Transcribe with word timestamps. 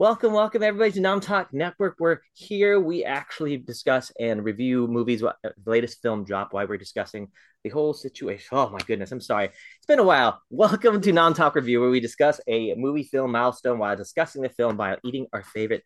Welcome, 0.00 0.32
welcome 0.32 0.62
everybody 0.62 0.92
to 0.92 1.00
Nom 1.00 1.18
Talk 1.18 1.52
Network. 1.52 1.96
We're 1.98 2.20
here. 2.32 2.78
We 2.78 3.04
actually 3.04 3.56
discuss 3.56 4.12
and 4.20 4.44
review 4.44 4.86
movies. 4.86 5.24
Uh, 5.24 5.32
the 5.42 5.52
latest 5.68 6.00
film 6.02 6.22
drop. 6.22 6.52
Why 6.52 6.66
we're 6.66 6.78
discussing 6.78 7.32
the 7.64 7.70
whole 7.70 7.92
situation. 7.92 8.46
Oh 8.52 8.70
my 8.70 8.78
goodness, 8.86 9.10
I'm 9.10 9.20
sorry. 9.20 9.46
It's 9.46 9.86
been 9.88 9.98
a 9.98 10.04
while. 10.04 10.40
Welcome 10.50 11.00
to 11.00 11.12
Nom 11.12 11.34
Talk 11.34 11.56
Review, 11.56 11.80
where 11.80 11.90
we 11.90 11.98
discuss 11.98 12.40
a 12.46 12.76
movie 12.76 13.02
film 13.02 13.32
milestone 13.32 13.80
while 13.80 13.96
discussing 13.96 14.42
the 14.42 14.50
film 14.50 14.76
by 14.76 14.98
eating 15.02 15.26
our 15.32 15.42
favorite 15.42 15.82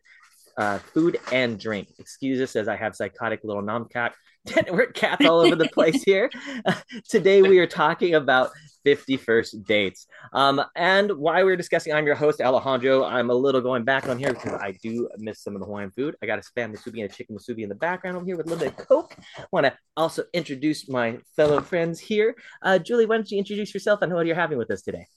uh, 0.57 0.79
food 0.79 1.19
and 1.31 1.59
drink. 1.59 1.89
Excuse 1.99 2.41
us 2.41 2.55
as 2.55 2.67
I 2.67 2.75
have 2.75 2.95
psychotic 2.95 3.41
little 3.43 3.63
nomcat. 3.63 4.11
network 4.55 4.93
cats 4.95 5.25
all 5.25 5.39
over 5.39 5.55
the 5.55 5.69
place 5.69 6.03
here. 6.05 6.29
Uh, 6.65 6.75
today 7.09 7.41
we 7.41 7.59
are 7.59 7.67
talking 7.67 8.15
about 8.15 8.51
50 8.83 9.17
First 9.17 9.63
dates. 9.63 10.07
Um, 10.33 10.61
and 10.75 11.11
why 11.13 11.43
we're 11.43 11.55
discussing, 11.55 11.93
I'm 11.93 12.05
your 12.05 12.15
host, 12.15 12.41
Alejandro. 12.41 13.05
I'm 13.05 13.29
a 13.29 13.33
little 13.33 13.61
going 13.61 13.83
back 13.83 14.09
on 14.09 14.19
here 14.19 14.33
because 14.33 14.53
I 14.53 14.73
do 14.83 15.09
miss 15.17 15.41
some 15.41 15.55
of 15.55 15.61
the 15.61 15.65
Hawaiian 15.65 15.91
food. 15.91 16.15
I 16.21 16.25
got 16.25 16.39
a 16.39 16.41
spam 16.41 16.75
musubi 16.75 17.01
and 17.01 17.09
a 17.09 17.13
chicken 17.13 17.37
musubi 17.37 17.63
in 17.63 17.69
the 17.69 17.75
background 17.75 18.17
over 18.17 18.25
here 18.25 18.35
with 18.35 18.47
a 18.47 18.49
little 18.49 18.65
bit 18.65 18.77
of 18.77 18.87
Coke. 18.87 19.15
Want 19.51 19.65
to 19.65 19.73
also 19.95 20.23
introduce 20.33 20.89
my 20.89 21.19
fellow 21.35 21.61
friends 21.61 21.99
here. 21.99 22.35
Uh, 22.61 22.77
Julie, 22.77 23.05
why 23.05 23.15
don't 23.15 23.31
you 23.31 23.37
introduce 23.37 23.73
yourself 23.73 24.01
and 24.01 24.13
what 24.13 24.25
you're 24.25 24.35
having 24.35 24.57
with 24.57 24.71
us 24.71 24.81
today? 24.81 25.07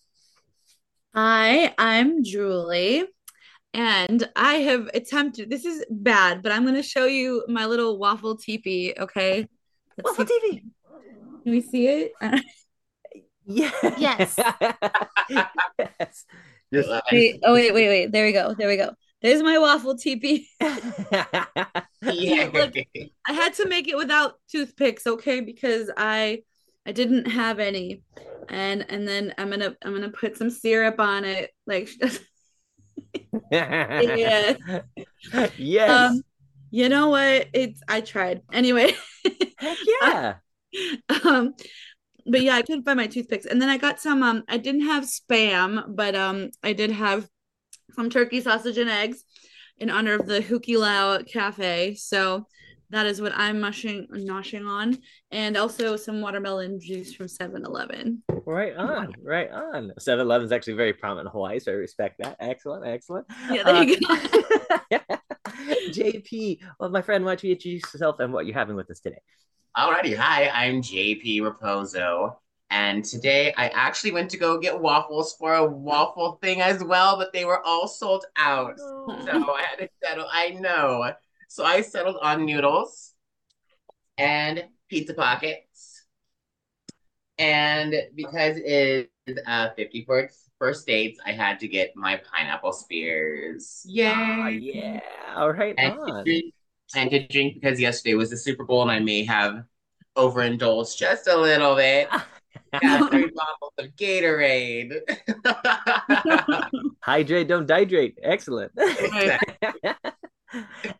Hi, 1.14 1.74
I'm 1.78 2.22
Julie. 2.22 3.06
And 3.76 4.26
I 4.34 4.54
have 4.54 4.88
attempted, 4.94 5.50
this 5.50 5.66
is 5.66 5.84
bad, 5.90 6.42
but 6.42 6.50
I'm 6.50 6.62
going 6.62 6.76
to 6.76 6.82
show 6.82 7.04
you 7.04 7.44
my 7.46 7.66
little 7.66 7.98
waffle 7.98 8.34
teepee, 8.38 8.94
okay? 8.98 9.46
Let's 9.98 10.18
waffle 10.18 10.24
teepee. 10.24 10.62
Can 11.42 11.52
we 11.52 11.60
see 11.60 11.86
it? 11.86 12.12
Yeah. 13.46 13.70
Yes. 13.98 14.34
yes. 15.28 15.54
Just, 16.74 16.88
wait, 17.12 17.40
oh 17.44 17.52
wait, 17.52 17.72
wait, 17.72 17.88
wait. 17.88 18.12
There 18.12 18.26
we 18.26 18.32
go. 18.32 18.54
There 18.54 18.66
we 18.66 18.76
go. 18.76 18.90
There's 19.22 19.40
my 19.40 19.56
waffle 19.58 19.96
teepee. 19.96 20.48
yeah. 20.60 22.50
Look, 22.52 22.74
I 23.28 23.32
had 23.32 23.54
to 23.54 23.68
make 23.68 23.86
it 23.86 23.96
without 23.96 24.40
toothpicks, 24.50 25.06
okay? 25.06 25.40
Because 25.42 25.90
I 25.96 26.42
I 26.84 26.90
didn't 26.90 27.28
have 27.28 27.60
any. 27.60 28.02
And 28.48 28.84
and 28.90 29.06
then 29.06 29.32
I'm 29.38 29.50
gonna 29.50 29.76
I'm 29.84 29.94
gonna 29.94 30.10
put 30.10 30.36
some 30.36 30.50
syrup 30.50 30.98
on 30.98 31.24
it. 31.24 31.52
Like 31.68 31.88
yeah. 33.50 34.54
Yes. 35.58 35.90
Um, 35.90 36.22
you 36.70 36.88
know 36.88 37.08
what? 37.10 37.48
It's 37.52 37.80
I 37.88 38.00
tried. 38.00 38.42
Anyway. 38.52 38.94
Heck 39.58 39.78
yeah. 40.02 40.34
um 41.24 41.54
but 42.26 42.42
yeah, 42.42 42.56
I 42.56 42.62
couldn't 42.62 42.84
find 42.84 42.96
my 42.96 43.06
toothpicks. 43.06 43.46
And 43.46 43.62
then 43.62 43.68
I 43.68 43.76
got 43.76 44.00
some 44.00 44.22
um 44.22 44.44
I 44.48 44.58
didn't 44.58 44.86
have 44.86 45.04
spam, 45.04 45.94
but 45.94 46.14
um 46.14 46.50
I 46.62 46.72
did 46.72 46.90
have 46.90 47.28
some 47.94 48.10
turkey 48.10 48.40
sausage 48.40 48.78
and 48.78 48.90
eggs 48.90 49.24
in 49.78 49.90
honor 49.90 50.14
of 50.14 50.26
the 50.26 50.40
Hukilau 50.40 51.26
Cafe. 51.30 51.94
So 51.94 52.46
that 52.90 53.06
is 53.06 53.20
what 53.20 53.32
I'm 53.34 53.60
mushing 53.60 54.06
noshing 54.12 54.66
on. 54.68 54.98
And 55.30 55.56
also 55.56 55.96
some 55.96 56.20
watermelon 56.20 56.80
juice 56.80 57.14
from 57.14 57.26
7-Eleven. 57.26 58.22
Right 58.44 58.76
on, 58.76 59.14
right 59.22 59.50
on. 59.50 59.92
7-Eleven 59.98 60.46
is 60.46 60.52
actually 60.52 60.74
very 60.74 60.92
prominent 60.92 61.26
in 61.26 61.32
Hawaii, 61.32 61.58
so 61.58 61.72
I 61.72 61.74
respect 61.74 62.20
that. 62.22 62.36
Excellent, 62.40 62.86
excellent. 62.86 63.26
Yeah, 63.50 63.62
there 63.64 63.74
uh, 63.76 63.82
you 63.82 64.00
go. 64.00 64.16
JP, 65.88 66.58
well, 66.78 66.90
my 66.90 67.02
friend, 67.02 67.24
why 67.24 67.32
don't 67.32 67.44
you 67.44 67.52
introduce 67.52 67.82
yourself 67.92 68.20
and 68.20 68.32
what 68.32 68.46
you're 68.46 68.54
having 68.54 68.76
with 68.76 68.90
us 68.90 69.00
today? 69.00 69.18
Alrighty, 69.76 70.16
hi, 70.16 70.48
I'm 70.48 70.80
JP 70.80 71.40
Rapozo. 71.40 72.36
And 72.70 73.04
today 73.04 73.54
I 73.56 73.68
actually 73.68 74.12
went 74.12 74.30
to 74.30 74.36
go 74.36 74.58
get 74.58 74.80
waffles 74.80 75.34
for 75.38 75.54
a 75.54 75.64
waffle 75.64 76.38
thing 76.42 76.60
as 76.60 76.82
well, 76.82 77.16
but 77.16 77.32
they 77.32 77.44
were 77.44 77.64
all 77.64 77.86
sold 77.86 78.24
out. 78.36 78.74
Oh. 78.80 79.24
So 79.24 79.54
I 79.54 79.62
had 79.62 79.78
to 79.78 79.88
settle. 80.02 80.26
I 80.30 80.50
know. 80.50 81.12
So 81.56 81.64
I 81.64 81.80
settled 81.80 82.18
on 82.20 82.44
noodles 82.44 83.14
and 84.18 84.66
pizza 84.90 85.14
pockets. 85.14 86.04
And 87.38 87.94
because 88.14 88.58
it 88.58 89.10
is 89.26 89.38
uh, 89.46 89.70
54 89.74 90.28
first 90.58 90.86
dates, 90.86 91.18
I 91.24 91.32
had 91.32 91.58
to 91.60 91.66
get 91.66 91.96
my 91.96 92.20
pineapple 92.30 92.74
spears. 92.74 93.80
Yay! 93.86 94.12
Oh, 94.14 94.48
yeah. 94.48 95.00
All 95.34 95.50
right. 95.50 95.74
And 95.78 95.98
on. 95.98 96.06
To 96.18 96.24
drink, 96.24 96.54
and 96.94 97.10
to 97.10 97.26
drink 97.26 97.54
because 97.54 97.80
yesterday 97.80 98.12
was 98.16 98.28
the 98.28 98.36
Super 98.36 98.64
Bowl 98.64 98.82
and 98.82 98.90
I 98.90 98.98
may 98.98 99.24
have 99.24 99.64
overindulged 100.14 100.98
just 100.98 101.26
a 101.26 101.38
little 101.38 101.74
bit. 101.74 102.10
Got 102.82 103.10
three 103.10 103.30
bottles 103.34 103.72
of 103.78 103.96
Gatorade. 103.96 105.00
Hydrate, 107.00 107.48
don't 107.48 107.66
dihydrate. 107.66 108.16
Excellent. 108.22 108.72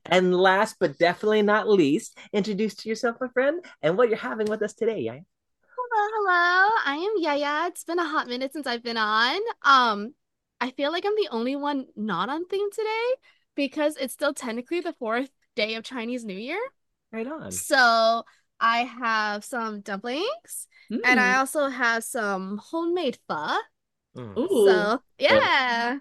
and 0.07 0.35
last 0.35 0.77
but 0.81 0.99
definitely 0.99 1.43
not 1.43 1.69
least, 1.69 2.19
introduce 2.33 2.75
to 2.77 2.89
yourself, 2.89 3.17
my 3.21 3.29
friend, 3.29 3.65
and 3.83 3.97
what 3.97 4.09
you're 4.09 4.19
having 4.19 4.47
with 4.47 4.63
us 4.63 4.75
today, 4.75 5.01
Yaya. 5.01 5.21
Hello, 5.79 6.09
hello. 6.15 6.77
I 6.85 6.97
am 6.97 7.23
Yaya. 7.23 7.69
It's 7.69 7.85
been 7.85 7.99
a 7.99 8.09
hot 8.09 8.29
minute 8.29 8.53
since 8.53 8.67
I've 8.67 8.83
been 8.83 8.97
on. 8.97 9.41
Um, 9.63 10.15
I 10.61 10.71
feel 10.71 10.91
like 10.91 11.05
I'm 11.07 11.17
the 11.17 11.29
only 11.31 11.57
one 11.57 11.87
not 11.97 12.29
on 12.29 12.47
theme 12.47 12.71
today 12.71 13.15
because 13.55 13.97
it's 13.97 14.15
still 14.15 14.35
technically 14.35 14.81
the 14.81 14.95
fourth 14.95 15.31
day 15.55 15.75
of 15.75 15.85
Chinese 15.85 16.25
New 16.25 16.37
Year. 16.37 16.59
Right 17.13 17.27
on. 17.27 17.53
So 17.53 18.25
I 18.61 18.79
have 18.85 19.45
some 19.45 19.81
dumplings 19.81 20.69
mm. 20.91 21.01
and 21.05 21.21
I 21.21 21.35
mm. 21.35 21.39
also 21.39 21.69
have 21.69 22.05
some 22.05 22.59
homemade 22.59 23.19
pho. 23.29 23.59
Mm. 24.17 24.39
Ooh. 24.39 24.67
So 24.67 25.03
yeah. 25.19 25.99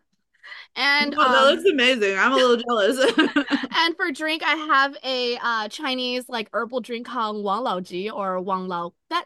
And 0.76 1.16
oh, 1.18 1.22
um, 1.22 1.32
that 1.32 1.42
looks 1.44 1.70
amazing. 1.70 2.18
I'm 2.18 2.34
a 2.34 2.36
little 2.36 2.58
jealous. 2.68 3.14
and 3.78 3.96
for 3.96 4.12
drink, 4.12 4.44
I 4.44 4.56
have 4.56 4.98
a 5.04 5.38
uh, 5.42 5.68
Chinese 5.70 6.26
like 6.28 6.50
herbal 6.54 6.82
drink 6.82 7.08
called 7.08 7.44
Wang 7.44 7.64
Lao 7.64 7.80
Ji 7.80 8.10
or 8.10 8.40
Wang 8.42 8.68
Lao 8.68 8.94
That 9.10 9.26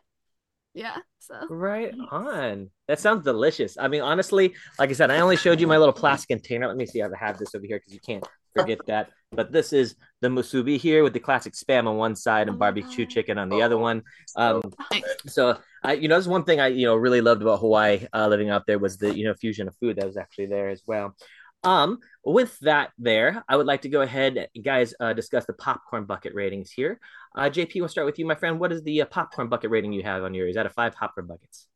yeah. 0.73 0.97
So 1.19 1.35
right 1.49 1.93
on. 2.11 2.69
That 2.87 2.99
sounds 2.99 3.23
delicious. 3.23 3.77
I 3.77 3.87
mean, 3.87 4.01
honestly, 4.01 4.55
like 4.77 4.89
I 4.89 4.93
said, 4.93 5.11
I 5.11 5.19
only 5.19 5.35
showed 5.35 5.59
you 5.59 5.67
my 5.67 5.77
little 5.77 5.93
plastic 5.93 6.29
container. 6.29 6.67
Let 6.67 6.77
me 6.77 6.85
see. 6.85 7.01
I 7.01 7.07
have 7.19 7.37
this 7.37 7.53
over 7.53 7.65
here 7.65 7.79
because 7.79 7.93
you 7.93 7.99
can't 7.99 8.25
forget 8.55 8.79
that. 8.87 9.09
But 9.31 9.51
this 9.51 9.73
is 9.73 9.95
the 10.21 10.27
musubi 10.27 10.77
here 10.77 11.03
with 11.03 11.13
the 11.13 11.19
classic 11.19 11.53
spam 11.53 11.87
on 11.87 11.97
one 11.97 12.15
side 12.15 12.47
and 12.47 12.57
barbecue 12.57 13.05
chicken 13.05 13.37
on 13.37 13.49
the 13.49 13.61
other 13.61 13.77
one. 13.77 14.03
Um, 14.35 14.61
so 15.27 15.57
I, 15.83 15.93
you 15.93 16.07
know, 16.07 16.17
this 16.17 16.27
one 16.27 16.43
thing 16.43 16.59
I, 16.59 16.67
you 16.67 16.85
know, 16.85 16.95
really 16.95 17.21
loved 17.21 17.41
about 17.41 17.59
Hawaii 17.59 18.05
uh, 18.13 18.27
living 18.27 18.49
out 18.49 18.65
there 18.67 18.79
was 18.79 18.97
the, 18.97 19.15
you 19.15 19.25
know, 19.25 19.33
fusion 19.33 19.67
of 19.67 19.75
food 19.77 19.97
that 19.97 20.05
was 20.05 20.17
actually 20.17 20.47
there 20.47 20.69
as 20.69 20.83
well. 20.85 21.15
Um, 21.63 21.99
with 22.23 22.57
that 22.59 22.91
there, 22.97 23.43
I 23.47 23.55
would 23.55 23.65
like 23.65 23.81
to 23.83 23.89
go 23.89 24.01
ahead, 24.01 24.49
guys, 24.63 24.93
uh, 24.99 25.13
discuss 25.13 25.45
the 25.45 25.53
popcorn 25.53 26.05
bucket 26.05 26.33
ratings 26.33 26.71
here. 26.71 26.99
Uh, 27.35 27.49
JP, 27.49 27.75
we'll 27.75 27.89
start 27.89 28.05
with 28.05 28.19
you, 28.19 28.25
my 28.25 28.35
friend. 28.35 28.59
What 28.59 28.71
is 28.71 28.83
the 28.83 29.01
uh, 29.01 29.05
popcorn 29.05 29.49
bucket 29.49 29.69
rating 29.69 29.93
you 29.93 30.03
have 30.03 30.23
on 30.23 30.33
yours? 30.33 30.51
Is 30.51 30.57
out 30.57 30.65
of 30.65 30.73
five 30.73 30.95
popcorn 30.95 31.27
buckets? 31.27 31.68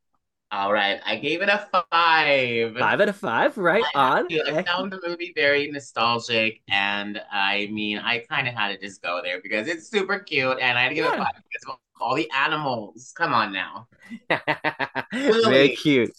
All 0.54 0.72
right, 0.72 1.00
I 1.04 1.16
gave 1.16 1.42
it 1.42 1.50
a 1.50 1.68
five. 1.72 2.78
Five 2.78 3.02
out 3.02 3.10
of 3.10 3.16
five, 3.16 3.58
right 3.58 3.84
I 3.96 4.20
on. 4.20 4.28
I 4.32 4.62
found 4.62 4.92
the 4.92 5.02
movie 5.04 5.34
very 5.36 5.72
nostalgic, 5.72 6.62
and 6.70 7.20
I 7.32 7.70
mean, 7.72 7.98
I 7.98 8.20
kind 8.30 8.48
of 8.48 8.54
had 8.54 8.68
to 8.68 8.78
just 8.78 9.02
go 9.02 9.20
there 9.24 9.42
because 9.42 9.68
it's 9.68 9.90
super 9.90 10.20
cute, 10.20 10.60
and 10.62 10.78
I 10.78 10.84
had 10.84 10.90
to 10.90 10.96
give 10.96 11.06
yeah. 11.06 11.14
it 11.14 11.16
a 11.16 11.24
five 11.24 11.34
because 11.38 11.74
of 11.74 11.80
all 12.00 12.16
the 12.16 12.30
animals. 12.36 13.14
Come 13.18 13.34
on 13.34 13.52
now, 13.52 13.88
very 15.12 15.70
cute. 15.70 16.14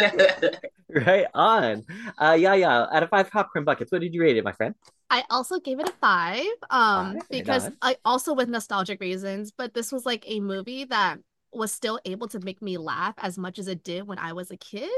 right 0.88 1.26
on. 1.34 1.84
Uh, 2.16 2.38
yeah, 2.40 2.54
yeah. 2.54 2.86
Out 2.90 3.02
of 3.02 3.10
five 3.10 3.30
popcorn 3.30 3.66
buckets, 3.66 3.92
what 3.92 4.00
did 4.00 4.14
you 4.14 4.22
rate 4.22 4.38
it, 4.38 4.44
my 4.44 4.52
friend? 4.52 4.74
I 5.10 5.24
also 5.28 5.60
gave 5.60 5.78
it 5.78 5.90
a 5.90 5.92
five. 6.00 6.46
Um, 6.70 7.18
five, 7.18 7.28
because 7.28 7.70
I 7.82 7.98
also 8.02 8.32
with 8.32 8.48
nostalgic 8.48 8.98
reasons, 9.02 9.52
but 9.54 9.74
this 9.74 9.92
was 9.92 10.06
like 10.06 10.24
a 10.26 10.40
movie 10.40 10.84
that 10.84 11.18
was 11.54 11.72
still 11.72 12.00
able 12.04 12.28
to 12.28 12.40
make 12.40 12.60
me 12.62 12.78
laugh 12.78 13.14
as 13.18 13.38
much 13.38 13.58
as 13.58 13.68
it 13.68 13.84
did 13.84 14.06
when 14.06 14.18
I 14.18 14.32
was 14.32 14.50
a 14.50 14.56
kid. 14.56 14.90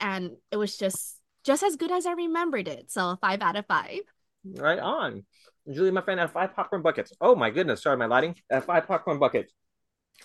And 0.00 0.32
it 0.50 0.56
was 0.56 0.76
just 0.76 1.20
just 1.44 1.62
as 1.62 1.76
good 1.76 1.92
as 1.92 2.06
I 2.06 2.12
remembered 2.12 2.68
it. 2.68 2.90
So 2.90 3.16
five 3.20 3.40
out 3.40 3.56
of 3.56 3.66
five. 3.66 4.00
Right 4.44 4.78
on. 4.78 5.24
Julie, 5.72 5.90
my 5.90 6.00
friend, 6.00 6.20
out 6.20 6.26
of 6.26 6.32
five 6.32 6.54
popcorn 6.54 6.82
buckets. 6.82 7.12
Oh 7.20 7.34
my 7.34 7.50
goodness, 7.50 7.82
sorry, 7.82 7.96
my 7.96 8.06
lighting. 8.06 8.36
Out 8.52 8.58
of 8.58 8.64
five 8.64 8.86
popcorn 8.86 9.18
buckets. 9.18 9.52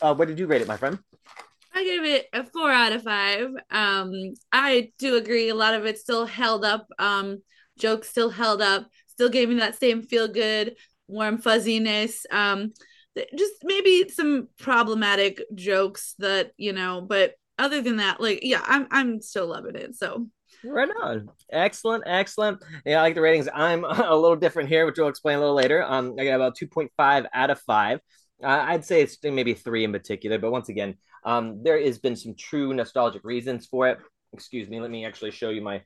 Uh, 0.01 0.13
what 0.13 0.27
did 0.27 0.39
you 0.39 0.47
rate 0.47 0.61
it, 0.61 0.67
my 0.67 0.77
friend? 0.77 0.99
I 1.73 1.83
gave 1.83 2.03
it 2.03 2.27
a 2.33 2.43
four 2.43 2.69
out 2.69 2.91
of 2.91 3.03
five. 3.03 3.49
Um, 3.69 4.11
I 4.51 4.91
do 4.99 5.15
agree. 5.15 5.49
A 5.49 5.55
lot 5.55 5.73
of 5.73 5.85
it 5.85 5.97
still 5.97 6.25
held 6.25 6.65
up. 6.65 6.87
Um, 6.99 7.41
jokes 7.79 8.09
still 8.09 8.29
held 8.29 8.61
up. 8.61 8.87
Still 9.07 9.29
gave 9.29 9.49
me 9.49 9.55
that 9.55 9.79
same 9.79 10.01
feel 10.01 10.27
good, 10.27 10.75
warm 11.07 11.37
fuzziness. 11.37 12.25
Um, 12.29 12.73
just 13.17 13.53
maybe 13.63 14.09
some 14.09 14.47
problematic 14.57 15.41
jokes 15.55 16.15
that 16.19 16.51
you 16.57 16.73
know 16.73 17.01
but 17.01 17.33
other 17.59 17.81
than 17.81 17.97
that 17.97 18.21
like 18.21 18.39
yeah 18.43 18.61
i'm 18.65 18.87
i'm 18.91 19.21
still 19.21 19.47
loving 19.47 19.75
it 19.75 19.95
so. 19.95 20.27
Right 20.63 20.89
on. 21.01 21.27
Excellent 21.51 22.03
excellent. 22.05 22.61
Yeah 22.85 22.99
i 22.99 23.01
like 23.01 23.15
the 23.15 23.21
ratings. 23.21 23.47
I'm 23.53 23.83
a 23.85 24.15
little 24.15 24.35
different 24.35 24.69
here 24.69 24.85
which 24.85 24.97
we'll 24.97 25.07
explain 25.07 25.37
a 25.37 25.39
little 25.39 25.55
later. 25.55 25.83
Um 25.83 26.15
i 26.19 26.25
got 26.25 26.35
about 26.35 26.57
2.5 26.57 27.25
out 27.33 27.49
of 27.49 27.59
5 27.61 27.99
uh, 28.43 28.47
i'd 28.47 28.85
say 28.85 29.01
it's 29.01 29.17
maybe 29.23 29.53
three 29.53 29.83
in 29.83 29.91
particular 29.91 30.39
but 30.39 30.51
once 30.51 30.69
again 30.69 30.95
um 31.25 31.61
there 31.63 31.79
has 31.81 31.99
been 31.99 32.15
some 32.15 32.35
true 32.35 32.73
nostalgic 32.73 33.23
reasons 33.23 33.65
for 33.65 33.87
it. 33.89 33.99
Excuse 34.33 34.69
me 34.69 34.79
let 34.79 34.91
me 34.91 35.05
actually 35.05 35.31
show 35.31 35.49
you 35.49 35.61
my 35.61 35.81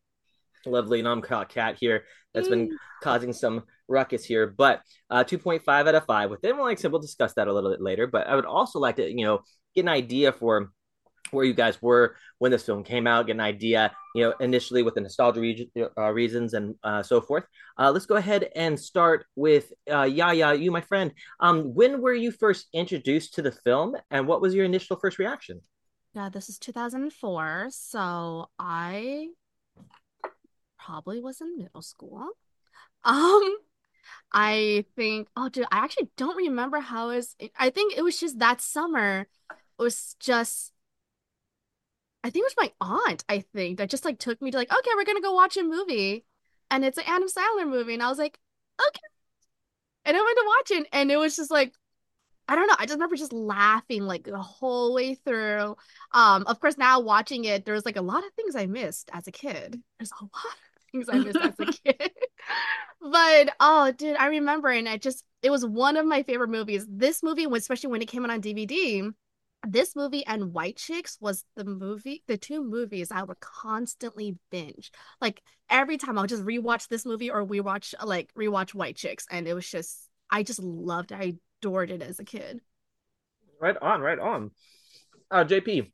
lovely 0.66 1.02
nom 1.02 1.22
cat 1.22 1.78
here 1.80 2.06
that's 2.34 2.50
been 2.50 2.78
causing 3.02 3.34
some 3.34 3.64
ruckus 3.88 4.26
here. 4.26 4.48
But 4.48 4.82
uh, 5.10 5.24
2.5 5.24 5.62
out 5.68 5.96
of 5.96 6.06
5 6.06 6.30
with 6.30 6.42
them. 6.42 6.60
Like 6.60 6.78
I 6.78 6.82
said, 6.82 6.92
we'll 6.92 7.02
discuss 7.02 7.34
that 7.34 7.48
a 7.48 7.54
little 7.54 7.72
bit 7.72 7.82
later. 7.82 8.08
But 8.08 8.28
I 8.28 8.36
would 8.36 8.46
also 8.46 8.80
like 8.80 8.98
to, 8.98 9.10
you 9.10 9.26
know, 9.26 9.42
get 9.74 9.82
an 9.82 9.90
idea 9.90 10.32
for 10.32 10.72
where 11.32 11.46
you 11.46 11.54
guys 11.54 11.82
were 11.82 12.16
when 12.38 12.52
this 12.52 12.64
film 12.64 12.84
came 12.84 13.08
out, 13.08 13.28
get 13.28 13.34
an 13.34 13.42
idea, 13.42 13.92
you 14.14 14.24
know, 14.24 14.34
initially 14.40 14.84
with 14.84 14.94
the 14.96 15.02
nostalgia 15.02 15.40
re- 15.42 15.72
uh, 15.98 16.12
reasons 16.12 16.54
and 16.54 16.76
uh, 16.84 17.02
so 17.02 17.22
forth. 17.22 17.46
Uh, 17.80 17.92
let's 17.92 18.06
go 18.06 18.16
ahead 18.16 18.50
and 18.56 18.80
start 18.80 19.26
with 19.36 19.72
uh, 19.92 20.04
Yaya, 20.04 20.54
you, 20.54 20.72
my 20.72 20.82
friend. 20.82 21.12
Um, 21.40 21.74
when 21.74 22.02
were 22.02 22.14
you 22.14 22.32
first 22.32 22.68
introduced 22.74 23.34
to 23.36 23.42
the 23.42 23.52
film, 23.52 23.96
and 24.12 24.28
what 24.28 24.42
was 24.42 24.54
your 24.54 24.66
initial 24.66 24.98
first 24.98 25.20
reaction? 25.20 25.62
Yeah, 26.14 26.30
this 26.30 26.48
is 26.48 26.58
2004, 26.60 27.68
so 27.72 28.50
I 28.58 29.28
probably 30.86 31.20
was 31.20 31.42
in 31.42 31.58
middle 31.58 31.82
school. 31.82 32.28
Um, 33.04 33.58
I 34.32 34.86
think, 34.96 35.28
oh, 35.36 35.50
dude, 35.50 35.66
I 35.72 35.80
actually 35.80 36.10
don't 36.18 36.38
remember 36.38 36.80
how 36.80 37.10
it 37.10 37.16
was. 37.18 37.36
I 37.58 37.70
think 37.70 37.98
it 37.98 38.04
was 38.04 38.20
just 38.20 38.40
that 38.40 38.62
summer. 38.62 39.28
It 39.52 39.84
was 39.84 40.16
just 40.20 40.72
I 42.26 42.32
think 42.32 42.44
it 42.44 42.56
was 42.58 42.72
my 42.82 43.06
aunt, 43.08 43.24
I 43.30 43.42
think, 43.54 43.78
that 43.78 43.92
just 43.92 44.04
like 44.04 44.18
took 44.18 44.42
me 44.42 44.50
to 44.50 44.58
like, 44.58 44.72
okay, 44.72 44.90
we're 44.96 45.06
gonna 45.06 45.22
go 45.22 45.34
watch 45.34 45.58
a 45.58 45.64
movie. 45.64 46.26
And 46.72 46.84
it's 46.84 46.98
an 46.98 47.04
Adam 47.06 47.28
Sandler 47.28 47.70
movie. 47.70 47.94
And 47.94 48.02
I 48.02 48.10
was 48.10 48.18
like, 48.18 48.40
okay. 48.82 49.02
And 50.06 50.18
I 50.18 50.22
went 50.22 50.38
to 50.38 50.46
watch 50.48 50.72
it, 50.80 50.88
and 50.92 51.12
it 51.12 51.18
was 51.18 51.36
just 51.36 51.52
like, 51.52 51.74
I 52.48 52.56
don't 52.56 52.68
know. 52.68 52.76
I 52.80 52.86
just 52.86 52.96
remember 52.96 53.16
just 53.16 53.34
laughing 53.34 54.04
like 54.04 54.24
the 54.24 54.40
whole 54.40 54.94
way 54.96 55.16
through. 55.16 55.76
Um, 56.12 56.46
of 56.48 56.60
course, 56.60 56.78
now 56.78 57.00
watching 57.00 57.46
it, 57.46 57.66
there's 57.66 57.86
like 57.86 57.96
a 57.96 58.02
lot 58.02 58.26
of 58.26 58.34
things 58.34 58.56
I 58.56 58.66
missed 58.68 59.10
as 59.14 59.28
a 59.28 59.32
kid. 59.32 59.82
There's 60.00 60.12
a 60.20 60.24
lot 60.24 60.58
things 60.96 61.10
I 61.10 61.20
missed 61.20 61.38
as 61.38 61.54
a 61.60 61.66
kid. 61.84 62.12
but 63.02 63.56
oh, 63.60 63.92
dude, 63.92 64.18
I 64.18 64.28
remember, 64.28 64.70
and 64.70 64.88
it 64.88 65.02
just 65.02 65.24
it 65.42 65.50
was 65.50 65.66
one 65.66 65.98
of 65.98 66.06
my 66.06 66.24
favorite 66.24 66.50
movies. 66.50 66.86
This 66.90 67.22
movie, 67.22 67.46
especially 67.52 67.92
when 67.92 68.02
it 68.02 68.08
came 68.08 68.24
out 68.24 68.32
on 68.32 68.42
DVD, 68.42 69.12
this 69.68 69.96
movie 69.96 70.26
and 70.26 70.54
White 70.54 70.78
Chicks 70.78 71.18
was 71.20 71.44
the 71.56 71.66
movie, 71.66 72.24
the 72.28 72.38
two 72.38 72.64
movies 72.64 73.12
I 73.12 73.24
would 73.24 73.40
constantly 73.40 74.38
binge. 74.52 74.92
Like 75.22 75.42
every 75.70 75.98
time 75.98 76.18
I 76.18 76.22
would 76.22 76.30
just 76.30 76.44
rewatch 76.46 76.88
this 76.88 77.06
movie 77.06 77.32
or 77.32 77.44
we 77.44 77.60
rewatch 77.60 77.94
like 78.04 78.34
rewatch 78.38 78.74
White 78.74 78.96
Chicks, 78.96 79.26
and 79.30 79.48
it 79.48 79.54
was 79.54 79.70
just 79.70 80.10
I 80.30 80.44
just 80.44 80.60
loved. 80.60 81.12
I 81.12 81.36
adored 81.62 81.92
it 81.92 82.02
as 82.02 82.20
a 82.20 82.26
kid. 82.26 82.62
Right 83.60 83.78
on, 83.82 84.02
right 84.02 84.20
on. 84.20 84.52
Uh, 85.32 85.44
JP, 85.44 85.92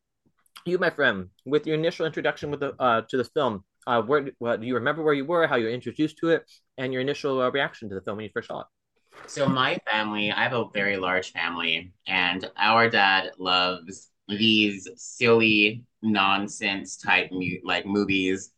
you, 0.65 0.77
my 0.77 0.89
friend, 0.89 1.30
with 1.45 1.65
your 1.65 1.75
initial 1.75 2.06
introduction 2.06 2.51
with 2.51 2.59
the 2.59 2.74
uh 2.80 3.01
to 3.09 3.18
the 3.18 3.24
film, 3.24 3.63
uh, 3.88 4.01
where 4.01 4.30
well, 4.39 4.57
do 4.57 4.66
you 4.66 4.75
remember 4.75 5.04
where 5.04 5.13
you 5.13 5.25
were, 5.25 5.48
how 5.48 5.56
you 5.56 5.66
were 5.66 5.72
introduced 5.72 6.18
to 6.19 6.30
it, 6.30 6.50
and 6.78 6.94
your 6.94 7.01
initial 7.01 7.42
uh, 7.42 7.50
reaction 7.50 7.89
to 7.89 7.95
the 7.95 8.01
film 8.01 8.18
when 8.18 8.25
you 8.25 8.31
first 8.33 8.48
saw 8.48 8.62
it? 8.62 8.68
So 9.28 9.48
my 9.48 9.78
family, 9.89 10.31
I 10.31 10.44
have 10.44 10.54
a 10.54 10.66
very 10.74 10.98
large 10.98 11.31
family, 11.31 11.92
and 12.07 12.50
our 12.57 12.89
dad 12.89 13.31
loves 13.38 14.10
these 14.28 14.88
silly 14.95 15.83
nonsense 16.01 16.98
type 16.98 17.31
like 17.63 17.86
movies. 17.86 18.51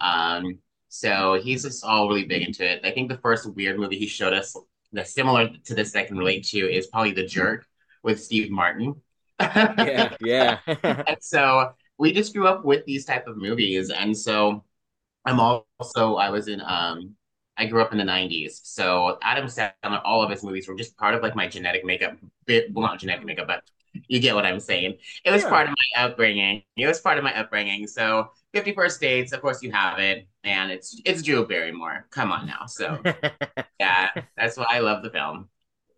Um, 0.00 0.58
so 0.88 1.40
he's 1.42 1.64
just 1.64 1.84
all 1.84 2.08
really 2.08 2.24
big 2.24 2.42
into 2.42 2.64
it. 2.64 2.80
I 2.84 2.90
think 2.90 3.10
the 3.10 3.18
first 3.18 3.52
weird 3.54 3.78
movie 3.78 3.98
he 3.98 4.06
showed 4.06 4.32
us 4.32 4.56
that's 4.92 5.12
similar 5.12 5.50
to 5.64 5.74
this 5.74 5.92
that 5.92 6.00
I 6.00 6.04
can 6.04 6.16
relate 6.16 6.44
to 6.46 6.58
is 6.58 6.86
probably 6.86 7.12
The 7.12 7.26
Jerk 7.26 7.66
with 8.02 8.22
Steve 8.22 8.50
Martin. 8.50 8.94
yeah, 9.40 10.16
yeah. 10.20 10.58
and 10.82 11.18
so 11.20 11.72
we 11.98 12.12
just 12.12 12.34
grew 12.34 12.46
up 12.46 12.64
with 12.64 12.84
these 12.84 13.04
type 13.04 13.26
of 13.26 13.36
movies, 13.36 13.90
and 13.90 14.16
so 14.16 14.64
I'm 15.24 15.40
also 15.40 16.16
I 16.16 16.30
was 16.30 16.48
in 16.48 16.60
um 16.60 17.16
I 17.58 17.66
grew 17.66 17.82
up 17.82 17.90
in 17.90 17.98
the 17.98 18.04
90s. 18.04 18.60
So 18.62 19.18
Adam 19.20 19.46
Sandler, 19.46 20.00
all 20.04 20.22
of 20.22 20.30
his 20.30 20.44
movies 20.44 20.68
were 20.68 20.76
just 20.76 20.96
part 20.96 21.14
of 21.14 21.22
like 21.22 21.34
my 21.34 21.48
genetic 21.48 21.84
makeup. 21.84 22.16
Bit, 22.46 22.72
well, 22.72 22.86
not 22.86 23.00
genetic 23.00 23.24
makeup, 23.24 23.48
but 23.48 23.64
you 24.06 24.20
get 24.20 24.36
what 24.36 24.46
I'm 24.46 24.60
saying. 24.60 24.96
It 25.24 25.32
was 25.32 25.42
yeah. 25.42 25.48
part 25.48 25.68
of 25.68 25.70
my 25.70 26.04
upbringing. 26.04 26.62
It 26.76 26.86
was 26.86 27.00
part 27.00 27.18
of 27.18 27.24
my 27.24 27.36
upbringing. 27.36 27.88
So 27.88 28.30
50 28.54 28.74
First 28.74 29.00
Dates, 29.00 29.32
of 29.32 29.40
course 29.40 29.60
you 29.60 29.72
have 29.72 29.98
it. 29.98 30.28
And 30.44 30.70
it's 30.70 31.00
it's 31.04 31.20
Drew 31.22 31.46
Barrymore. 31.46 32.06
Come 32.10 32.30
on 32.30 32.46
now. 32.46 32.66
So 32.66 33.00
yeah, 33.80 34.10
that's 34.36 34.56
why 34.56 34.66
I 34.70 34.78
love 34.78 35.02
the 35.02 35.10
film. 35.10 35.48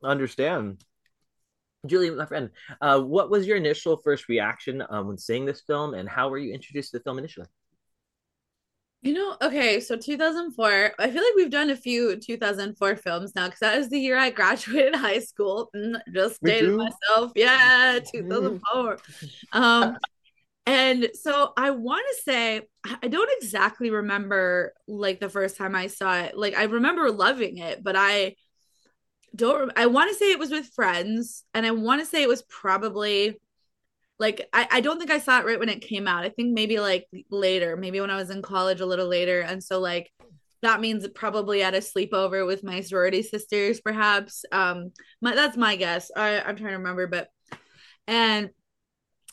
Understand. 0.02 0.82
Julie, 1.86 2.10
my 2.10 2.26
friend, 2.26 2.50
uh, 2.80 3.00
what 3.00 3.30
was 3.30 3.46
your 3.46 3.56
initial 3.56 3.96
first 3.96 4.28
reaction 4.28 4.82
um, 4.90 5.08
when 5.08 5.18
seeing 5.18 5.46
this 5.46 5.62
film, 5.62 5.94
and 5.94 6.08
how 6.08 6.28
were 6.28 6.38
you 6.38 6.52
introduced 6.52 6.90
to 6.90 6.98
the 6.98 7.04
film 7.04 7.18
initially? 7.18 7.46
You 9.02 9.14
know, 9.14 9.36
okay, 9.40 9.80
so 9.80 9.96
2004. 9.96 10.92
I 10.98 11.10
feel 11.10 11.22
like 11.22 11.34
we've 11.34 11.50
done 11.50 11.70
a 11.70 11.76
few 11.76 12.16
2004 12.16 12.96
films 12.96 13.34
now 13.34 13.46
because 13.46 13.60
that 13.60 13.78
was 13.78 13.88
the 13.88 13.98
year 13.98 14.18
I 14.18 14.28
graduated 14.30 14.94
high 14.94 15.20
school. 15.20 15.70
Mm, 15.74 16.00
just 16.12 16.42
dated 16.42 16.74
myself. 16.74 17.32
Yeah, 17.34 17.98
2004. 18.12 18.98
um, 19.52 19.96
and 20.66 21.08
so 21.14 21.52
I 21.56 21.70
want 21.70 22.04
to 22.10 22.22
say 22.22 22.60
I 23.02 23.08
don't 23.08 23.30
exactly 23.40 23.90
remember 23.90 24.74
like 24.86 25.18
the 25.18 25.30
first 25.30 25.56
time 25.56 25.74
I 25.74 25.86
saw 25.86 26.20
it. 26.20 26.36
Like 26.36 26.54
I 26.54 26.64
remember 26.64 27.10
loving 27.10 27.56
it, 27.56 27.82
but 27.82 27.96
I 27.96 28.36
don't. 29.34 29.72
I 29.76 29.86
want 29.86 30.10
to 30.10 30.16
say 30.16 30.30
it 30.30 30.38
was 30.38 30.50
with 30.50 30.70
friends, 30.74 31.44
and 31.54 31.64
I 31.64 31.70
want 31.70 32.00
to 32.00 32.06
say 32.06 32.22
it 32.22 32.28
was 32.28 32.42
probably 32.42 33.38
like 34.20 34.48
I, 34.52 34.68
I 34.70 34.80
don't 34.82 34.98
think 34.98 35.10
I 35.10 35.18
saw 35.18 35.40
it 35.40 35.46
right 35.46 35.58
when 35.58 35.70
it 35.70 35.80
came 35.80 36.06
out. 36.06 36.24
I 36.24 36.28
think 36.28 36.52
maybe 36.52 36.78
like 36.78 37.06
later, 37.30 37.76
maybe 37.76 38.00
when 38.00 38.10
I 38.10 38.16
was 38.16 38.30
in 38.30 38.42
college 38.42 38.80
a 38.80 38.86
little 38.86 39.08
later. 39.08 39.40
And 39.40 39.64
so 39.64 39.80
like 39.80 40.12
that 40.62 40.80
means 40.80 41.08
probably 41.14 41.62
at 41.62 41.74
a 41.74 41.78
sleepover 41.78 42.46
with 42.46 42.62
my 42.62 42.82
sorority 42.82 43.22
sisters, 43.22 43.80
perhaps. 43.80 44.44
Um 44.52 44.92
my 45.22 45.34
that's 45.34 45.56
my 45.56 45.74
guess. 45.74 46.10
I, 46.14 46.38
I'm 46.40 46.54
trying 46.56 46.72
to 46.72 46.78
remember, 46.78 47.06
but 47.06 47.28
and 48.06 48.50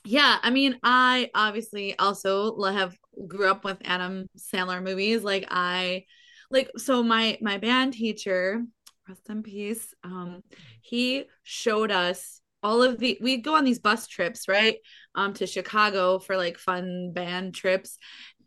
yeah, 0.06 0.38
I 0.42 0.52
mean, 0.52 0.80
I 0.84 1.32
obviously 1.36 2.00
also 2.00 2.58
have 2.64 2.96
grew 3.28 3.50
up 3.50 3.66
with 3.66 3.80
Adam 3.84 4.30
Sandler 4.38 4.82
movies. 4.82 5.22
Like 5.22 5.48
I 5.52 6.06
like 6.50 6.72
so 6.78 7.04
my 7.04 7.38
my 7.42 7.58
band 7.58 7.92
teacher, 7.92 8.64
rest 9.08 9.30
in 9.30 9.44
peace, 9.44 9.94
um, 10.04 10.44
he 10.82 11.26
showed 11.44 11.92
us 11.92 12.42
all 12.64 12.82
of 12.82 12.98
the 13.00 13.18
we 13.22 13.38
go 13.38 13.56
on 13.56 13.64
these 13.64 13.80
bus 13.80 14.08
trips 14.08 14.48
right? 14.48 14.78
Um 15.16 15.34
to 15.36 15.48
chicago 15.48 16.20
for 16.20 16.38
like 16.38 16.58
fun 16.58 17.12
band 17.14 17.54
trips. 17.54 17.98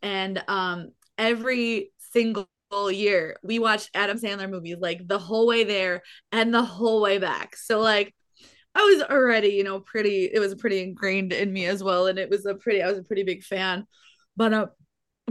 And 0.03 0.43
um 0.49 0.89
every 1.17 1.93
single 1.99 2.49
year 2.91 3.37
we 3.43 3.59
watched 3.59 3.91
adam 3.95 4.19
sandler 4.19 4.51
movies 4.51 4.77
like 4.81 5.07
the 5.07 5.19
whole 5.19 5.47
way 5.47 5.65
there 5.65 6.03
and 6.33 6.53
the 6.53 6.63
whole 6.63 7.01
way 7.01 7.19
back. 7.19 7.57
So 7.57 7.81
like 7.81 8.15
i 8.75 8.83
was 8.83 9.03
already 9.03 9.49
you 9.49 9.65
know 9.65 9.81
pretty 9.81 10.31
it 10.33 10.39
was 10.39 10.55
pretty 10.55 10.81
ingrained 10.83 11.33
in 11.33 11.53
me 11.53 11.67
as 11.67 11.83
well. 11.83 12.07
And 12.09 12.19
it 12.19 12.31
was 12.31 12.47
a 12.47 12.55
pretty 12.55 12.83
i 12.83 12.89
was 12.89 12.99
a 12.99 13.05
pretty 13.05 13.23
big 13.23 13.43
fan. 13.45 13.87
But 14.37 14.53
uh 14.53 14.67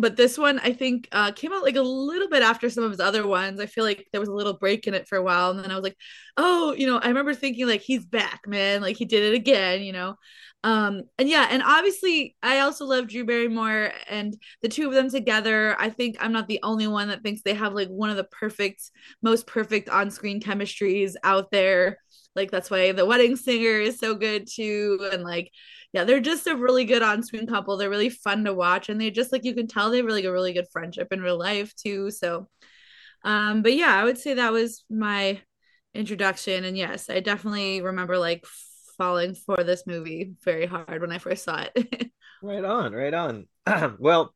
but 0.01 0.15
this 0.17 0.37
one 0.37 0.59
I 0.59 0.73
think 0.73 1.07
uh, 1.11 1.31
came 1.31 1.53
out 1.53 1.63
like 1.63 1.75
a 1.75 1.81
little 1.81 2.29
bit 2.29 2.43
after 2.43 2.69
some 2.69 2.83
of 2.83 2.91
his 2.91 2.99
other 2.99 3.27
ones. 3.27 3.59
I 3.59 3.65
feel 3.65 3.83
like 3.83 4.07
there 4.11 4.21
was 4.21 4.29
a 4.29 4.33
little 4.33 4.53
break 4.53 4.87
in 4.87 4.93
it 4.93 5.07
for 5.07 5.17
a 5.17 5.23
while, 5.23 5.51
and 5.51 5.59
then 5.63 5.71
I 5.71 5.75
was 5.75 5.83
like, 5.83 5.97
oh, 6.37 6.73
you 6.73 6.87
know, 6.87 6.97
I 6.97 7.07
remember 7.07 7.33
thinking 7.33 7.67
like 7.67 7.81
he's 7.81 8.05
back, 8.05 8.41
man, 8.47 8.81
like 8.81 8.97
he 8.97 9.05
did 9.05 9.23
it 9.23 9.35
again, 9.35 9.81
you 9.83 9.93
know. 9.93 10.15
Um, 10.63 11.03
and 11.17 11.29
yeah, 11.29 11.47
and 11.49 11.63
obviously 11.63 12.35
I 12.43 12.59
also 12.59 12.85
love 12.85 13.07
Drew 13.07 13.25
Barrymore 13.25 13.93
and 14.09 14.35
the 14.61 14.67
two 14.67 14.87
of 14.87 14.93
them 14.93 15.09
together. 15.09 15.75
I 15.79 15.89
think 15.89 16.17
I'm 16.19 16.33
not 16.33 16.47
the 16.47 16.59
only 16.63 16.87
one 16.87 17.07
that 17.07 17.23
thinks 17.23 17.41
they 17.41 17.53
have 17.53 17.73
like 17.73 17.87
one 17.87 18.09
of 18.09 18.17
the 18.17 18.25
perfect, 18.25 18.91
most 19.21 19.47
perfect 19.47 19.87
on-screen 19.87 20.41
chemistries 20.41 21.13
out 21.23 21.49
there. 21.51 21.97
Like 22.39 22.51
that's 22.51 22.71
why 22.71 22.93
the 22.93 23.05
wedding 23.05 23.35
singer 23.35 23.79
is 23.79 23.99
so 23.99 24.15
good 24.15 24.47
too, 24.49 25.09
and 25.11 25.23
like 25.23 25.51
yeah, 25.91 26.05
they're 26.05 26.21
just 26.21 26.47
a 26.47 26.55
really 26.55 26.85
good 26.85 27.01
on-screen 27.01 27.47
couple. 27.47 27.75
They're 27.75 27.89
really 27.89 28.09
fun 28.09 28.45
to 28.45 28.53
watch, 28.53 28.87
and 28.87 28.99
they 28.99 29.11
just 29.11 29.33
like 29.33 29.43
you 29.43 29.53
can 29.53 29.67
tell 29.67 29.89
they 29.89 29.97
have 29.97 30.05
really 30.05 30.25
a 30.25 30.31
really 30.31 30.53
good 30.53 30.67
friendship 30.71 31.09
in 31.11 31.21
real 31.21 31.37
life 31.37 31.75
too. 31.75 32.11
So, 32.11 32.47
um, 33.25 33.61
but 33.61 33.73
yeah, 33.73 33.93
I 33.93 34.05
would 34.05 34.17
say 34.17 34.35
that 34.35 34.53
was 34.53 34.85
my 34.89 35.41
introduction, 35.93 36.63
and 36.63 36.77
yes, 36.77 37.09
I 37.09 37.19
definitely 37.19 37.81
remember 37.81 38.17
like 38.17 38.45
falling 38.97 39.35
for 39.35 39.61
this 39.63 39.85
movie 39.85 40.31
very 40.45 40.65
hard 40.65 41.01
when 41.01 41.11
I 41.11 41.17
first 41.17 41.43
saw 41.43 41.65
it. 41.75 42.11
right 42.41 42.63
on, 42.63 42.93
right 42.93 43.13
on. 43.13 43.47
well, 43.99 44.33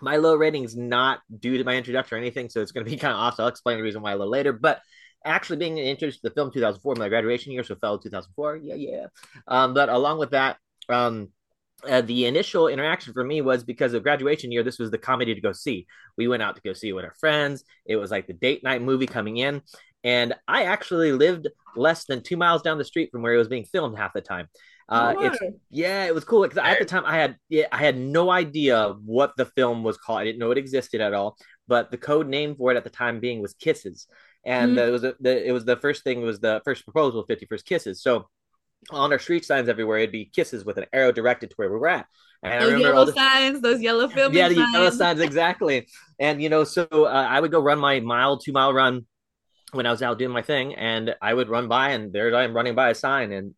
my 0.00 0.16
low 0.16 0.34
rating 0.34 0.64
is 0.64 0.76
not 0.76 1.20
due 1.38 1.58
to 1.58 1.64
my 1.64 1.76
introduction 1.76 2.16
or 2.16 2.18
anything, 2.18 2.48
so 2.48 2.60
it's 2.60 2.72
going 2.72 2.84
to 2.84 2.90
be 2.90 2.96
kind 2.96 3.12
of 3.12 3.20
off. 3.20 3.36
So 3.36 3.44
I'll 3.44 3.48
explain 3.48 3.76
the 3.76 3.82
reason 3.82 4.02
why 4.02 4.12
a 4.12 4.16
little 4.16 4.32
later. 4.32 4.52
But 4.52 4.80
actually 5.24 5.56
being 5.56 5.78
introduced 5.78 6.22
to 6.22 6.28
the 6.28 6.34
film 6.34 6.50
2004, 6.52 6.94
my 6.96 7.08
graduation 7.08 7.52
year, 7.52 7.64
so 7.64 7.76
fell 7.76 7.98
2004. 7.98 8.56
Yeah, 8.56 8.74
yeah. 8.74 9.06
Um, 9.46 9.74
but 9.74 9.88
along 9.88 10.18
with 10.18 10.30
that, 10.30 10.56
um, 10.88 11.28
uh, 11.88 12.00
the 12.00 12.26
initial 12.26 12.68
interaction 12.68 13.12
for 13.12 13.24
me 13.24 13.40
was 13.40 13.62
because 13.62 13.94
of 13.94 14.02
graduation 14.02 14.50
year. 14.50 14.62
This 14.62 14.78
was 14.78 14.90
the 14.90 14.98
comedy 14.98 15.34
to 15.34 15.40
go 15.40 15.52
see. 15.52 15.86
We 16.16 16.26
went 16.26 16.42
out 16.42 16.56
to 16.56 16.62
go 16.62 16.72
see 16.72 16.88
it 16.88 16.92
with 16.92 17.04
our 17.04 17.14
friends. 17.20 17.62
It 17.86 17.96
was 17.96 18.10
like 18.10 18.26
the 18.26 18.32
date 18.32 18.64
night 18.64 18.82
movie 18.82 19.06
coming 19.06 19.36
in, 19.36 19.62
and 20.02 20.34
I 20.48 20.64
actually 20.64 21.12
lived 21.12 21.48
less 21.76 22.04
than 22.04 22.22
two 22.22 22.36
miles 22.36 22.62
down 22.62 22.78
the 22.78 22.84
street 22.84 23.10
from 23.12 23.22
where 23.22 23.34
it 23.34 23.38
was 23.38 23.48
being 23.48 23.64
filmed 23.64 23.96
half 23.96 24.12
the 24.12 24.20
time. 24.20 24.48
Uh, 24.88 25.14
oh, 25.16 25.24
it's 25.24 25.38
yeah, 25.70 26.06
it 26.06 26.14
was 26.14 26.24
cool 26.24 26.42
because 26.42 26.58
at 26.58 26.78
the 26.78 26.84
time 26.84 27.04
I 27.04 27.16
had 27.16 27.36
yeah, 27.48 27.66
I 27.70 27.76
had 27.76 27.96
no 27.96 28.30
idea 28.30 28.94
what 29.04 29.36
the 29.36 29.44
film 29.44 29.84
was 29.84 29.98
called. 29.98 30.20
I 30.20 30.24
didn't 30.24 30.38
know 30.38 30.50
it 30.50 30.58
existed 30.58 31.00
at 31.00 31.14
all. 31.14 31.36
But 31.68 31.90
the 31.90 31.98
code 31.98 32.26
name 32.26 32.56
for 32.56 32.72
it 32.72 32.76
at 32.76 32.84
the 32.84 32.90
time 32.90 33.20
being 33.20 33.42
was 33.42 33.52
Kisses, 33.52 34.06
and 34.44 34.76
mm-hmm. 34.76 34.88
it 34.88 34.90
was 34.90 35.04
a, 35.04 35.14
the 35.20 35.48
it 35.48 35.52
was 35.52 35.64
the 35.64 35.76
first 35.76 36.04
thing 36.04 36.22
was 36.22 36.40
the 36.40 36.60
first 36.64 36.84
proposal, 36.84 37.24
Fifty 37.24 37.46
First 37.46 37.66
Kisses. 37.66 38.02
So 38.02 38.28
on 38.90 39.12
our 39.12 39.18
street 39.18 39.44
signs 39.44 39.68
everywhere, 39.68 39.98
it'd 39.98 40.12
be 40.12 40.26
kisses 40.26 40.64
with 40.64 40.78
an 40.78 40.86
arrow 40.92 41.12
directed 41.12 41.50
to 41.50 41.56
where 41.56 41.70
we 41.70 41.78
were 41.78 41.88
at. 41.88 42.06
And 42.42 42.62
those 42.62 42.80
yellow 42.80 43.04
the, 43.04 43.12
signs, 43.12 43.60
those 43.60 43.80
yellow 43.80 44.08
film. 44.08 44.32
Yeah, 44.34 44.48
the 44.48 44.54
signs. 44.54 44.72
yellow 44.72 44.90
signs, 44.90 45.20
exactly. 45.20 45.88
and 46.18 46.40
you 46.42 46.48
know, 46.48 46.64
so 46.64 46.86
uh, 46.90 47.26
I 47.28 47.40
would 47.40 47.50
go 47.50 47.60
run 47.60 47.78
my 47.78 48.00
mile, 48.00 48.38
two 48.38 48.52
mile 48.52 48.72
run 48.72 49.06
when 49.72 49.86
I 49.86 49.90
was 49.90 50.02
out 50.02 50.18
doing 50.18 50.30
my 50.30 50.42
thing, 50.42 50.74
and 50.74 51.14
I 51.20 51.34
would 51.34 51.48
run 51.48 51.68
by, 51.68 51.90
and 51.90 52.12
there 52.12 52.34
I 52.34 52.44
am 52.44 52.54
running 52.54 52.74
by 52.74 52.90
a 52.90 52.94
sign, 52.94 53.32
and 53.32 53.54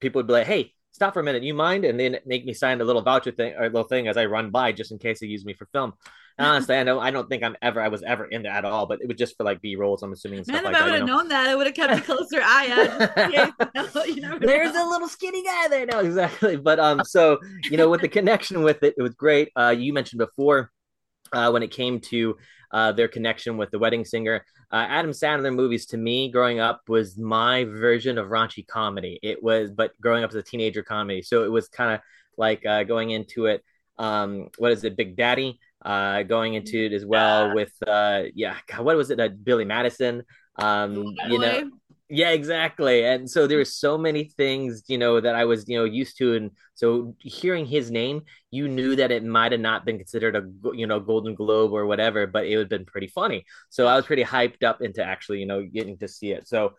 people 0.00 0.18
would 0.18 0.26
be 0.26 0.32
like, 0.32 0.46
"Hey, 0.46 0.72
stop 0.90 1.14
for 1.14 1.20
a 1.20 1.24
minute, 1.24 1.44
you 1.44 1.54
mind?" 1.54 1.84
And 1.84 1.98
then 1.98 2.18
make 2.26 2.44
me 2.44 2.52
sign 2.52 2.80
a 2.80 2.84
little 2.84 3.02
voucher 3.02 3.30
thing 3.30 3.54
or 3.54 3.62
a 3.62 3.70
little 3.70 3.84
thing 3.84 4.08
as 4.08 4.16
I 4.16 4.26
run 4.26 4.50
by, 4.50 4.72
just 4.72 4.90
in 4.90 4.98
case 4.98 5.20
they 5.20 5.28
use 5.28 5.44
me 5.44 5.54
for 5.54 5.66
film. 5.66 5.94
And 6.38 6.46
honestly, 6.46 6.76
I 6.76 6.82
know 6.82 7.00
I 7.00 7.10
don't 7.10 7.28
think 7.28 7.42
I'm 7.42 7.56
ever 7.62 7.80
I 7.80 7.88
was 7.88 8.02
ever 8.02 8.26
into 8.26 8.48
at 8.50 8.64
all, 8.64 8.86
but 8.86 9.00
it 9.00 9.08
was 9.08 9.16
just 9.16 9.36
for 9.36 9.44
like 9.44 9.62
B 9.62 9.76
rolls. 9.76 10.02
I'm 10.02 10.12
assuming. 10.12 10.44
Man, 10.46 10.56
if 10.58 10.64
like 10.64 10.74
I 10.74 10.84
would 10.84 10.94
have 10.94 11.06
known 11.06 11.28
that, 11.28 11.46
I 11.48 11.54
would 11.54 11.66
have 11.66 11.74
kept 11.74 11.98
a 11.98 12.02
closer 12.02 12.40
eye 12.42 13.54
on. 13.74 14.06
you 14.06 14.38
There's 14.40 14.74
know. 14.74 14.86
a 14.86 14.90
little 14.90 15.08
skinny 15.08 15.42
guy 15.42 15.68
there. 15.68 15.86
No, 15.86 16.00
exactly. 16.00 16.56
But 16.56 16.78
um, 16.78 17.02
so 17.04 17.38
you 17.70 17.78
know, 17.78 17.88
with 17.88 18.02
the 18.02 18.08
connection 18.08 18.62
with 18.62 18.82
it, 18.82 18.94
it 18.98 19.02
was 19.02 19.14
great. 19.14 19.50
Uh, 19.56 19.74
you 19.76 19.92
mentioned 19.94 20.18
before, 20.18 20.70
uh, 21.32 21.50
when 21.50 21.62
it 21.62 21.70
came 21.70 22.00
to 22.00 22.36
uh, 22.72 22.92
their 22.92 23.08
connection 23.08 23.56
with 23.56 23.70
the 23.70 23.78
wedding 23.78 24.04
singer. 24.04 24.44
Uh, 24.70 24.86
Adam 24.88 25.12
Sandler 25.12 25.54
movies 25.54 25.86
to 25.86 25.96
me 25.96 26.30
growing 26.30 26.60
up 26.60 26.82
was 26.88 27.16
my 27.16 27.64
version 27.64 28.18
of 28.18 28.28
raunchy 28.28 28.66
comedy. 28.66 29.18
It 29.22 29.42
was, 29.42 29.70
but 29.70 29.92
growing 30.00 30.24
up 30.24 30.30
as 30.30 30.36
a 30.36 30.42
teenager 30.42 30.82
comedy. 30.82 31.22
So 31.22 31.44
it 31.44 31.50
was 31.50 31.68
kind 31.68 31.94
of 31.94 32.00
like 32.36 32.66
uh, 32.66 32.82
going 32.82 33.10
into 33.10 33.46
it. 33.46 33.64
Um, 33.98 34.48
what 34.58 34.72
is 34.72 34.84
it, 34.84 34.96
Big 34.96 35.16
Daddy? 35.16 35.58
Uh, 35.86 36.24
going 36.24 36.54
into 36.54 36.86
it 36.86 36.92
as 36.92 37.06
well 37.06 37.46
yeah. 37.46 37.54
with 37.54 37.72
uh, 37.86 38.22
yeah, 38.34 38.56
God, 38.66 38.84
what 38.84 38.96
was 38.96 39.10
it? 39.10 39.20
Uh, 39.20 39.28
Billy 39.28 39.64
Madison. 39.64 40.24
Um, 40.58 41.14
you 41.28 41.38
know, 41.38 41.70
yeah, 42.08 42.30
exactly. 42.30 43.04
And 43.04 43.30
so 43.30 43.46
there 43.46 43.58
were 43.58 43.64
so 43.64 43.96
many 43.96 44.24
things, 44.24 44.82
you 44.88 44.98
know, 44.98 45.20
that 45.20 45.36
I 45.36 45.44
was, 45.44 45.68
you 45.68 45.78
know, 45.78 45.84
used 45.84 46.18
to. 46.18 46.34
And 46.34 46.50
so 46.74 47.14
hearing 47.20 47.66
his 47.66 47.90
name, 47.90 48.22
you 48.50 48.68
knew 48.68 48.96
that 48.96 49.12
it 49.12 49.24
might 49.24 49.52
have 49.52 49.60
not 49.60 49.84
been 49.84 49.96
considered 49.96 50.34
a, 50.34 50.42
you 50.74 50.88
know, 50.88 50.98
Golden 50.98 51.34
Globe 51.34 51.72
or 51.72 51.86
whatever, 51.86 52.26
but 52.26 52.46
it 52.46 52.56
would 52.56 52.64
have 52.64 52.68
been 52.68 52.84
pretty 52.84 53.06
funny. 53.08 53.44
So 53.70 53.86
I 53.86 53.96
was 53.96 54.06
pretty 54.06 54.24
hyped 54.24 54.64
up 54.64 54.82
into 54.82 55.04
actually, 55.04 55.40
you 55.40 55.46
know, 55.46 55.64
getting 55.64 55.98
to 55.98 56.08
see 56.08 56.30
it. 56.32 56.48
So 56.48 56.74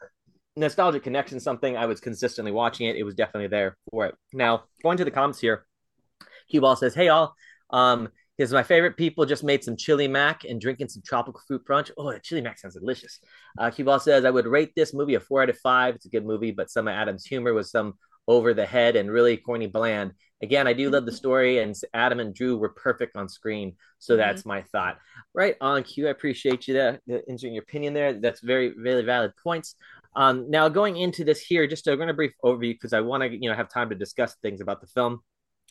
nostalgic 0.58 1.04
connection, 1.04 1.40
something 1.40 1.76
I 1.78 1.86
was 1.86 2.00
consistently 2.02 2.52
watching 2.52 2.88
it. 2.88 2.96
It 2.96 3.04
was 3.04 3.16
definitely 3.16 3.48
there 3.48 3.78
for 3.90 4.06
it. 4.08 4.16
Now, 4.34 4.64
going 4.84 4.98
to 4.98 5.06
the 5.06 5.12
comments 5.12 5.40
here, 5.40 5.66
Cue 6.50 6.62
Ball 6.62 6.76
says, 6.76 6.94
Hey, 6.94 7.10
all. 7.10 7.36
Um, 7.70 8.10
because 8.38 8.54
my 8.54 8.64
favorite 8.64 8.98
people 8.98 9.26
just 9.26 9.44
made 9.44 9.64
some 9.64 9.76
chili 9.76 10.08
mac 10.08 10.44
and 10.44 10.62
drinking 10.62 10.90
some 10.90 11.02
tropical 11.06 11.42
fruit 11.48 11.66
punch. 11.66 11.92
Oh, 11.98 12.12
the 12.12 12.20
chili 12.20 12.42
mac 12.42 12.60
sounds 12.60 12.76
delicious. 12.76 13.20
Uh, 13.58 13.72
Q-Ball 13.72 14.00
says, 14.00 14.26
I 14.26 14.30
would 14.30 14.46
rate 14.46 14.74
this 14.76 14.94
movie 14.94 15.16
a 15.16 15.20
four 15.20 15.42
out 15.42 15.50
of 15.50 15.58
five. 15.58 15.96
It's 15.96 16.06
a 16.06 16.10
good 16.10 16.26
movie, 16.26 16.52
but 16.52 16.70
some 16.70 16.88
of 16.88 16.94
Adam's 16.94 17.26
humor 17.26 17.54
was 17.54 17.72
some 17.72 17.96
over 18.28 18.54
the 18.54 18.66
head 18.66 18.96
and 18.96 19.10
really 19.10 19.38
corny 19.38 19.68
bland. 19.68 20.12
Again, 20.44 20.68
I 20.68 20.74
do 20.74 20.92
love 20.92 21.06
the 21.06 21.12
story, 21.12 21.60
and 21.60 21.74
Adam 21.96 22.20
and 22.20 22.36
Drew 22.36 22.58
were 22.58 22.70
perfect 22.70 23.16
on 23.16 23.28
screen. 23.28 23.76
So 23.98 24.14
mm-hmm. 24.14 24.20
that's 24.20 24.46
my 24.46 24.62
thought. 24.64 25.00
Right 25.34 25.56
on 25.62 25.82
cue. 25.84 26.08
I 26.08 26.12
appreciate 26.12 26.68
you 26.68 26.76
that 26.76 27.02
answering 27.28 27.54
your 27.54 27.64
opinion 27.64 27.94
there. 27.94 28.14
That's 28.14 28.42
very, 28.42 28.74
very 28.78 29.04
valid 29.04 29.32
points. 29.42 29.76
Um, 30.16 30.50
now 30.50 30.70
going 30.70 30.98
into 30.98 31.24
this 31.24 31.42
here, 31.42 31.66
just 31.68 31.88
a, 31.88 31.96
going 31.96 32.08
to 32.08 32.14
brief 32.14 32.34
overview 32.44 32.74
because 32.74 32.94
I 32.94 33.02
want 33.02 33.24
to 33.24 33.30
you 33.30 33.50
know 33.50 33.56
have 33.56 33.70
time 33.70 33.90
to 33.90 33.96
discuss 33.96 34.36
things 34.42 34.62
about 34.62 34.82
the 34.82 34.88
film. 34.88 35.22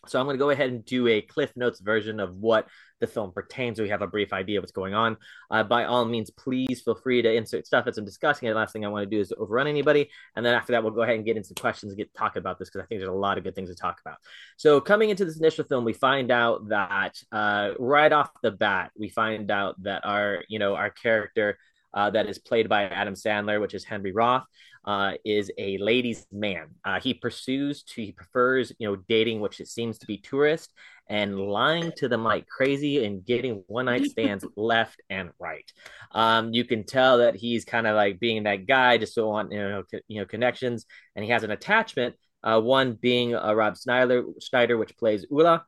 So 0.08 0.18
I'm 0.18 0.26
going 0.26 0.34
to 0.34 0.38
go 0.38 0.50
ahead 0.50 0.70
and 0.70 0.84
do 0.84 1.08
a 1.08 1.20
Cliff 1.20 1.52
Notes 1.56 1.80
version 1.80 2.20
of 2.20 2.36
what 2.36 2.68
the 3.00 3.06
film 3.06 3.32
pertains. 3.32 3.80
We 3.80 3.88
have 3.90 4.02
a 4.02 4.06
brief 4.06 4.32
idea 4.32 4.58
of 4.58 4.62
what's 4.62 4.72
going 4.72 4.94
on. 4.94 5.16
Uh, 5.50 5.62
by 5.62 5.84
all 5.84 6.04
means, 6.04 6.30
please 6.30 6.80
feel 6.82 6.94
free 6.94 7.22
to 7.22 7.32
insert 7.32 7.66
stuff 7.66 7.86
as 7.86 7.98
I'm 7.98 8.04
discussing 8.04 8.48
it. 8.48 8.52
The 8.52 8.58
last 8.58 8.72
thing 8.72 8.84
I 8.84 8.88
want 8.88 9.08
to 9.08 9.14
do 9.14 9.20
is 9.20 9.28
to 9.28 9.36
overrun 9.36 9.66
anybody. 9.66 10.08
And 10.34 10.44
then 10.44 10.54
after 10.54 10.72
that, 10.72 10.82
we'll 10.82 10.92
go 10.92 11.02
ahead 11.02 11.16
and 11.16 11.24
get 11.24 11.36
into 11.36 11.54
questions 11.54 11.92
and 11.92 11.98
get 11.98 12.14
talking 12.14 12.40
about 12.40 12.58
this 12.58 12.68
because 12.68 12.84
I 12.84 12.86
think 12.86 13.00
there's 13.00 13.08
a 13.08 13.12
lot 13.12 13.38
of 13.38 13.44
good 13.44 13.54
things 13.54 13.68
to 13.68 13.76
talk 13.76 14.00
about. 14.04 14.16
So 14.56 14.80
coming 14.80 15.10
into 15.10 15.24
this 15.24 15.38
initial 15.38 15.64
film, 15.64 15.84
we 15.84 15.92
find 15.92 16.30
out 16.30 16.68
that 16.68 17.16
uh, 17.32 17.72
right 17.78 18.12
off 18.12 18.30
the 18.42 18.50
bat, 18.50 18.92
we 18.98 19.08
find 19.08 19.50
out 19.50 19.82
that 19.82 20.04
our, 20.04 20.42
you 20.48 20.58
know, 20.58 20.74
our 20.74 20.90
character 20.90 21.58
uh, 21.96 22.10
that 22.10 22.28
is 22.28 22.38
played 22.38 22.68
by 22.68 22.84
Adam 22.84 23.14
Sandler, 23.14 23.60
which 23.60 23.74
is 23.74 23.82
Henry 23.82 24.12
Roth, 24.12 24.44
uh, 24.84 25.12
is 25.24 25.50
a 25.58 25.78
ladies' 25.78 26.26
man. 26.30 26.66
Uh, 26.84 27.00
he 27.00 27.14
pursues 27.14 27.82
to 27.84 28.02
he 28.02 28.12
prefers 28.12 28.72
you 28.78 28.86
know 28.86 28.96
dating, 29.08 29.40
which 29.40 29.58
it 29.60 29.66
seems 29.66 29.98
to 29.98 30.06
be 30.06 30.18
tourist, 30.18 30.70
and 31.08 31.40
lying 31.40 31.90
to 31.96 32.08
them 32.08 32.22
like 32.22 32.46
crazy 32.46 33.04
and 33.04 33.24
getting 33.24 33.64
one 33.66 33.86
night 33.86 34.04
stands 34.10 34.44
left 34.56 35.00
and 35.08 35.30
right. 35.40 35.68
Um, 36.12 36.52
you 36.52 36.64
can 36.64 36.84
tell 36.84 37.18
that 37.18 37.34
he's 37.34 37.64
kind 37.64 37.86
of 37.86 37.96
like 37.96 38.20
being 38.20 38.44
that 38.44 38.66
guy 38.66 38.98
just 38.98 39.14
so 39.14 39.30
on 39.30 39.50
you 39.50 39.58
know 39.58 39.82
co- 39.90 40.00
you 40.06 40.20
know 40.20 40.26
connections, 40.26 40.84
and 41.16 41.24
he 41.24 41.30
has 41.30 41.42
an 41.42 41.50
attachment. 41.50 42.14
Uh, 42.44 42.60
one 42.60 42.92
being 42.92 43.34
uh, 43.34 43.52
Rob 43.54 43.76
Schneider, 43.76 44.22
Schneider, 44.40 44.76
which 44.76 44.96
plays 44.98 45.26
Ula, 45.30 45.64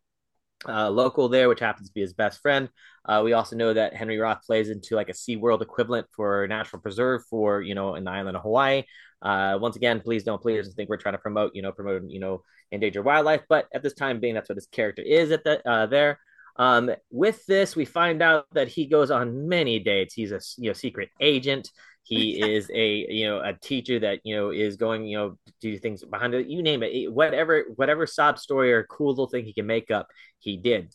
uh, 0.66 0.90
local 0.90 1.28
there, 1.28 1.48
which 1.48 1.60
happens 1.60 1.88
to 1.88 1.94
be 1.94 2.00
his 2.00 2.14
best 2.14 2.40
friend. 2.40 2.68
Uh, 3.04 3.22
we 3.24 3.32
also 3.32 3.56
know 3.56 3.72
that 3.72 3.94
Henry 3.94 4.18
Roth 4.18 4.42
plays 4.44 4.70
into 4.70 4.96
like 4.96 5.08
a 5.08 5.14
Sea 5.14 5.36
World 5.36 5.62
equivalent 5.62 6.06
for 6.14 6.46
Natural 6.48 6.80
Preserve 6.80 7.22
for, 7.30 7.62
you 7.62 7.74
know, 7.74 7.98
the 7.98 8.10
island 8.10 8.36
of 8.36 8.42
Hawaii. 8.42 8.82
Uh, 9.22 9.58
once 9.60 9.76
again, 9.76 10.00
please 10.00 10.24
don't 10.24 10.40
please 10.40 10.72
think 10.74 10.88
we're 10.88 10.96
trying 10.96 11.14
to 11.14 11.18
promote, 11.18 11.54
you 11.54 11.62
know, 11.62 11.72
promote, 11.72 12.02
you 12.08 12.20
know, 12.20 12.42
endangered 12.70 13.04
wildlife. 13.04 13.42
But 13.48 13.68
at 13.74 13.82
this 13.82 13.94
time 13.94 14.20
being, 14.20 14.34
that's 14.34 14.48
what 14.48 14.56
his 14.56 14.66
character 14.66 15.02
is 15.02 15.30
at 15.30 15.44
the 15.44 15.66
uh, 15.68 15.86
there. 15.86 16.18
Um, 16.56 16.90
with 17.10 17.44
this, 17.46 17.76
we 17.76 17.84
find 17.84 18.20
out 18.20 18.46
that 18.52 18.68
he 18.68 18.86
goes 18.86 19.10
on 19.10 19.48
many 19.48 19.78
dates. 19.78 20.14
He's 20.14 20.32
a 20.32 20.40
you 20.56 20.70
know 20.70 20.74
secret 20.74 21.10
agent. 21.20 21.70
He 22.08 22.40
is 22.56 22.70
a 22.74 23.06
you 23.12 23.26
know 23.26 23.40
a 23.40 23.52
teacher 23.52 24.00
that 24.00 24.20
you 24.24 24.34
know 24.34 24.50
is 24.50 24.76
going 24.76 25.06
you 25.06 25.18
know 25.18 25.38
do 25.60 25.78
things 25.78 26.04
behind 26.04 26.34
it. 26.34 26.48
You 26.48 26.62
name 26.62 26.82
it, 26.82 27.12
whatever 27.12 27.64
whatever 27.76 28.06
sob 28.06 28.38
story 28.38 28.72
or 28.72 28.84
cool 28.84 29.10
little 29.10 29.28
thing 29.28 29.44
he 29.44 29.52
can 29.52 29.66
make 29.66 29.90
up, 29.90 30.08
he 30.38 30.56
did. 30.56 30.94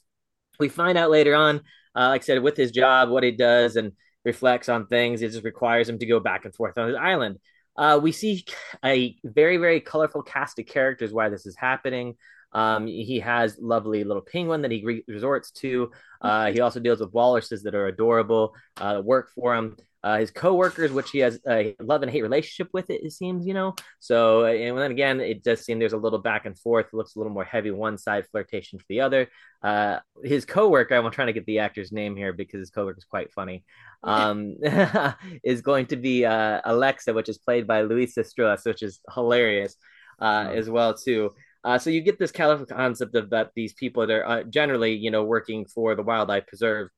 We 0.60 0.70
find 0.70 0.98
out 0.98 1.10
later 1.12 1.36
on, 1.36 1.58
uh, 1.96 2.10
like 2.10 2.22
I 2.22 2.26
said, 2.26 2.44
with 2.44 2.58
his 2.58 2.72
job, 2.72 3.10
what 3.10 3.24
he 3.24 3.32
does 3.32 3.76
and 3.76 3.94
reflects 4.26 4.70
on 4.70 4.88
things. 4.88 5.22
It 5.22 5.32
just 5.32 5.44
requires 5.44 5.90
him 5.90 6.00
to 6.00 6.06
go 6.06 6.20
back 6.20 6.46
and 6.46 6.54
forth 6.56 6.78
on 6.78 6.88
his 6.88 6.98
island. 6.98 7.40
Uh, 7.76 8.00
we 8.02 8.12
see 8.12 8.46
a 8.84 9.16
very 9.24 9.58
very 9.58 9.82
colorful 9.82 10.24
cast 10.24 10.60
of 10.60 10.66
characters 10.66 11.14
why 11.14 11.30
this 11.30 11.46
is 11.46 11.56
happening. 11.56 12.16
Um, 12.54 12.86
he 12.86 13.20
has 13.20 13.58
lovely 13.60 14.04
little 14.04 14.22
penguin 14.22 14.62
that 14.62 14.70
he 14.70 14.84
re- 14.86 15.04
resorts 15.08 15.50
to. 15.54 15.90
Uh, 16.22 16.52
he 16.52 16.60
also 16.60 16.80
deals 16.80 17.00
with 17.00 17.12
walruses 17.12 17.64
that 17.64 17.74
are 17.74 17.88
adorable, 17.88 18.54
uh, 18.78 19.02
work 19.04 19.32
for 19.34 19.56
him 19.56 19.76
uh, 20.04 20.18
his 20.18 20.32
coworkers, 20.32 20.92
which 20.92 21.12
he 21.12 21.20
has 21.20 21.40
a 21.48 21.76
love 21.80 22.02
and 22.02 22.12
hate 22.12 22.24
relationship 22.24 22.70
with. 22.74 22.90
It, 22.90 23.04
it 23.04 23.12
seems, 23.12 23.48
you 23.48 23.54
know. 23.54 23.76
So, 24.00 24.46
and 24.46 24.78
then 24.78 24.92
again, 24.92 25.22
it 25.22 25.44
does 25.44 25.62
seem 25.62 25.80
there's 25.80 25.94
a 25.94 25.98
little 25.98 26.20
back 26.20 26.46
and 26.46 26.58
forth. 26.58 26.88
It 26.88 26.96
looks 26.96 27.16
a 27.16 27.20
little 27.20 27.34
more 27.34 27.46
heavy 27.46 27.72
one 27.72 27.98
side 27.98 28.26
flirtation 28.30 28.80
for 28.80 28.86
the 28.90 29.02
other. 29.02 29.30
Uh, 29.62 30.00
his 30.24 30.46
coworker, 30.46 30.96
I'm 30.96 31.10
trying 31.12 31.28
to 31.28 31.34
get 31.34 31.46
the 31.46 31.60
actor's 31.60 31.92
name 31.92 32.18
here 32.18 32.34
because 32.34 32.60
his 32.60 32.70
coworker 32.70 32.98
is 32.98 33.06
quite 33.06 33.32
funny. 33.32 33.64
Um, 34.06 34.56
is 35.44 35.62
going 35.62 35.86
to 35.86 35.96
be 35.96 36.26
uh, 36.26 36.60
Alexa, 36.66 37.14
which 37.14 37.30
is 37.30 37.38
played 37.38 37.66
by 37.66 37.84
Lusia 37.84 38.26
Strus, 38.26 38.66
which 38.66 38.84
is 38.84 39.00
hilarious 39.14 39.78
uh, 40.20 40.50
as 40.54 40.70
well 40.70 40.94
too. 40.94 41.32
Uh, 41.64 41.78
so 41.78 41.90
you 41.90 42.02
get 42.02 42.20
this 42.20 42.32
colorful 42.32 42.66
concept 42.66 43.16
of 43.16 43.30
that 43.30 43.52
these 43.56 43.72
people 43.72 44.06
that 44.06 44.14
are 44.14 44.28
uh, 44.28 44.44
generally, 44.44 44.94
you 44.94 45.10
know, 45.10 45.24
working 45.24 45.66
for 45.66 45.96
the 45.96 46.04
wildlife 46.04 46.46
preserve 46.48 46.90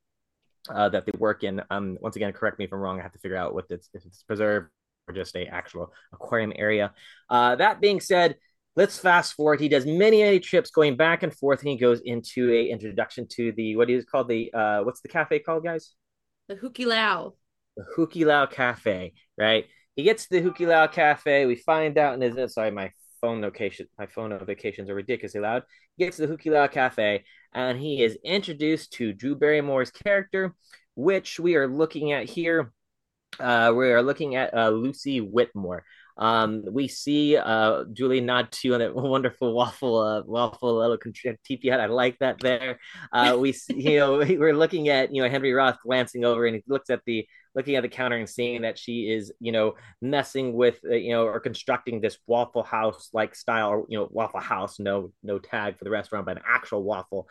uh, 0.69 0.89
that 0.89 1.05
they 1.05 1.11
work 1.17 1.43
in. 1.43 1.61
Um, 1.69 1.97
once 2.01 2.15
again, 2.15 2.33
correct 2.33 2.59
me 2.59 2.65
if 2.65 2.73
I'm 2.73 2.79
wrong. 2.79 2.99
I 2.99 3.03
have 3.03 3.13
to 3.13 3.19
figure 3.19 3.37
out 3.37 3.53
what 3.53 3.65
it's 3.69 3.89
if 3.93 4.05
it's 4.05 4.23
preserved 4.23 4.69
or 5.07 5.13
just 5.13 5.35
a 5.35 5.45
actual 5.45 5.93
aquarium 6.13 6.53
area. 6.55 6.93
Uh, 7.29 7.55
that 7.55 7.81
being 7.81 7.99
said, 7.99 8.35
let's 8.75 8.97
fast 8.97 9.33
forward. 9.33 9.61
He 9.61 9.69
does 9.69 9.85
many 9.85 10.21
many 10.21 10.39
trips 10.39 10.71
going 10.71 10.95
back 10.97 11.23
and 11.23 11.33
forth, 11.33 11.59
and 11.61 11.69
he 11.69 11.77
goes 11.77 12.01
into 12.01 12.51
a 12.51 12.69
introduction 12.69 13.27
to 13.29 13.51
the 13.53 13.75
what 13.75 13.89
is 13.89 14.05
called 14.05 14.27
the 14.27 14.53
uh, 14.53 14.83
what's 14.83 15.01
the 15.01 15.09
cafe 15.09 15.39
called, 15.39 15.63
guys? 15.63 15.93
The 16.47 16.55
Hukilau. 16.55 17.33
The 17.75 17.85
Hukilau 17.97 18.49
Cafe, 18.49 19.13
right? 19.37 19.65
He 19.95 20.03
gets 20.03 20.27
to 20.27 20.41
the 20.41 20.49
Hukilau 20.49 20.91
Cafe. 20.91 21.45
We 21.45 21.55
find 21.55 21.97
out 21.97 22.21
in 22.21 22.37
his 22.37 22.53
sorry, 22.53 22.71
my 22.71 22.91
phone 23.25 23.41
notification, 23.41 23.87
my 23.97 24.05
phone 24.05 24.29
notifications 24.29 24.87
are 24.87 24.93
ridiculously 24.93 25.41
loud. 25.41 25.63
He 25.97 26.05
gets 26.05 26.17
to 26.17 26.27
the 26.27 26.37
Hukilau 26.37 26.71
Cafe, 26.71 27.23
and 27.53 27.79
he 27.79 28.03
is 28.03 28.19
introduced 28.23 28.93
to 28.93 29.13
Drew 29.13 29.35
Barrymore's 29.35 29.89
character, 29.89 30.53
which 30.95 31.39
we 31.39 31.55
are 31.55 31.67
looking 31.67 32.11
at 32.11 32.29
here. 32.29 32.71
Uh, 33.39 33.73
we 33.75 33.91
are 33.91 34.03
looking 34.03 34.35
at 34.35 34.53
uh, 34.53 34.69
Lucy 34.69 35.21
Whitmore. 35.21 35.83
Um, 36.17 36.63
we 36.71 36.87
see 36.87 37.35
uh, 37.35 37.85
Julie 37.91 38.21
nod 38.21 38.51
to 38.51 38.75
on 38.75 38.79
that 38.79 38.95
wonderful 39.15 39.53
waffle, 39.53 39.97
uh, 39.97 40.21
waffle 40.23 40.77
little 40.77 40.97
teepee 41.43 41.69
hut. 41.69 41.79
I 41.79 41.87
like 41.87 42.19
that 42.19 42.39
there. 42.39 42.79
Uh, 43.11 43.35
we, 43.39 43.55
you 43.69 43.97
know, 43.97 44.17
we're 44.19 44.55
looking 44.55 44.89
at 44.89 45.13
you 45.13 45.23
know 45.23 45.29
Henry 45.29 45.51
Roth 45.51 45.77
glancing 45.83 46.25
over, 46.25 46.45
and 46.45 46.55
he 46.55 46.63
looks 46.67 46.91
at 46.91 47.01
the 47.07 47.27
looking 47.55 47.75
at 47.75 47.81
the 47.81 47.89
counter 47.89 48.17
and 48.17 48.29
seeing 48.29 48.61
that 48.61 48.77
she 48.77 49.09
is, 49.09 49.31
you 49.39 49.51
know, 49.51 49.75
messing 50.01 50.53
with, 50.53 50.79
uh, 50.89 50.95
you 50.95 51.11
know, 51.11 51.25
or 51.25 51.39
constructing 51.39 52.01
this 52.01 52.17
Waffle 52.27 52.63
House 52.63 53.09
like 53.13 53.35
style, 53.35 53.69
or 53.69 53.85
you 53.89 53.97
know, 53.97 54.07
Waffle 54.11 54.41
House, 54.41 54.79
no, 54.79 55.11
no 55.23 55.39
tag 55.39 55.77
for 55.77 55.83
the 55.85 55.89
restaurant, 55.89 56.25
but 56.25 56.37
an 56.37 56.43
actual 56.47 56.83
Waffle 56.83 57.27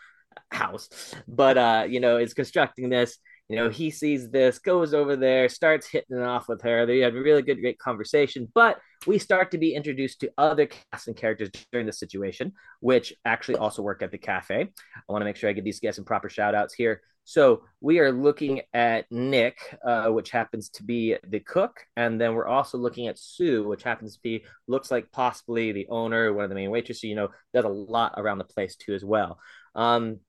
House. 0.50 0.88
But 1.28 1.58
uh, 1.58 1.86
you 1.88 2.00
know, 2.00 2.16
is 2.16 2.34
constructing 2.34 2.88
this. 2.88 3.18
You 3.48 3.56
know, 3.56 3.68
he 3.68 3.90
sees 3.90 4.30
this, 4.30 4.58
goes 4.58 4.94
over 4.94 5.16
there, 5.16 5.50
starts 5.50 5.86
hitting 5.86 6.16
it 6.16 6.22
off 6.22 6.48
with 6.48 6.62
her. 6.62 6.86
They 6.86 7.00
have 7.00 7.14
a 7.14 7.20
really 7.20 7.42
good, 7.42 7.60
great 7.60 7.78
conversation. 7.78 8.50
But 8.54 8.80
we 9.06 9.18
start 9.18 9.50
to 9.50 9.58
be 9.58 9.74
introduced 9.74 10.20
to 10.20 10.32
other 10.38 10.66
cast 10.66 11.08
and 11.08 11.16
characters 11.16 11.50
during 11.70 11.84
this 11.86 11.98
situation, 11.98 12.52
which 12.80 13.12
actually 13.26 13.56
also 13.56 13.82
work 13.82 14.02
at 14.02 14.10
the 14.10 14.18
cafe. 14.18 14.62
I 14.62 15.12
want 15.12 15.20
to 15.20 15.26
make 15.26 15.36
sure 15.36 15.50
I 15.50 15.52
give 15.52 15.64
these 15.64 15.80
guys 15.80 15.96
some 15.96 16.06
proper 16.06 16.30
shout 16.30 16.54
outs 16.54 16.72
here. 16.72 17.02
So 17.24 17.64
we 17.80 18.00
are 18.00 18.12
looking 18.12 18.60
at 18.74 19.10
Nick, 19.10 19.56
uh, 19.84 20.08
which 20.08 20.30
happens 20.30 20.68
to 20.70 20.82
be 20.82 21.16
the 21.26 21.40
cook, 21.40 21.80
and 21.96 22.20
then 22.20 22.34
we're 22.34 22.46
also 22.46 22.76
looking 22.76 23.08
at 23.08 23.18
Sue, 23.18 23.66
which 23.66 23.82
happens 23.82 24.14
to 24.14 24.22
be 24.22 24.44
looks 24.66 24.90
like 24.90 25.10
possibly 25.10 25.72
the 25.72 25.88
owner, 25.88 26.32
one 26.32 26.44
of 26.44 26.50
the 26.50 26.54
main 26.54 26.70
waitresses. 26.70 27.04
You 27.04 27.14
know, 27.14 27.28
does 27.54 27.64
a 27.64 27.68
lot 27.68 28.14
around 28.18 28.38
the 28.38 28.44
place 28.44 28.76
too 28.76 28.94
as 28.94 29.04
well. 29.04 29.38
Um, 29.74 30.20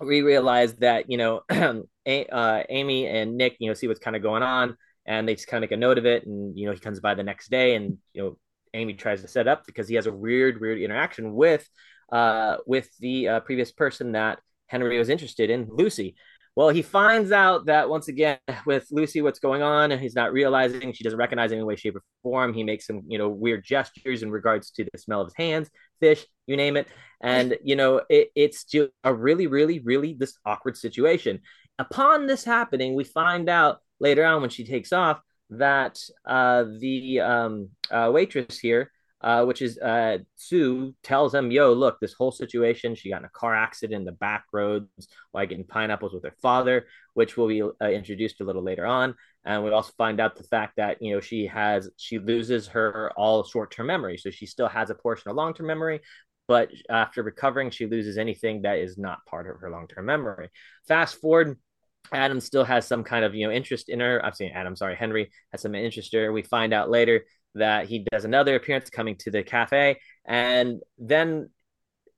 we 0.00 0.22
realize 0.22 0.74
that 0.76 1.10
you 1.10 1.18
know, 1.18 1.42
uh, 1.50 1.82
Amy 2.06 3.06
and 3.06 3.36
Nick, 3.36 3.56
you 3.58 3.68
know, 3.68 3.74
see 3.74 3.86
what's 3.86 4.00
kind 4.00 4.16
of 4.16 4.22
going 4.22 4.42
on, 4.42 4.76
and 5.04 5.28
they 5.28 5.34
just 5.34 5.48
kind 5.48 5.62
of 5.62 5.68
make 5.68 5.76
a 5.76 5.80
note 5.80 5.98
of 5.98 6.06
it. 6.06 6.26
And 6.26 6.58
you 6.58 6.66
know, 6.66 6.72
he 6.72 6.80
comes 6.80 7.00
by 7.00 7.14
the 7.14 7.22
next 7.22 7.50
day, 7.50 7.74
and 7.74 7.98
you 8.14 8.22
know, 8.22 8.38
Amy 8.74 8.94
tries 8.94 9.20
to 9.22 9.28
set 9.28 9.48
up 9.48 9.66
because 9.66 9.88
he 9.88 9.96
has 9.96 10.06
a 10.06 10.12
weird, 10.12 10.60
weird 10.60 10.80
interaction 10.80 11.34
with, 11.34 11.68
uh, 12.12 12.56
with 12.66 12.88
the 12.98 13.28
uh, 13.28 13.40
previous 13.40 13.72
person 13.72 14.12
that 14.12 14.38
Henry 14.66 14.98
was 14.98 15.08
interested 15.08 15.50
in, 15.50 15.66
Lucy. 15.70 16.14
Well, 16.58 16.70
he 16.70 16.82
finds 16.82 17.30
out 17.30 17.66
that 17.66 17.88
once 17.88 18.08
again 18.08 18.40
with 18.66 18.88
Lucy, 18.90 19.22
what's 19.22 19.38
going 19.38 19.62
on, 19.62 19.92
and 19.92 20.00
he's 20.02 20.16
not 20.16 20.32
realizing 20.32 20.92
she 20.92 21.04
doesn't 21.04 21.16
recognize 21.16 21.52
in 21.52 21.58
any 21.58 21.64
way, 21.64 21.76
shape, 21.76 21.94
or 21.94 22.02
form. 22.24 22.52
He 22.52 22.64
makes 22.64 22.84
some, 22.84 23.02
you 23.06 23.16
know, 23.16 23.28
weird 23.28 23.64
gestures 23.64 24.24
in 24.24 24.32
regards 24.32 24.72
to 24.72 24.82
the 24.82 24.98
smell 24.98 25.20
of 25.20 25.28
his 25.28 25.36
hands, 25.36 25.70
fish, 26.00 26.26
you 26.48 26.56
name 26.56 26.76
it, 26.76 26.88
and 27.22 27.56
you 27.62 27.76
know, 27.76 28.00
it, 28.10 28.30
it's 28.34 28.64
just 28.64 28.90
a 29.04 29.14
really, 29.14 29.46
really, 29.46 29.78
really 29.78 30.16
this 30.18 30.36
awkward 30.44 30.76
situation. 30.76 31.42
Upon 31.78 32.26
this 32.26 32.42
happening, 32.42 32.96
we 32.96 33.04
find 33.04 33.48
out 33.48 33.78
later 34.00 34.24
on 34.24 34.40
when 34.40 34.50
she 34.50 34.64
takes 34.64 34.92
off 34.92 35.20
that 35.50 36.00
uh, 36.26 36.64
the 36.80 37.20
um, 37.20 37.68
uh, 37.88 38.10
waitress 38.12 38.58
here 38.58 38.90
uh, 39.20 39.44
which 39.44 39.62
is 39.62 39.78
uh, 39.78 40.18
Sue 40.36 40.94
tells 41.02 41.34
him, 41.34 41.50
"Yo, 41.50 41.72
look, 41.72 41.98
this 42.00 42.12
whole 42.12 42.30
situation. 42.30 42.94
She 42.94 43.10
got 43.10 43.20
in 43.20 43.24
a 43.24 43.30
car 43.30 43.54
accident 43.54 44.00
in 44.00 44.04
the 44.04 44.12
back 44.12 44.44
roads 44.52 45.08
while 45.32 45.46
getting 45.46 45.64
pineapples 45.64 46.14
with 46.14 46.24
her 46.24 46.34
father, 46.40 46.86
which 47.14 47.36
will 47.36 47.48
be 47.48 47.62
uh, 47.62 47.70
introduced 47.82 48.40
a 48.40 48.44
little 48.44 48.62
later 48.62 48.86
on. 48.86 49.14
And 49.44 49.64
we 49.64 49.70
also 49.70 49.92
find 49.98 50.20
out 50.20 50.36
the 50.36 50.44
fact 50.44 50.74
that 50.76 50.98
you 51.00 51.14
know 51.14 51.20
she 51.20 51.46
has 51.46 51.90
she 51.96 52.18
loses 52.18 52.68
her 52.68 53.12
all 53.16 53.44
short 53.44 53.70
term 53.70 53.88
memory, 53.88 54.18
so 54.18 54.30
she 54.30 54.46
still 54.46 54.68
has 54.68 54.90
a 54.90 54.94
portion 54.94 55.30
of 55.30 55.36
long 55.36 55.54
term 55.54 55.66
memory." 55.66 56.00
But 56.46 56.70
after 56.88 57.22
recovering, 57.22 57.70
she 57.70 57.86
loses 57.86 58.16
anything 58.16 58.62
that 58.62 58.78
is 58.78 58.96
not 58.96 59.26
part 59.26 59.50
of 59.50 59.60
her 59.60 59.70
long 59.70 59.86
term 59.86 60.06
memory. 60.06 60.48
Fast 60.86 61.20
forward 61.20 61.58
Adam 62.12 62.40
still 62.40 62.64
has 62.64 62.86
some 62.86 63.04
kind 63.04 63.24
of 63.24 63.34
you 63.34 63.46
know 63.46 63.52
interest 63.52 63.88
in 63.88 64.00
her. 64.00 64.24
I'm 64.24 64.32
saying 64.32 64.52
Adam, 64.52 64.76
sorry, 64.76 64.96
Henry 64.96 65.30
has 65.52 65.62
some 65.62 65.74
interest 65.74 66.14
in 66.14 66.20
her. 66.20 66.32
We 66.32 66.42
find 66.42 66.72
out 66.72 66.90
later 66.90 67.24
that 67.54 67.86
he 67.86 68.04
does 68.10 68.24
another 68.24 68.54
appearance 68.54 68.90
coming 68.90 69.16
to 69.16 69.30
the 69.30 69.42
cafe, 69.42 69.98
and 70.24 70.80
then 70.98 71.50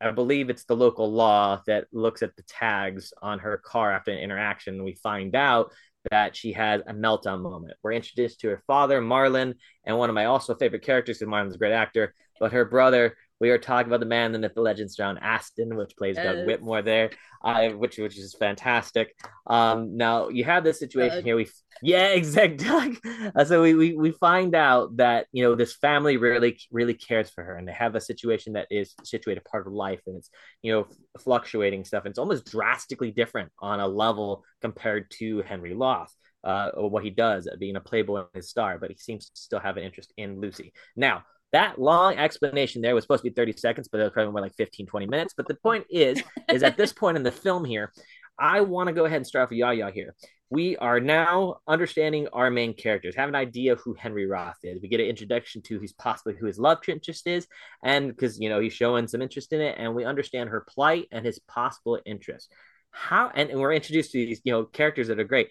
I 0.01 0.11
believe 0.13 0.49
it's 0.49 0.65
the 0.65 0.77
local 0.77 1.13
law 1.13 1.63
that 1.67 1.87
looks 1.93 2.23
at 2.23 2.35
the 2.35 2.43
tags 2.45 3.13
on 3.21 3.39
her 3.41 3.59
car 3.59 3.93
after 3.93 4.11
an 4.11 4.19
interaction. 4.19 4.83
We 4.83 4.95
find 4.95 5.37
out 5.37 5.73
that 6.11 6.35
she 6.35 6.53
has 6.55 6.81
a 6.87 6.95
meltdown 6.95 7.43
moment. 7.43 7.75
We're 7.83 7.93
introduced 7.93 8.41
to 8.41 8.49
her 8.49 8.63
father, 8.67 9.03
Marlin, 9.03 9.57
and 9.85 9.99
one 9.99 10.09
of 10.09 10.15
my 10.15 10.25
also 10.25 10.55
favorite 10.55 10.83
characters, 10.83 11.19
because 11.19 11.29
Marlin's 11.29 11.55
a 11.55 11.59
great 11.59 11.75
actor, 11.75 12.15
but 12.39 12.53
her 12.53 12.65
brother, 12.65 13.19
we 13.41 13.49
are 13.51 13.59
talking 13.59 13.89
about 13.89 14.01
the 14.01 14.07
man, 14.07 14.33
the 14.33 14.39
myth, 14.39 14.53
the 14.55 14.61
legends, 14.61 14.95
Sean 14.95 15.17
Astin, 15.19 15.75
which 15.75 15.97
plays 15.97 16.17
yes. 16.17 16.27
Doug 16.27 16.47
Whitmore 16.47 16.83
there, 16.83 17.11
uh, 17.43 17.71
which 17.71 17.97
which 17.97 18.19
is 18.19 18.35
fantastic. 18.39 19.17
Um, 19.47 19.97
now 19.97 20.29
you 20.29 20.45
have 20.45 20.63
this 20.63 20.79
situation 20.79 21.17
Doug. 21.17 21.25
here. 21.25 21.37
We 21.37 21.49
yeah, 21.83 22.09
exactly. 22.09 22.59
Doug. 22.59 22.97
Uh, 23.35 23.45
so 23.45 23.63
we, 23.63 23.75
we 23.75 23.95
we 23.95 24.11
find 24.13 24.55
out 24.55 24.99
that 24.99 25.27
you 25.33 25.43
know 25.43 25.55
this 25.55 25.75
family 25.75 26.19
really 26.19 26.59
really 26.71 26.95
cares 26.95 27.31
for 27.31 27.43
her, 27.43 27.57
and 27.57 27.67
they 27.67 27.73
have 27.73 27.95
a 27.95 28.01
situation 28.01 28.53
that 28.53 28.69
is 28.71 28.95
situated 29.05 29.43
part 29.45 29.67
of 29.67 29.73
life, 29.73 30.01
and 30.07 30.19
it's 30.19 30.31
you 30.63 30.73
know 30.73 30.87
fluctuating 31.19 31.85
stuff. 31.85 32.05
And 32.05 32.13
it's 32.13 32.19
almost 32.19 32.51
drastically 32.51 33.11
different 33.11 33.51
on 33.59 33.81
a 33.81 33.89
level 33.89 34.45
compared 34.61 35.11
to 35.19 35.43
Henry 35.43 35.75
Roth. 35.75 36.15
Uh, 36.43 36.71
or 36.73 36.89
what 36.89 37.05
he 37.05 37.11
does, 37.11 37.47
being 37.59 37.77
a 37.77 37.81
playboy 37.83 38.21
and 38.21 38.29
his 38.33 38.49
star, 38.49 38.79
but 38.79 38.91
he 38.91 38.97
seems 38.97 39.29
to 39.29 39.39
still 39.39 39.61
have 39.61 39.77
an 39.77 39.83
interest 39.83 40.11
in 40.17 40.41
Lucy. 40.41 40.73
Now, 40.97 41.25
that 41.53 41.81
long 41.81 42.17
explanation 42.17 42.83
there 42.83 42.95
was 42.95 43.05
supposed 43.05 43.25
to 43.25 43.31
be 43.31 43.35
30 43.35 43.53
seconds, 43.53 43.89
but 43.89 44.01
it 44.01 44.05
was 44.05 44.13
probably 44.13 44.33
more 44.33 44.41
like 44.41 44.55
15, 44.57 44.87
20 44.87 45.07
minutes. 45.07 45.35
But 45.37 45.49
the 45.49 45.57
point 45.57 45.87
is, 45.91 46.23
is 46.51 46.63
at 46.63 46.77
this 46.77 46.93
point 47.01 47.17
in 47.17 47.23
the 47.23 47.33
film 47.33 47.65
here, 47.65 47.93
I 48.39 48.63
want 48.63 48.89
to 48.89 48.95
go 48.95 49.05
ahead 49.05 49.19
and 49.19 49.27
start 49.27 49.45
off 49.45 49.51
with 49.51 49.59
Yaya 49.59 49.91
here. 49.91 50.15
We 50.49 50.77
are 50.79 50.99
now 50.99 51.59
understanding 51.69 52.27
our 52.33 52.51
main 52.51 52.75
characters, 52.75 53.15
have 53.15 53.29
an 53.29 53.37
idea 53.37 53.73
of 53.73 53.81
who 53.81 53.95
Henry 53.95 54.27
Roth 54.27 54.57
is. 54.65 54.81
We 54.83 54.89
get 54.89 54.99
an 54.99 55.07
introduction 55.07 55.63
to 55.63 55.79
who's 55.79 55.93
possibly 55.93 56.35
who 56.35 56.47
his 56.47 56.59
love 56.59 56.79
interest 56.89 57.27
is, 57.29 57.47
and 57.85 58.09
because 58.09 58.41
you 58.41 58.49
know 58.49 58.59
he's 58.59 58.73
showing 58.73 59.07
some 59.07 59.23
interest 59.23 59.53
in 59.53 59.61
it, 59.61 59.77
and 59.79 59.95
we 59.95 60.05
understand 60.05 60.51
her 60.51 60.67
plight 60.69 61.07
and 61.13 61.25
his 61.25 61.39
possible 61.39 62.01
interest. 62.05 62.53
How 62.91 63.31
and, 63.33 63.51
and 63.51 63.61
we're 63.61 63.75
introduced 63.75 64.11
to 64.13 64.27
these 64.27 64.41
you 64.43 64.53
know 64.53 64.65
characters 64.65 65.07
that 65.09 65.21
are 65.21 65.25
great 65.25 65.51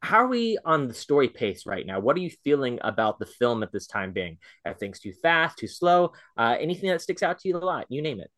how 0.00 0.18
are 0.18 0.28
we 0.28 0.58
on 0.64 0.86
the 0.86 0.94
story 0.94 1.28
pace 1.28 1.66
right 1.66 1.84
now? 1.84 2.00
What 2.00 2.16
are 2.16 2.20
you 2.20 2.30
feeling 2.44 2.78
about 2.82 3.18
the 3.18 3.26
film 3.26 3.62
at 3.62 3.72
this 3.72 3.86
time 3.86 4.12
being? 4.12 4.38
Are 4.64 4.74
things 4.74 5.00
too 5.00 5.12
fast, 5.22 5.58
too 5.58 5.66
slow? 5.66 6.12
Uh, 6.36 6.56
anything 6.60 6.90
that 6.90 7.02
sticks 7.02 7.22
out 7.22 7.40
to 7.40 7.48
you 7.48 7.56
a 7.56 7.58
lot? 7.58 7.86
You 7.88 8.02
name 8.02 8.20
it. 8.20 8.30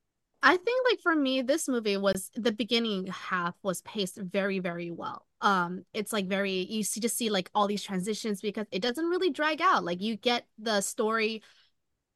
I 0.42 0.56
think 0.56 0.86
like 0.90 1.00
for 1.02 1.14
me, 1.14 1.42
this 1.42 1.68
movie 1.68 1.98
was 1.98 2.30
the 2.34 2.52
beginning 2.52 3.08
half 3.08 3.54
was 3.62 3.82
paced 3.82 4.16
very, 4.16 4.58
very 4.58 4.90
well. 4.90 5.26
Um, 5.42 5.84
it's 5.92 6.14
like 6.14 6.28
very 6.28 6.52
you 6.52 6.82
see 6.82 7.00
just 7.00 7.18
see 7.18 7.28
like 7.28 7.50
all 7.54 7.66
these 7.66 7.82
transitions 7.82 8.40
because 8.40 8.66
it 8.72 8.80
doesn't 8.80 9.04
really 9.04 9.30
drag 9.30 9.60
out. 9.60 9.84
Like 9.84 10.00
you 10.00 10.16
get 10.16 10.46
the 10.58 10.80
story, 10.80 11.42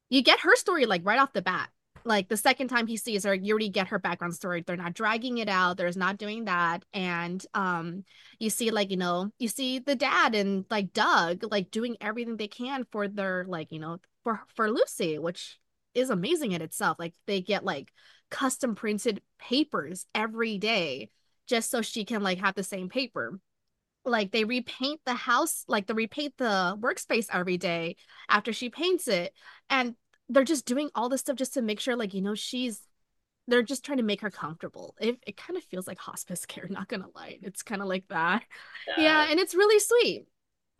you 0.09 0.23
get 0.23 0.39
her 0.39 0.55
story 0.55 0.87
like 0.87 1.01
right 1.05 1.19
off 1.19 1.33
the 1.33 1.43
bat 1.43 1.69
like 2.05 2.29
the 2.29 2.37
second 2.37 2.67
time 2.67 2.85
he 2.85 2.97
sees 2.97 3.23
her 3.23 3.33
you 3.33 3.53
already 3.53 3.69
get 3.69 3.87
her 3.87 3.99
background 3.99 4.35
story. 4.35 4.63
They're 4.65 4.77
not 4.77 4.93
dragging 4.93 5.39
it 5.39 5.49
out. 5.49 5.77
There's 5.77 5.97
not 5.97 6.17
doing 6.17 6.45
that. 6.45 6.85
And 6.93 7.43
um 7.53 8.05
you 8.39 8.49
see 8.49 8.71
like 8.71 8.91
you 8.91 8.97
know 8.97 9.31
you 9.39 9.47
see 9.47 9.79
the 9.79 9.95
dad 9.95 10.35
and 10.35 10.65
like 10.69 10.93
doug 10.93 11.43
like 11.49 11.71
doing 11.71 11.97
everything 11.99 12.37
they 12.37 12.47
can 12.47 12.85
for 12.91 13.07
their 13.07 13.45
like 13.47 13.71
you 13.71 13.79
know 13.79 13.97
for 14.23 14.41
for 14.55 14.71
lucy 14.71 15.17
which 15.17 15.59
is 15.95 16.09
amazing 16.09 16.51
in 16.51 16.61
itself. 16.61 16.97
Like 16.99 17.15
they 17.25 17.41
get 17.41 17.63
like 17.65 17.91
custom 18.29 18.75
printed 18.75 19.21
papers 19.39 20.05
every 20.13 20.57
day 20.57 21.09
just 21.47 21.71
so 21.71 21.81
she 21.81 22.05
can 22.05 22.21
like 22.21 22.39
have 22.39 22.55
the 22.55 22.63
same 22.63 22.89
paper. 22.89 23.39
Like 24.03 24.31
they 24.31 24.43
repaint 24.43 25.01
the 25.05 25.15
house 25.15 25.63
like 25.67 25.87
they 25.87 25.93
repaint 25.93 26.35
the 26.37 26.77
workspace 26.79 27.27
every 27.33 27.57
day 27.57 27.95
after 28.29 28.53
she 28.53 28.69
paints 28.69 29.07
it. 29.07 29.33
And 29.69 29.95
they're 30.29 30.43
just 30.43 30.65
doing 30.65 30.89
all 30.95 31.09
this 31.09 31.21
stuff 31.21 31.35
just 31.35 31.53
to 31.53 31.61
make 31.61 31.79
sure 31.79 31.95
like 31.95 32.13
you 32.13 32.21
know 32.21 32.35
she's 32.35 32.81
they're 33.47 33.63
just 33.63 33.85
trying 33.85 33.99
to 33.99 34.03
make 34.03 34.21
her 34.21 34.31
comfortable. 34.31 34.95
It, 34.99 35.19
it 35.27 35.37
kind 35.37 35.55
of 35.55 35.63
feels 35.63 35.85
like 35.85 35.99
hospice 35.99 36.45
care 36.47 36.67
not 36.69 36.87
gonna 36.87 37.07
lie. 37.15 37.37
It's 37.41 37.63
kind 37.63 37.81
of 37.81 37.87
like 37.87 38.07
that. 38.09 38.43
Yeah. 38.97 39.03
yeah. 39.03 39.27
and 39.29 39.39
it's 39.39 39.55
really 39.55 39.79
sweet. 39.79 40.27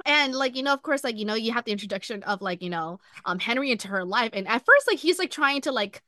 And 0.05 0.33
like 0.33 0.55
you 0.55 0.63
know 0.63 0.73
of 0.73 0.81
course 0.81 1.03
like 1.03 1.17
you 1.17 1.25
know 1.25 1.35
you 1.35 1.53
have 1.53 1.65
the 1.65 1.71
introduction 1.71 2.23
of 2.23 2.41
like 2.41 2.61
you 2.61 2.69
know 2.69 2.99
um 3.25 3.39
henry 3.39 3.71
into 3.71 3.87
her 3.89 4.03
life. 4.03 4.31
And 4.33 4.47
at 4.47 4.65
first 4.65 4.87
like 4.87 4.99
he's 4.99 5.19
like 5.19 5.31
trying 5.31 5.61
to 5.61 5.71
like 5.71 6.01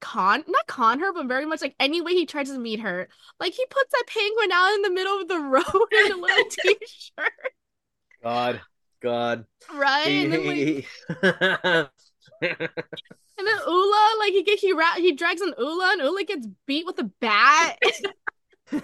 con 0.00 0.44
not 0.46 0.66
con 0.68 1.00
her 1.00 1.12
but 1.12 1.26
very 1.26 1.44
much 1.44 1.60
like 1.60 1.74
any 1.80 2.00
way 2.00 2.12
he 2.12 2.24
tries 2.24 2.48
to 2.48 2.56
meet 2.56 2.78
her 2.78 3.08
like 3.40 3.52
he 3.52 3.66
puts 3.68 3.90
that 3.90 4.04
penguin 4.06 4.52
out 4.52 4.72
in 4.74 4.82
the 4.82 4.90
middle 4.90 5.20
of 5.20 5.26
the 5.26 5.40
road 5.40 5.92
in 6.04 6.12
a 6.12 6.16
little 6.16 6.44
t-shirt. 6.50 7.32
God 8.22 8.60
god. 9.00 9.44
Right? 9.72 10.06
He, 10.06 10.24
and 10.24 10.32
then, 10.32 10.84
like, 11.22 11.90
and 12.40 13.46
then 13.46 13.58
Ula, 13.66 14.16
like 14.20 14.32
he 14.32 14.42
gets 14.42 14.62
he 14.62 14.72
ra- 14.72 14.94
he 14.96 15.12
drags 15.12 15.40
an 15.40 15.54
Ula, 15.58 15.92
and 15.92 16.00
Ula 16.02 16.24
gets 16.24 16.46
beat 16.66 16.86
with 16.86 16.98
a 16.98 17.10
bat. 17.20 17.76
like 18.72 18.82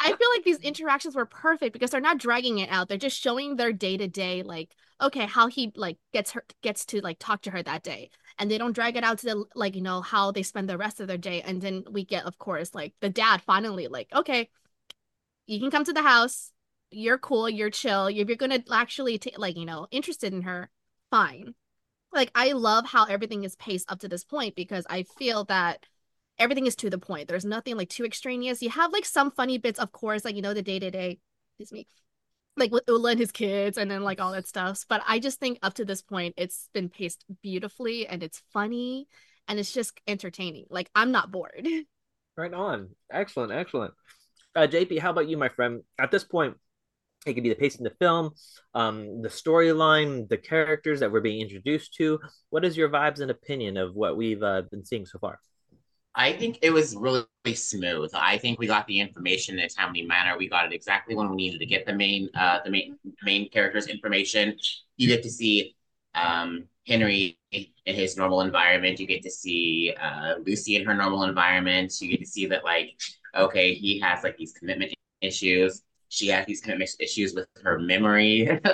I 0.00 0.14
feel 0.18 0.30
like 0.34 0.44
these 0.44 0.60
interactions 0.60 1.14
were 1.14 1.26
perfect 1.26 1.72
because 1.72 1.90
they're 1.90 2.00
not 2.00 2.18
dragging 2.18 2.58
it 2.58 2.70
out. 2.70 2.88
They're 2.88 2.98
just 2.98 3.20
showing 3.20 3.56
their 3.56 3.72
day 3.72 3.96
to 3.96 4.08
day, 4.08 4.42
like 4.42 4.70
okay, 5.00 5.26
how 5.26 5.48
he 5.48 5.72
like 5.76 5.98
gets 6.12 6.32
her 6.32 6.44
gets 6.62 6.84
to 6.86 7.00
like 7.00 7.18
talk 7.18 7.42
to 7.42 7.50
her 7.50 7.62
that 7.62 7.82
day, 7.82 8.10
and 8.38 8.50
they 8.50 8.58
don't 8.58 8.72
drag 8.72 8.96
it 8.96 9.04
out 9.04 9.18
to 9.18 9.26
the 9.26 9.44
like 9.54 9.74
you 9.74 9.82
know 9.82 10.00
how 10.00 10.30
they 10.30 10.42
spend 10.42 10.68
the 10.68 10.78
rest 10.78 11.00
of 11.00 11.08
their 11.08 11.18
day. 11.18 11.42
And 11.42 11.60
then 11.60 11.84
we 11.90 12.04
get, 12.04 12.24
of 12.24 12.38
course, 12.38 12.74
like 12.74 12.94
the 13.00 13.10
dad 13.10 13.42
finally 13.42 13.88
like 13.88 14.08
okay, 14.14 14.48
you 15.46 15.60
can 15.60 15.70
come 15.70 15.84
to 15.84 15.92
the 15.92 16.02
house. 16.02 16.52
You're 16.90 17.18
cool. 17.18 17.48
You're 17.48 17.70
chill. 17.70 18.06
If 18.06 18.28
you're 18.28 18.36
gonna 18.36 18.64
actually 18.70 19.18
t- 19.18 19.34
like 19.36 19.56
you 19.56 19.66
know 19.66 19.86
interested 19.90 20.32
in 20.32 20.42
her, 20.42 20.70
fine 21.10 21.54
like 22.12 22.30
I 22.34 22.52
love 22.52 22.86
how 22.86 23.04
everything 23.04 23.44
is 23.44 23.56
paced 23.56 23.90
up 23.90 24.00
to 24.00 24.08
this 24.08 24.24
point 24.24 24.56
because 24.56 24.86
I 24.88 25.04
feel 25.18 25.44
that 25.44 25.84
everything 26.38 26.66
is 26.66 26.76
to 26.76 26.90
the 26.90 26.98
point. 26.98 27.28
There's 27.28 27.44
nothing 27.44 27.76
like 27.76 27.88
too 27.88 28.04
extraneous. 28.04 28.62
You 28.62 28.70
have 28.70 28.92
like 28.92 29.04
some 29.04 29.30
funny 29.30 29.58
bits, 29.58 29.78
of 29.78 29.92
course, 29.92 30.24
like 30.24 30.36
you 30.36 30.42
know, 30.42 30.54
the 30.54 30.62
day 30.62 30.78
to 30.78 30.90
day, 30.90 31.18
excuse 31.58 31.72
me, 31.72 31.86
like 32.56 32.72
with 32.72 32.84
Ula 32.88 33.12
and 33.12 33.20
his 33.20 33.32
kids 33.32 33.78
and 33.78 33.90
then 33.90 34.02
like 34.02 34.20
all 34.20 34.32
that 34.32 34.48
stuff. 34.48 34.84
But 34.88 35.02
I 35.06 35.18
just 35.18 35.38
think 35.38 35.58
up 35.62 35.74
to 35.74 35.84
this 35.84 36.02
point, 36.02 36.34
it's 36.36 36.68
been 36.72 36.88
paced 36.88 37.24
beautifully 37.42 38.06
and 38.06 38.22
it's 38.22 38.42
funny 38.52 39.06
and 39.46 39.58
it's 39.58 39.72
just 39.72 40.00
entertaining. 40.06 40.66
Like 40.70 40.90
I'm 40.94 41.12
not 41.12 41.30
bored. 41.30 41.66
Right 42.36 42.54
on. 42.54 42.90
Excellent, 43.12 43.52
excellent. 43.52 43.92
Uh, 44.54 44.66
JP, 44.66 45.00
how 45.00 45.10
about 45.10 45.28
you, 45.28 45.36
my 45.36 45.50
friend? 45.50 45.82
At 45.98 46.10
this 46.10 46.24
point, 46.24 46.56
it 47.26 47.34
could 47.34 47.42
be 47.42 47.50
the 47.50 47.54
pacing 47.54 47.86
of 47.86 47.92
the 47.92 47.98
film, 47.98 48.32
um, 48.74 49.22
the 49.22 49.28
storyline, 49.28 50.28
the 50.28 50.38
characters 50.38 51.00
that 51.00 51.12
we're 51.12 51.20
being 51.20 51.40
introduced 51.40 51.94
to. 51.94 52.18
What 52.48 52.64
is 52.64 52.76
your 52.76 52.88
vibes 52.88 53.20
and 53.20 53.30
opinion 53.30 53.76
of 53.76 53.94
what 53.94 54.16
we've 54.16 54.42
uh, 54.42 54.62
been 54.70 54.84
seeing 54.84 55.04
so 55.04 55.18
far? 55.18 55.38
I 56.14 56.32
think 56.32 56.58
it 56.62 56.70
was 56.70 56.96
really, 56.96 57.26
smooth. 57.54 58.10
I 58.14 58.36
think 58.36 58.58
we 58.58 58.66
got 58.66 58.86
the 58.86 59.00
information 59.00 59.58
in 59.58 59.64
a 59.64 59.68
timely 59.68 60.02
manner. 60.02 60.36
We 60.36 60.48
got 60.48 60.66
it 60.66 60.74
exactly 60.74 61.14
when 61.14 61.30
we 61.30 61.36
needed 61.36 61.58
to 61.58 61.66
get 61.66 61.86
the 61.86 61.94
main 61.94 62.28
uh 62.34 62.58
the 62.64 62.70
main 62.70 62.98
main 63.22 63.48
character's 63.48 63.86
information. 63.86 64.56
You 64.98 65.08
get 65.08 65.22
to 65.22 65.30
see 65.30 65.74
um 66.14 66.64
Henry 66.86 67.38
in 67.50 67.66
his 67.86 68.16
normal 68.16 68.42
environment. 68.42 69.00
You 69.00 69.06
get 69.06 69.22
to 69.22 69.30
see 69.30 69.94
uh 70.00 70.34
Lucy 70.46 70.76
in 70.76 70.84
her 70.84 70.94
normal 70.94 71.24
environment. 71.24 71.98
You 72.00 72.08
get 72.08 72.20
to 72.20 72.26
see 72.26 72.46
that 72.46 72.62
like 72.62 72.92
okay, 73.34 73.74
he 73.74 73.98
has 74.00 74.22
like 74.22 74.36
these 74.36 74.52
commitment 74.52 74.92
issues 75.22 75.82
she 76.10 76.28
has 76.28 76.44
these 76.44 76.60
kind 76.60 76.74
of 76.74 76.78
mixed 76.80 77.00
issues 77.00 77.34
with 77.34 77.48
her 77.62 77.78
memory. 77.78 78.60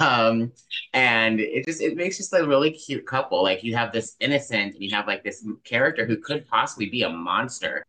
Um 0.00 0.52
and 0.92 1.40
it 1.40 1.66
just 1.66 1.80
it 1.82 1.96
makes 1.96 2.16
just 2.18 2.32
a 2.32 2.46
really 2.46 2.70
cute 2.70 3.06
couple. 3.06 3.42
Like 3.42 3.62
you 3.64 3.74
have 3.76 3.92
this 3.92 4.16
innocent 4.20 4.74
and 4.74 4.82
you 4.82 4.90
have 4.92 5.06
like 5.06 5.24
this 5.24 5.46
character 5.64 6.06
who 6.06 6.16
could 6.18 6.46
possibly 6.48 6.88
be 6.88 7.02
a 7.02 7.08
monster 7.10 7.84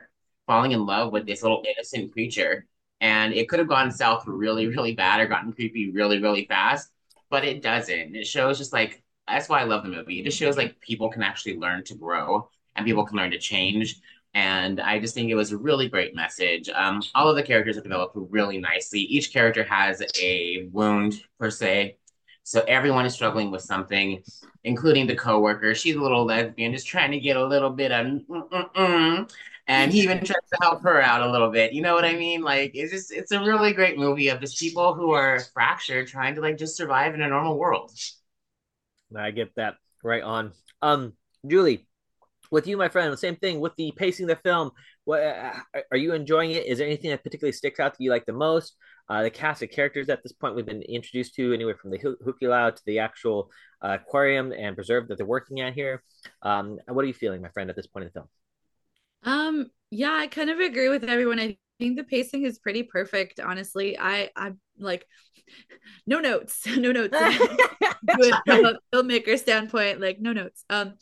falling 0.48 0.72
in 0.72 0.86
love 0.86 1.12
with 1.14 1.26
this 1.26 1.44
little 1.44 1.64
innocent 1.68 2.12
creature. 2.12 2.66
And 3.00 3.34
it 3.34 3.50
could 3.50 3.60
have 3.60 3.68
gone 3.68 3.92
south 3.92 4.26
really 4.28 4.68
really 4.68 4.94
bad 4.96 5.20
or 5.22 5.28
gotten 5.28 5.54
creepy 5.54 5.92
really 5.92 6.22
really 6.22 6.46
fast 6.46 6.92
but 7.30 7.46
it 7.46 7.62
doesn't. 7.62 8.16
It 8.16 8.28
shows 8.28 8.58
just 8.58 8.74
like 8.74 9.04
that's 9.28 9.48
why 9.48 9.62
i 9.62 9.64
love 9.64 9.84
the 9.84 9.90
movie. 9.90 10.20
It 10.20 10.26
just 10.26 10.38
shows 10.38 10.58
like 10.58 10.80
people 10.82 11.10
can 11.10 11.24
actually 11.24 11.58
learn 11.58 11.84
to 11.86 11.96
grow 11.96 12.50
and 12.76 12.86
people 12.86 13.06
can 13.06 13.18
learn 13.18 13.32
to 13.32 13.40
change 13.40 14.02
and 14.34 14.80
I 14.80 15.00
just 15.00 15.14
think 15.14 15.30
it 15.30 15.36
was 15.36 15.52
a 15.52 15.58
really 15.58 15.90
great 15.90 16.16
message. 16.16 16.70
Um, 16.70 17.02
all 17.16 17.30
of 17.30 17.36
the 17.36 17.44
characters 17.44 17.78
are 17.78 17.82
developed 17.82 18.16
really 18.16 18.58
nicely. 18.58 19.00
Each 19.02 19.32
character 19.32 19.64
has 19.64 20.02
a 20.22 20.70
wound 20.72 21.22
per 21.40 21.50
se, 21.50 21.98
so 22.44 22.64
everyone 22.68 23.06
is 23.06 23.14
struggling 23.14 23.52
with 23.52 23.62
something, 23.62 24.24
including 24.64 25.08
the 25.08 25.16
coworker. 25.16 25.76
She's 25.76 25.96
a 25.96 26.02
little 26.02 26.26
lesbian, 26.26 26.74
just 26.74 26.88
trying 26.88 27.12
to 27.12 27.20
get 27.20 27.38
a 27.38 27.46
little 27.46 27.70
bit 27.70 27.92
of, 27.92 28.06
mm-mm-mm. 28.06 29.32
and 29.68 29.92
he 29.92 30.02
even 30.02 30.18
tries 30.18 30.50
to 30.52 30.58
help 30.62 30.82
her 30.84 31.02
out 31.02 31.22
a 31.22 31.32
little 31.32 31.52
bit. 31.52 31.74
You 31.74 31.82
know 31.82 31.94
what 31.94 32.06
I 32.06 32.14
mean? 32.14 32.42
Like 32.42 32.72
it's 32.74 32.92
just 32.92 33.12
it's 33.12 33.32
a 33.32 33.40
really 33.40 33.74
great 33.74 33.98
movie 33.98 34.30
of 34.30 34.40
just 34.40 34.60
people 34.60 34.94
who 34.94 35.12
are 35.12 35.40
fractured, 35.54 36.08
trying 36.08 36.36
to 36.36 36.42
like 36.42 36.58
just 36.58 36.76
survive 36.76 37.14
in 37.14 37.22
a 37.22 37.28
normal 37.28 37.58
world. 37.58 37.92
I 39.16 39.32
get 39.32 39.56
that 39.56 39.76
right 40.04 40.24
on. 40.24 40.54
Um, 40.82 41.14
Julie, 41.46 41.86
with 42.52 42.68
you, 42.68 42.78
my 42.78 42.90
friend, 42.90 43.12
the 43.12 43.18
same 43.18 43.38
thing 43.38 43.60
with 43.60 43.76
the 43.78 43.92
pacing 43.96 44.30
of 44.30 44.38
the 44.38 44.42
film. 44.44 44.72
What 45.06 45.22
uh, 45.22 45.54
are 45.90 45.98
you 45.98 46.14
enjoying 46.14 46.52
it? 46.52 46.66
Is 46.66 46.78
there 46.78 46.88
anything 46.88 47.10
that 47.10 47.24
particularly 47.24 47.54
sticks 47.54 47.80
out 47.80 47.94
that 47.94 48.04
you 48.04 48.12
like 48.12 48.26
the 48.26 48.34
most? 48.34 48.76
Uh, 49.10 49.24
the 49.24 49.30
cast 49.30 49.64
of 49.64 49.72
characters 49.72 50.10
at 50.10 50.22
this 50.22 50.32
point 50.32 50.56
we've 50.56 50.66
been 50.66 50.84
introduced 50.84 51.34
to, 51.36 51.54
anywhere 51.54 51.76
from 51.76 51.92
the 51.92 51.98
Hukilau 51.98 52.76
to 52.76 52.82
the 52.86 53.00
actual 53.00 53.50
uh, 53.82 53.98
aquarium 54.00 54.52
and 54.52 54.76
preserve 54.76 55.08
that 55.08 55.18
they're 55.18 55.26
working 55.26 55.62
at 55.62 55.74
here. 55.74 56.04
Um, 56.42 56.78
what 56.88 57.04
are 57.04 57.08
you 57.08 57.14
feeling, 57.14 57.42
my 57.42 57.50
friend, 57.50 57.70
at 57.70 57.76
this 57.76 57.88
point 57.88 58.04
in 58.04 58.12
the 58.14 58.20
film? 58.20 58.28
Um, 59.24 59.72
yeah, 59.90 60.14
I 60.14 60.28
kind 60.28 60.50
of 60.50 60.60
agree 60.60 60.90
with 60.90 61.04
everyone. 61.04 61.40
I 61.40 61.58
think 61.80 61.98
the 61.98 62.04
pacing 62.04 62.44
is 62.44 62.60
pretty 62.60 62.84
perfect. 62.84 63.40
Honestly, 63.40 63.98
I 63.98 64.30
I'm 64.36 64.60
like 64.78 65.06
no 66.08 66.20
notes, 66.20 66.66
no 66.78 66.92
notes. 66.92 67.18
from 68.46 68.66
a 68.66 68.80
filmmaker 68.94 69.38
standpoint, 69.38 70.02
like 70.02 70.20
no 70.20 70.34
notes. 70.34 70.64
Um, 70.70 70.94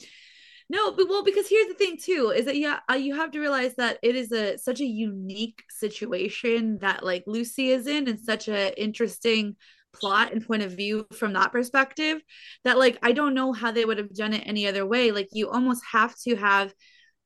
no, 0.70 0.92
but 0.92 1.10
well, 1.10 1.24
because 1.24 1.48
here's 1.50 1.68
the 1.68 1.74
thing 1.74 1.98
too, 1.98 2.32
is 2.36 2.46
that 2.46 2.56
yeah, 2.58 2.80
you 2.96 3.16
have 3.16 3.32
to 3.32 3.40
realize 3.40 3.76
that 3.76 3.98
it 4.04 4.16
is 4.16 4.32
a 4.32 4.58
such 4.58 4.80
a 4.82 4.86
unique 4.86 5.64
situation 5.70 6.78
that 6.82 7.04
like 7.04 7.24
Lucy 7.26 7.72
is 7.72 7.88
in, 7.88 8.08
and 8.08 8.20
such 8.20 8.48
a 8.48 8.80
interesting 8.80 9.56
plot 9.92 10.32
and 10.32 10.46
point 10.46 10.62
of 10.62 10.72
view 10.72 11.08
from 11.14 11.34
that 11.34 11.52
perspective 11.52 12.22
that 12.64 12.78
like 12.78 13.00
I 13.02 13.12
don't 13.12 13.34
know 13.34 13.52
how 13.54 13.72
they 13.72 13.86
would 13.86 13.98
have 13.98 14.14
done 14.14 14.34
it 14.34 14.44
any 14.46 14.68
other 14.68 14.86
way. 14.86 15.12
Like 15.12 15.30
you 15.32 15.50
almost 15.50 15.84
have 15.92 16.16
to 16.26 16.36
have 16.36 16.72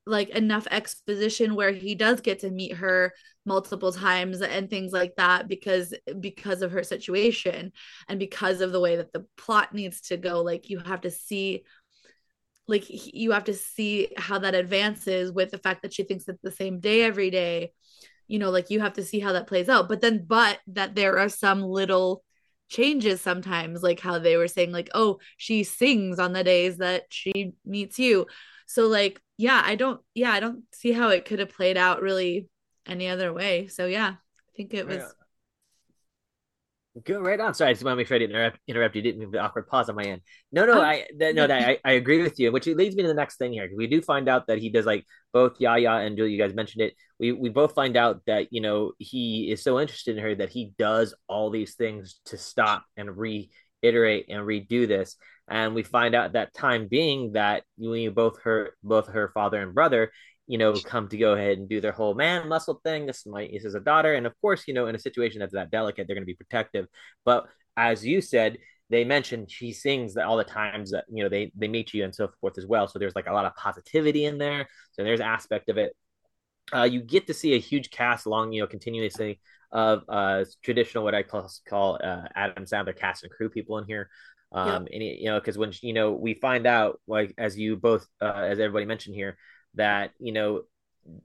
like 0.06 0.30
enough 0.30 0.68
exposition 0.72 1.56
where 1.56 1.72
he 1.72 1.96
does 1.96 2.22
get 2.22 2.40
to 2.40 2.50
meet 2.50 2.74
her 2.78 3.14
multiple 3.46 3.92
times 3.92 4.42
and 4.42 4.70
things 4.70 4.94
like 4.94 5.14
that 5.18 5.48
because 5.50 5.94
because 6.20 6.62
of 6.62 6.72
her 6.72 6.84
situation 6.84 7.72
and 8.08 8.20
because 8.20 8.62
of 8.62 8.72
the 8.72 8.80
way 8.80 8.96
that 8.96 9.12
the 9.12 9.26
plot 9.38 9.74
needs 9.74 10.02
to 10.02 10.18
go 10.18 10.42
like 10.42 10.70
you 10.70 10.80
have 10.80 11.02
to 11.02 11.12
see 11.12 11.64
like 12.68 12.86
you 12.90 13.32
have 13.32 13.46
to 13.46 13.54
see 13.54 14.10
how 14.18 14.40
that 14.40 14.56
advances 14.56 15.32
with 15.32 15.52
the 15.52 15.58
fact 15.58 15.82
that 15.82 15.94
she 15.94 16.04
thinks 16.04 16.28
it's 16.28 16.42
the 16.42 16.52
same 16.52 16.80
day 16.80 17.04
every 17.04 17.30
day. 17.30 17.72
You 18.28 18.40
know 18.40 18.52
like 18.52 18.70
you 18.70 18.80
have 18.80 18.94
to 18.94 19.04
see 19.04 19.20
how 19.20 19.34
that 19.34 19.48
plays 19.48 19.70
out. 19.70 19.90
But 19.90 20.02
then 20.02 20.26
but 20.26 20.60
that 20.68 20.96
there 20.96 21.20
are 21.20 21.30
some 21.30 21.62
little 21.62 22.24
changes 22.70 23.22
sometimes 23.22 23.84
like 23.84 24.00
how 24.00 24.18
they 24.18 24.38
were 24.38 24.48
saying 24.48 24.72
like 24.72 24.90
oh 24.96 25.20
she 25.38 25.64
sings 25.64 26.18
on 26.18 26.34
the 26.34 26.44
days 26.44 26.78
that 26.78 27.04
she 27.10 27.54
meets 27.66 28.00
you. 28.00 28.28
So 28.66 28.88
like 28.88 29.22
yeah 29.38 29.62
i 29.66 29.76
don't 29.76 30.00
yeah 30.14 30.32
i 30.32 30.40
don't 30.40 30.64
see 30.72 30.92
how 30.92 31.10
it 31.10 31.26
could 31.26 31.40
have 31.40 31.50
played 31.50 31.76
out 31.76 32.02
really 32.02 32.48
any 32.86 33.10
other 33.10 33.34
way. 33.34 33.68
So 33.68 33.86
yeah 33.86 34.14
i 34.14 34.52
think 34.56 34.74
it 34.74 34.88
was. 34.88 35.14
Go 37.06 37.22
right 37.22 37.40
on. 37.40 37.56
Sorry, 37.56 37.72
I 37.72 37.74
just 37.74 37.84
want 37.84 37.94
to 37.94 37.98
make 37.98 38.08
sure 38.08 38.16
I 38.16 38.20
didn't 38.20 38.36
interrupt, 38.36 38.60
interrupt 38.68 38.96
you. 38.96 39.02
Didn't 39.02 39.22
move 39.22 39.32
the 39.32 39.40
awkward 39.40 39.68
pause 39.68 39.90
on 39.90 39.96
my 39.96 40.04
end. 40.04 40.22
No, 40.52 40.64
no, 40.68 40.74
oh. 40.74 40.82
I 40.82 41.08
no, 41.12 41.48
that 41.48 41.52
I, 41.52 41.80
I 41.84 41.94
agree 41.94 42.22
with 42.22 42.40
you. 42.40 42.52
Which 42.52 42.68
leads 42.68 42.96
me 42.96 43.02
to 43.02 43.08
the 43.08 43.16
next 43.16 43.38
thing 43.38 43.52
here. 43.52 43.68
We 43.76 43.88
do 43.88 44.00
find 44.00 44.30
out 44.30 44.46
that 44.46 44.60
he 44.60 44.70
does 44.70 44.86
like 44.86 45.04
both 45.32 45.60
Yaya 45.60 46.06
and 46.06 46.16
Julie. 46.16 46.34
You 46.34 46.38
guys 46.38 46.54
mentioned 46.54 46.84
it. 46.84 46.94
We 47.20 47.32
we 47.32 47.50
both 47.50 47.74
find 47.74 47.98
out 47.98 48.22
that 48.28 48.54
you 48.54 48.62
know 48.62 48.92
he 49.00 49.52
is 49.52 49.64
so 49.64 49.80
interested 49.80 50.18
in 50.18 50.24
her 50.24 50.36
that 50.36 50.50
he 50.50 50.74
does 50.78 51.16
all 51.28 51.50
these 51.50 51.74
things 51.74 52.20
to 52.26 52.38
stop 52.38 52.86
and 52.96 53.18
reiterate 53.18 54.28
and 54.30 54.46
redo 54.46 54.88
this. 54.88 55.16
And 55.48 55.74
we 55.74 55.82
find 55.82 56.14
out 56.14 56.34
that 56.34 56.54
time 56.54 56.88
being 56.88 57.34
that 57.34 57.64
you 57.76 58.12
both 58.12 58.40
her 58.44 58.76
both 58.84 59.08
her 59.08 59.32
father 59.34 59.60
and 59.60 59.74
brother 59.74 60.12
you 60.48 60.58
know, 60.58 60.74
come 60.74 61.08
to 61.08 61.18
go 61.18 61.34
ahead 61.34 61.58
and 61.58 61.70
do 61.70 61.80
their 61.80 61.92
whole 61.92 62.14
man 62.14 62.48
muscle 62.50 62.82
thing. 62.84 63.06
This 63.06 63.20
is 63.20 63.26
my 63.28 63.50
this 63.52 63.66
is 63.66 63.76
a 63.76 63.80
daughter, 63.80 64.14
and 64.14 64.26
of 64.26 64.34
course, 64.42 64.64
you 64.68 64.74
know, 64.74 64.88
in 64.88 64.96
a 64.96 65.00
situation 65.00 65.40
that's 65.40 65.54
that 65.54 65.72
delicate, 65.72 66.08
they're 66.08 66.16
going 66.16 66.24
to 66.24 66.26
be 66.26 66.36
protective. 66.36 66.88
But 67.26 67.48
as 67.78 68.06
you 68.06 68.22
said, 68.22 68.58
they 68.90 69.04
mentioned 69.04 69.50
she 69.50 69.72
sings 69.72 70.18
all 70.18 70.38
the 70.38 70.44
times 70.44 70.92
that 70.92 71.06
you 71.12 71.24
know 71.24 71.30
they 71.30 71.52
they 71.56 71.68
meet 71.68 71.94
you 71.94 72.04
and 72.04 72.14
so 72.14 72.30
forth 72.42 72.58
as 72.58 72.66
well. 72.66 72.88
So 72.88 73.00
there's 73.00 73.16
like 73.16 73.28
a 73.28 73.34
lot 73.34 73.46
of 73.46 73.56
positivity 73.56 74.26
in 74.26 74.38
there. 74.38 74.68
So 74.92 75.04
there's 75.04 75.22
aspect 75.22 75.70
of 75.70 75.78
it. 75.78 75.96
Uh, 76.74 76.84
you 76.84 77.02
get 77.02 77.28
to 77.28 77.34
see 77.34 77.54
a 77.54 77.60
huge 77.60 77.90
cast 77.90 78.26
along, 78.26 78.54
you 78.54 78.62
know, 78.62 78.68
continuously 78.68 79.40
of 79.72 80.04
uh 80.08 80.46
traditional 80.64 81.04
what 81.04 81.16
I 81.16 81.24
call 81.24 81.50
call 81.68 82.00
uh, 82.04 82.28
Adam 82.36 82.66
Sandler 82.66 82.96
cast 82.96 83.24
and 83.24 83.32
crew 83.32 83.50
people 83.50 83.78
in 83.80 83.86
here. 83.86 84.10
Um, 84.52 84.88
and 84.94 85.02
you 85.02 85.26
know, 85.26 85.40
because 85.40 85.58
when 85.58 85.72
you 85.82 85.94
know 85.94 86.12
we 86.12 86.36
find 86.36 86.68
out, 86.68 87.02
like 87.08 87.34
as 87.40 87.58
you 87.58 87.76
both, 87.76 88.06
uh, 88.22 88.34
as 88.36 88.60
everybody 88.60 88.86
mentioned 88.86 89.16
here, 89.16 89.38
that 89.76 90.12
you 90.20 90.32
know 90.32 90.64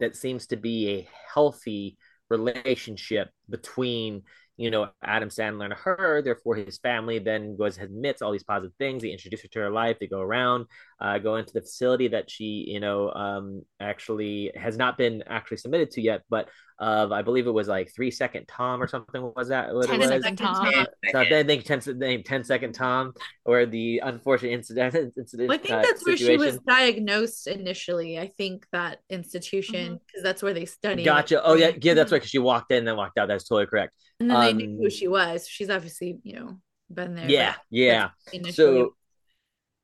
that 0.00 0.16
seems 0.16 0.46
to 0.48 0.56
be 0.56 0.90
a 0.90 1.08
healthy 1.32 1.96
relationship 2.30 3.30
between 3.48 4.22
you 4.56 4.70
know 4.70 4.90
Adam 5.02 5.28
Sandler 5.28 5.64
and 5.66 5.74
her. 5.74 6.22
Therefore, 6.22 6.56
his 6.56 6.78
family 6.78 7.18
then 7.18 7.56
goes 7.56 7.78
admits 7.78 8.22
all 8.22 8.32
these 8.32 8.44
positive 8.44 8.74
things. 8.78 9.02
They 9.02 9.10
introduce 9.10 9.42
her 9.42 9.48
to 9.48 9.60
her 9.60 9.70
life. 9.70 9.98
They 9.98 10.06
go 10.06 10.20
around, 10.20 10.66
uh, 11.00 11.18
go 11.18 11.36
into 11.36 11.52
the 11.52 11.60
facility 11.60 12.08
that 12.08 12.30
she 12.30 12.64
you 12.68 12.80
know 12.80 13.10
um, 13.12 13.62
actually 13.80 14.52
has 14.56 14.76
not 14.76 14.98
been 14.98 15.22
actually 15.26 15.58
submitted 15.58 15.90
to 15.92 16.00
yet, 16.00 16.22
but 16.28 16.48
of 16.80 17.10
I 17.10 17.22
believe 17.22 17.46
it 17.46 17.52
was 17.52 17.66
like 17.66 17.92
three 17.94 18.10
second 18.10 18.46
Tom 18.46 18.80
or 18.80 18.86
something. 18.86 19.32
Was 19.34 19.48
that 19.48 19.74
what 19.74 19.86
ten 19.86 20.00
it 20.00 20.10
was? 20.10 20.22
Second 20.22 20.36
Tom. 20.36 20.86
So 21.10 21.18
I 21.18 21.42
think 21.42 21.64
10, 21.64 21.98
name 21.98 22.22
10 22.22 22.44
second 22.44 22.72
Tom, 22.72 23.14
or 23.44 23.66
the 23.66 24.00
unfortunate 24.04 24.52
incident. 24.52 24.94
incident 25.16 25.48
well, 25.48 25.58
I 25.58 25.60
think 25.60 25.74
uh, 25.74 25.82
that's 25.82 26.04
situation. 26.04 26.38
where 26.38 26.48
she 26.48 26.52
was 26.52 26.60
diagnosed 26.66 27.46
initially. 27.48 28.18
I 28.18 28.28
think 28.28 28.66
that 28.72 29.00
institution 29.10 29.72
because 29.72 30.20
mm-hmm. 30.20 30.22
that's 30.22 30.42
where 30.42 30.54
they 30.54 30.66
study. 30.66 31.02
Gotcha. 31.02 31.42
Oh 31.42 31.54
yeah, 31.54 31.72
yeah, 31.80 31.94
that's 31.94 32.12
right. 32.12 32.18
Because 32.18 32.30
she 32.30 32.38
walked 32.38 32.70
in 32.70 32.78
and 32.78 32.88
then 32.88 32.96
walked 32.96 33.18
out. 33.18 33.28
That's 33.28 33.44
totally 33.44 33.66
correct. 33.66 33.92
And 34.20 34.30
then 34.30 34.36
um, 34.36 34.44
they 34.44 34.52
knew 34.52 34.76
who 34.76 34.84
um, 34.84 34.90
she 34.90 35.08
was. 35.08 35.48
She's 35.48 35.70
obviously 35.70 36.18
you 36.22 36.36
know 36.36 36.60
been 36.90 37.16
there. 37.16 37.28
Yeah, 37.28 37.54
yeah. 37.70 38.10
So 38.52 38.94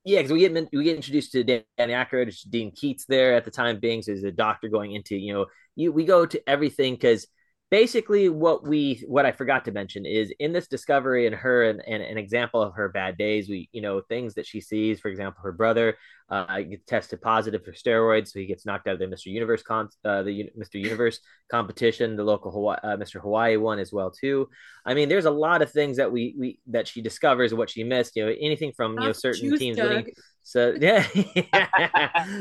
yeah, 0.04 0.18
because 0.18 0.32
we 0.32 0.40
get 0.40 0.68
we 0.72 0.84
get 0.84 0.96
introduced 0.96 1.32
to 1.32 1.44
Danny 1.44 1.64
Aykroyd, 1.78 2.34
Dean 2.50 2.72
Keats 2.72 3.06
there 3.06 3.34
at 3.34 3.44
the 3.44 3.50
time 3.50 3.80
being, 3.80 4.02
so 4.02 4.12
he's 4.12 4.24
a 4.24 4.30
doctor 4.30 4.68
going 4.68 4.92
into 4.92 5.16
you 5.16 5.32
know 5.32 5.46
you 5.76 5.92
we 5.92 6.04
go 6.04 6.26
to 6.26 6.48
everything 6.48 6.94
because 6.94 7.26
basically 7.70 8.28
what 8.28 8.66
we 8.66 9.02
what 9.06 9.26
I 9.26 9.32
forgot 9.32 9.64
to 9.64 9.72
mention 9.72 10.06
is 10.06 10.32
in 10.38 10.52
this 10.52 10.68
discovery 10.68 11.26
and 11.26 11.34
her 11.34 11.64
and, 11.64 11.82
and 11.86 12.02
an 12.02 12.18
example 12.18 12.62
of 12.62 12.74
her 12.74 12.88
bad 12.88 13.16
days, 13.16 13.48
we 13.48 13.68
you 13.72 13.80
know 13.80 14.00
things 14.00 14.34
that 14.34 14.46
she 14.46 14.60
sees. 14.60 15.00
For 15.00 15.08
example, 15.08 15.42
her 15.42 15.52
brother 15.52 15.96
uh, 16.30 16.60
gets 16.60 16.84
tested 16.84 17.20
positive 17.20 17.64
for 17.64 17.72
steroids, 17.72 18.28
so 18.28 18.38
he 18.38 18.46
gets 18.46 18.66
knocked 18.66 18.86
out 18.86 18.94
of 18.94 18.98
the 19.00 19.06
Mr. 19.06 19.26
Universe 19.26 19.62
con 19.62 19.88
uh, 20.04 20.22
the 20.22 20.50
Mr. 20.58 20.74
Universe 20.80 21.20
competition, 21.50 22.16
the 22.16 22.24
local 22.24 22.50
Hawaii, 22.50 22.78
uh, 22.82 22.96
Mr. 22.96 23.20
Hawaii 23.20 23.56
one 23.56 23.78
as 23.78 23.92
well 23.92 24.10
too. 24.10 24.48
I 24.84 24.94
mean, 24.94 25.08
there's 25.08 25.26
a 25.26 25.30
lot 25.30 25.62
of 25.62 25.70
things 25.70 25.96
that 25.96 26.12
we 26.12 26.34
we 26.38 26.58
that 26.68 26.86
she 26.86 27.02
discovers 27.02 27.54
what 27.54 27.70
she 27.70 27.82
missed. 27.82 28.14
You 28.16 28.26
know, 28.26 28.34
anything 28.40 28.72
from 28.76 28.94
you 28.94 29.06
know 29.06 29.12
certain 29.12 29.56
teams 29.56 29.78
winning. 29.78 30.12
So 30.42 30.76
yeah, 30.80 31.06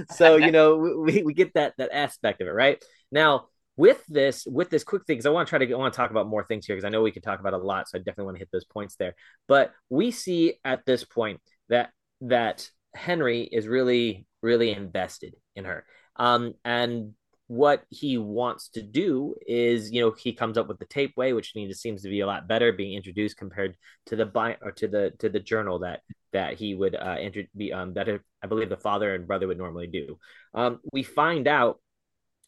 so 0.11 0.35
you 0.35 0.51
know 0.51 0.77
we, 0.77 1.23
we 1.23 1.33
get 1.33 1.53
that 1.53 1.73
that 1.77 1.91
aspect 1.93 2.41
of 2.41 2.47
it 2.47 2.51
right 2.51 2.83
now 3.11 3.47
with 3.75 4.03
this 4.07 4.45
with 4.45 4.69
this 4.69 4.83
quick 4.83 5.03
thing 5.05 5.15
because 5.15 5.25
i 5.25 5.29
want 5.29 5.47
to 5.47 5.49
try 5.49 5.63
to 5.63 5.73
i 5.73 5.77
want 5.77 5.93
to 5.93 5.97
talk 5.97 6.11
about 6.11 6.27
more 6.27 6.45
things 6.45 6.65
here 6.65 6.75
because 6.75 6.85
i 6.85 6.89
know 6.89 7.01
we 7.01 7.11
could 7.11 7.23
talk 7.23 7.39
about 7.39 7.53
a 7.53 7.57
lot 7.57 7.89
so 7.89 7.97
i 7.97 7.99
definitely 7.99 8.25
want 8.25 8.35
to 8.35 8.39
hit 8.39 8.49
those 8.51 8.65
points 8.65 8.95
there. 8.95 9.15
But 9.47 9.71
we 9.89 10.11
see 10.11 10.55
at 10.63 10.85
this 10.85 11.03
point 11.03 11.41
that 11.69 11.89
that 12.21 12.69
henry 12.95 13.41
is 13.41 13.67
really 13.67 14.25
really 14.41 14.71
invested 14.71 15.35
in 15.55 15.65
her. 15.65 15.85
Um 16.15 16.53
and 16.63 17.13
what 17.47 17.83
he 17.89 18.17
wants 18.17 18.69
to 18.69 18.81
do 18.81 19.35
is 19.45 19.91
you 19.91 20.01
know 20.01 20.11
he 20.11 20.33
comes 20.33 20.57
up 20.57 20.67
with 20.67 20.79
the 20.79 20.85
tape 20.85 21.15
way 21.17 21.33
which 21.33 21.53
seems 21.73 22.01
to 22.01 22.09
be 22.09 22.21
a 22.21 22.27
lot 22.27 22.47
better 22.47 22.71
being 22.71 22.95
introduced 22.95 23.37
compared 23.37 23.75
to 24.05 24.15
the 24.15 24.25
bi- 24.25 24.57
or 24.61 24.71
to 24.71 24.87
the 24.87 25.11
to 25.19 25.29
the 25.29 25.39
journal 25.39 25.79
that 25.79 26.01
that 26.31 26.53
he 26.53 26.73
would 26.73 26.95
uh 26.95 27.15
enter 27.19 27.43
be 27.55 27.73
um 27.73 27.93
that 27.93 28.07
i 28.43 28.47
believe 28.47 28.69
the 28.69 28.77
father 28.77 29.13
and 29.13 29.27
brother 29.27 29.47
would 29.47 29.57
normally 29.57 29.87
do. 29.87 30.17
Um 30.53 30.79
we 30.91 31.03
find 31.03 31.47
out 31.47 31.79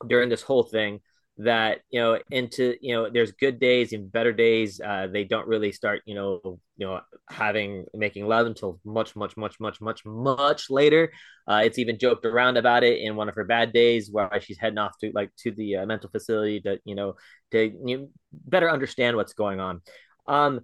during 0.05 0.29
this 0.29 0.41
whole 0.41 0.63
thing 0.63 1.01
that 1.37 1.81
you 1.89 1.99
know 1.99 2.17
into 2.31 2.75
you 2.81 2.95
know 2.95 3.09
there's 3.09 3.33
good 3.33 3.59
days 3.59 3.91
and 3.91 4.09
better 4.09 4.31
days 4.31 4.79
uh 4.79 5.05
they 5.11 5.25
don't 5.25 5.47
really 5.47 5.71
start 5.71 6.01
you 6.05 6.15
know 6.15 6.39
you 6.77 6.87
know 6.87 7.01
having 7.29 7.83
making 7.93 8.25
love 8.25 8.47
until 8.47 8.79
much 8.85 9.17
much 9.17 9.35
much 9.35 9.59
much 9.59 9.81
much 9.81 10.05
much 10.05 10.69
later. 10.69 11.11
Uh 11.47 11.61
it's 11.63 11.77
even 11.77 11.99
joked 11.99 12.25
around 12.25 12.55
about 12.55 12.83
it 12.85 12.99
in 12.99 13.17
one 13.17 13.27
of 13.27 13.35
her 13.35 13.43
bad 13.43 13.73
days 13.73 14.09
where 14.09 14.29
she's 14.39 14.57
heading 14.57 14.77
off 14.77 14.97
to 14.99 15.11
like 15.13 15.29
to 15.37 15.51
the 15.51 15.77
uh, 15.77 15.85
mental 15.85 16.09
facility 16.09 16.61
to 16.61 16.79
you 16.85 16.95
know 16.95 17.15
to 17.51 17.65
you 17.85 17.97
know, 17.97 18.07
better 18.31 18.69
understand 18.71 19.17
what's 19.17 19.33
going 19.33 19.59
on. 19.59 19.81
Um 20.27 20.61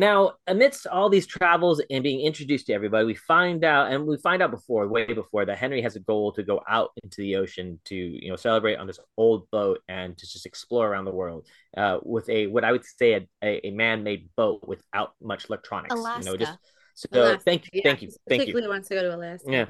now, 0.00 0.32
amidst 0.46 0.86
all 0.86 1.10
these 1.10 1.26
travels 1.26 1.82
and 1.90 2.02
being 2.02 2.22
introduced 2.22 2.66
to 2.66 2.72
everybody, 2.72 3.04
we 3.04 3.14
find 3.14 3.64
out, 3.64 3.92
and 3.92 4.06
we 4.06 4.16
find 4.16 4.42
out 4.42 4.50
before, 4.50 4.88
way 4.88 5.04
before, 5.04 5.44
that 5.44 5.58
Henry 5.58 5.82
has 5.82 5.94
a 5.94 6.00
goal 6.00 6.32
to 6.32 6.42
go 6.42 6.62
out 6.66 6.90
into 7.02 7.18
the 7.18 7.36
ocean 7.36 7.78
to, 7.84 7.94
you 7.94 8.30
know, 8.30 8.36
celebrate 8.36 8.76
on 8.76 8.86
this 8.86 8.98
old 9.18 9.48
boat 9.50 9.80
and 9.88 10.16
to 10.16 10.26
just 10.26 10.46
explore 10.46 10.88
around 10.88 11.04
the 11.04 11.12
world 11.12 11.46
uh, 11.76 11.98
with 12.02 12.28
a 12.30 12.46
what 12.46 12.64
I 12.64 12.72
would 12.72 12.84
say 12.84 13.12
a, 13.12 13.28
a, 13.44 13.68
a 13.68 13.70
man-made 13.72 14.30
boat 14.36 14.66
without 14.66 15.12
much 15.20 15.48
electronics. 15.48 15.94
Alaska. 15.94 16.24
You 16.24 16.30
know, 16.30 16.36
just 16.38 16.58
so 16.94 17.08
Alaska. 17.12 17.42
thank 17.44 17.64
you, 17.66 17.70
Yeah, 17.74 17.82
thank 17.82 18.02
you, 18.02 18.08
thank 18.08 18.40
you. 18.40 18.46
Particularly 18.46 18.68
wants 18.68 18.88
to 18.88 18.94
go 18.94 19.02
to 19.02 19.14
Alaska. 19.14 19.52
Yeah. 19.52 19.66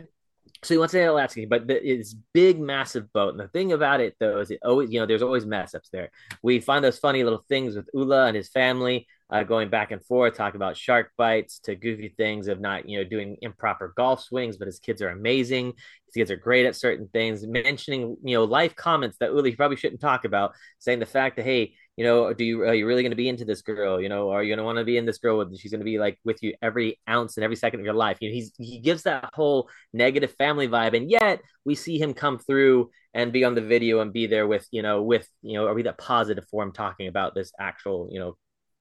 So 0.62 0.74
he 0.74 0.78
wants 0.78 0.92
to 0.92 0.98
go 0.98 1.06
to 1.06 1.12
Alaska, 1.12 1.46
but 1.48 1.64
it's 1.68 2.14
big, 2.32 2.60
massive 2.60 3.12
boat. 3.12 3.30
And 3.30 3.40
the 3.40 3.48
thing 3.48 3.72
about 3.72 4.00
it, 4.00 4.14
though, 4.20 4.38
is 4.38 4.50
it 4.50 4.60
always, 4.62 4.92
you 4.92 5.00
know, 5.00 5.06
there's 5.06 5.22
always 5.22 5.46
mess 5.46 5.74
ups 5.74 5.88
there. 5.90 6.10
We 6.42 6.60
find 6.60 6.84
those 6.84 6.98
funny 6.98 7.24
little 7.24 7.44
things 7.48 7.74
with 7.74 7.88
Ula 7.94 8.26
and 8.26 8.36
his 8.36 8.48
family 8.48 9.06
uh, 9.30 9.44
going 9.44 9.70
back 9.70 9.92
and 9.92 10.04
forth, 10.04 10.34
talking 10.34 10.56
about 10.56 10.76
shark 10.76 11.12
bites 11.16 11.60
to 11.60 11.76
goofy 11.76 12.14
things 12.16 12.48
of 12.48 12.60
not, 12.60 12.88
you 12.88 12.98
know, 12.98 13.04
doing 13.08 13.36
improper 13.42 13.92
golf 13.96 14.22
swings, 14.22 14.56
but 14.56 14.66
his 14.66 14.78
kids 14.78 15.00
are 15.02 15.10
amazing. 15.10 15.72
His 16.06 16.14
kids 16.14 16.30
are 16.30 16.36
great 16.36 16.66
at 16.66 16.74
certain 16.74 17.08
things, 17.08 17.46
mentioning, 17.46 18.16
you 18.24 18.36
know, 18.36 18.44
life 18.44 18.74
comments 18.74 19.16
that 19.20 19.30
Ula 19.30 19.52
probably 19.52 19.76
shouldn't 19.76 20.00
talk 20.00 20.24
about, 20.24 20.54
saying 20.78 20.98
the 20.98 21.06
fact 21.06 21.36
that, 21.36 21.44
hey, 21.44 21.74
you 21.96 22.04
know, 22.04 22.32
do 22.32 22.44
you 22.44 22.62
are 22.62 22.74
you 22.74 22.86
really 22.86 23.02
going 23.02 23.10
to 23.10 23.16
be 23.16 23.28
into 23.28 23.44
this 23.44 23.62
girl? 23.62 24.00
You 24.00 24.08
know, 24.08 24.30
are 24.30 24.42
you 24.42 24.48
going 24.48 24.58
to 24.58 24.64
want 24.64 24.78
to 24.78 24.84
be 24.84 24.96
in 24.96 25.04
this 25.04 25.18
girl 25.18 25.38
with? 25.38 25.56
She's 25.58 25.70
going 25.70 25.80
to 25.80 25.84
be 25.84 25.98
like 25.98 26.18
with 26.24 26.42
you 26.42 26.54
every 26.62 26.98
ounce 27.08 27.36
and 27.36 27.44
every 27.44 27.56
second 27.56 27.80
of 27.80 27.84
your 27.84 27.94
life. 27.94 28.16
You 28.20 28.30
know, 28.30 28.34
he's 28.34 28.52
he 28.56 28.78
gives 28.78 29.02
that 29.02 29.30
whole 29.34 29.68
negative 29.92 30.32
family 30.36 30.66
vibe, 30.66 30.96
and 30.96 31.10
yet 31.10 31.42
we 31.64 31.74
see 31.74 32.00
him 32.00 32.14
come 32.14 32.38
through 32.38 32.90
and 33.12 33.32
be 33.32 33.44
on 33.44 33.54
the 33.54 33.60
video 33.60 34.00
and 34.00 34.12
be 34.12 34.26
there 34.26 34.46
with 34.46 34.66
you 34.70 34.82
know 34.82 35.02
with 35.02 35.28
you 35.42 35.54
know, 35.54 35.66
or 35.66 35.74
be 35.74 35.82
that 35.82 35.98
positive 35.98 36.44
for 36.50 36.62
him 36.62 36.72
talking 36.72 37.06
about 37.06 37.34
this 37.34 37.52
actual 37.60 38.08
you 38.10 38.18
know 38.18 38.36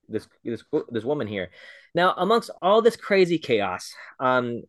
this 0.10 0.28
this 0.44 0.64
this 0.90 1.04
woman 1.04 1.28
here. 1.28 1.50
Now, 1.96 2.14
amongst 2.18 2.50
all 2.62 2.82
this 2.82 2.96
crazy 2.96 3.38
chaos, 3.38 3.94
um, 4.20 4.64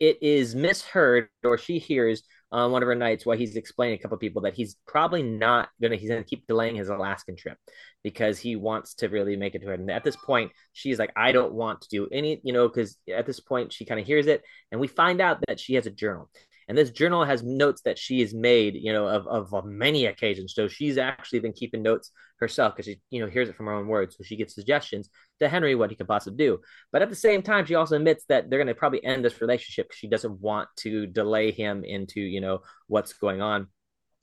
it 0.00 0.22
is 0.22 0.54
misheard 0.54 1.28
or 1.44 1.58
she 1.58 1.78
hears 1.78 2.22
on 2.52 2.70
one 2.70 2.82
of 2.82 2.86
her 2.86 2.94
nights 2.94 3.26
while 3.26 3.36
he's 3.36 3.56
explaining 3.56 3.98
a 3.98 4.02
couple 4.02 4.14
of 4.14 4.20
people 4.20 4.42
that 4.42 4.54
he's 4.54 4.76
probably 4.86 5.22
not 5.22 5.68
gonna 5.82 5.96
he's 5.96 6.08
gonna 6.08 6.22
keep 6.22 6.46
delaying 6.46 6.76
his 6.76 6.88
Alaskan 6.88 7.36
trip 7.36 7.58
because 8.02 8.38
he 8.38 8.54
wants 8.54 8.94
to 8.94 9.08
really 9.08 9.36
make 9.36 9.54
it 9.54 9.60
to 9.60 9.66
her. 9.66 9.74
And 9.74 9.90
at 9.90 10.04
this 10.04 10.16
point, 10.16 10.52
she's 10.72 10.98
like, 10.98 11.12
I 11.16 11.32
don't 11.32 11.52
want 11.52 11.80
to 11.82 11.88
do 11.88 12.08
any, 12.12 12.40
you 12.44 12.52
know, 12.52 12.68
because 12.68 12.96
at 13.12 13.26
this 13.26 13.40
point 13.40 13.72
she 13.72 13.84
kind 13.84 14.00
of 14.00 14.06
hears 14.06 14.26
it, 14.26 14.42
and 14.70 14.80
we 14.80 14.86
find 14.86 15.20
out 15.20 15.38
that 15.48 15.58
she 15.58 15.74
has 15.74 15.86
a 15.86 15.90
journal. 15.90 16.30
And 16.68 16.76
this 16.76 16.90
journal 16.90 17.24
has 17.24 17.42
notes 17.42 17.82
that 17.82 17.98
she 17.98 18.20
has 18.20 18.34
made, 18.34 18.74
you 18.74 18.92
know, 18.92 19.06
of, 19.06 19.26
of, 19.26 19.52
of 19.52 19.64
many 19.64 20.06
occasions. 20.06 20.54
So 20.54 20.68
she's 20.68 20.98
actually 20.98 21.40
been 21.40 21.52
keeping 21.52 21.82
notes 21.82 22.10
herself 22.38 22.74
because 22.74 22.86
she, 22.86 23.00
you 23.10 23.20
know, 23.20 23.30
hears 23.30 23.48
it 23.48 23.56
from 23.56 23.66
her 23.66 23.72
own 23.72 23.86
words. 23.86 24.16
So 24.16 24.24
she 24.24 24.36
gets 24.36 24.54
suggestions 24.54 25.08
to 25.40 25.48
Henry 25.48 25.74
what 25.74 25.90
he 25.90 25.96
could 25.96 26.08
possibly 26.08 26.36
do. 26.36 26.60
But 26.92 27.02
at 27.02 27.10
the 27.10 27.16
same 27.16 27.42
time, 27.42 27.66
she 27.66 27.74
also 27.74 27.96
admits 27.96 28.24
that 28.26 28.48
they're 28.48 28.58
going 28.58 28.68
to 28.68 28.74
probably 28.74 29.04
end 29.04 29.24
this 29.24 29.40
relationship 29.40 29.88
because 29.88 29.98
she 29.98 30.08
doesn't 30.08 30.40
want 30.40 30.68
to 30.78 31.06
delay 31.06 31.50
him 31.50 31.84
into, 31.84 32.20
you 32.20 32.40
know, 32.40 32.60
what's 32.86 33.12
going 33.12 33.42
on. 33.42 33.68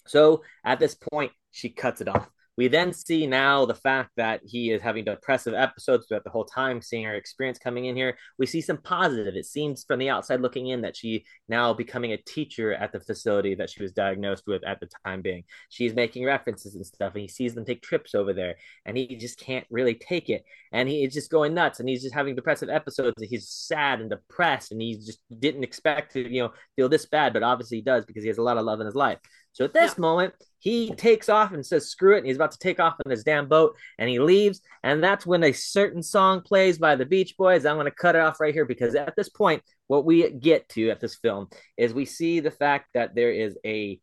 So 0.08 0.44
at 0.64 0.80
this 0.80 0.96
point, 0.96 1.32
she 1.52 1.70
cuts 1.70 2.02
it 2.02 2.08
off. 2.08 2.30
We 2.62 2.68
then 2.68 2.94
see 2.94 3.26
now 3.26 3.66
the 3.66 3.74
fact 3.74 4.12
that 4.18 4.42
he 4.46 4.70
is 4.70 4.84
having 4.84 5.04
depressive 5.04 5.56
episodes 5.56 6.06
throughout 6.06 6.24
the 6.24 6.30
whole 6.30 6.46
time, 6.46 6.80
seeing 6.80 7.06
her 7.06 7.16
experience 7.16 7.58
coming 7.58 7.86
in 7.86 7.96
here. 7.96 8.16
We 8.38 8.46
see 8.46 8.62
some 8.62 8.78
positive. 8.78 9.34
It 9.36 9.48
seems 9.48 9.84
from 9.84 9.98
the 9.98 10.12
outside 10.12 10.42
looking 10.42 10.68
in 10.68 10.82
that 10.82 10.96
she 10.96 11.26
now 11.50 11.74
becoming 11.74 12.14
a 12.14 12.18
teacher 12.18 12.72
at 12.72 12.92
the 12.92 13.00
facility 13.00 13.56
that 13.56 13.72
she 13.72 13.82
was 13.82 13.94
diagnosed 13.94 14.44
with 14.46 14.64
at 14.64 14.80
the 14.80 14.88
time 15.04 15.24
being. 15.24 15.44
She's 15.70 15.96
making 15.96 16.24
references 16.24 16.76
and 16.76 16.86
stuff, 16.86 17.14
and 17.16 17.24
he 17.24 17.28
sees 17.28 17.56
them 17.56 17.66
take 17.66 17.82
trips 17.82 18.14
over 18.14 18.32
there, 18.32 18.58
and 18.86 18.96
he 18.96 19.16
just 19.16 19.40
can't 19.40 19.66
really 19.72 19.96
take 19.96 20.30
it. 20.30 20.46
And 20.72 20.88
he 20.88 21.04
is 21.04 21.16
just 21.16 21.32
going 21.32 21.56
nuts, 21.56 21.80
and 21.80 21.90
he's 21.90 22.04
just 22.04 22.14
having 22.14 22.36
depressive 22.36 22.70
episodes. 22.70 23.16
And 23.18 23.28
he's 23.28 23.50
sad 23.50 24.02
and 24.02 24.10
depressed, 24.12 24.72
and 24.72 24.80
he 24.80 24.98
just 24.98 25.22
didn't 25.40 25.64
expect 25.64 26.14
to, 26.14 26.32
you 26.32 26.44
know, 26.44 26.52
feel 26.76 26.90
this 26.90 27.08
bad, 27.08 27.34
but 27.34 27.42
obviously 27.42 27.78
he 27.78 27.84
does 27.84 28.06
because 28.06 28.22
he 28.22 28.30
has 28.30 28.38
a 28.38 28.44
lot 28.44 28.58
of 28.58 28.66
love 28.66 28.82
in 28.82 28.86
his 28.86 28.94
life. 28.94 29.18
So 29.54 29.66
at 29.66 29.74
this 29.74 29.96
yeah. 29.98 30.02
moment, 30.02 30.34
he 30.60 30.94
takes 30.94 31.28
off 31.28 31.52
and 31.52 31.66
says, 31.66 31.90
screw 31.90 32.16
it. 32.16 32.20
And 32.20 32.28
he's 32.28 32.36
about 32.36 32.52
to 32.52 32.60
take 32.60 32.80
off 32.80 32.96
on 33.04 33.10
his 33.10 33.24
damn 33.24 33.48
boat 33.48 33.76
and 33.98 34.10
he 34.10 34.20
leaves. 34.20 34.62
And 34.84 35.04
that's 35.04 35.26
when 35.26 35.44
a 35.44 35.52
certain 35.52 36.04
song 36.04 36.42
plays 36.42 36.78
by 36.78 36.96
the 36.96 37.06
Beach 37.06 37.36
Boys. 37.38 37.66
I'm 37.66 37.76
going 37.76 37.86
to 37.86 37.92
cut 37.92 38.16
it 38.16 38.22
off 38.22 38.40
right 38.40 38.54
here 38.54 38.66
because 38.66 38.96
at 38.96 39.16
this 39.16 39.30
point, 39.30 39.64
what 39.88 40.06
we 40.06 40.30
get 40.30 40.70
to 40.70 40.90
at 40.90 41.02
this 41.02 41.16
film 41.16 41.48
is 41.78 41.94
we 41.94 42.06
see 42.06 42.40
the 42.40 42.52
fact 42.52 42.90
that 42.94 43.16
there 43.16 43.32
is 43.32 43.58
a 43.66 44.00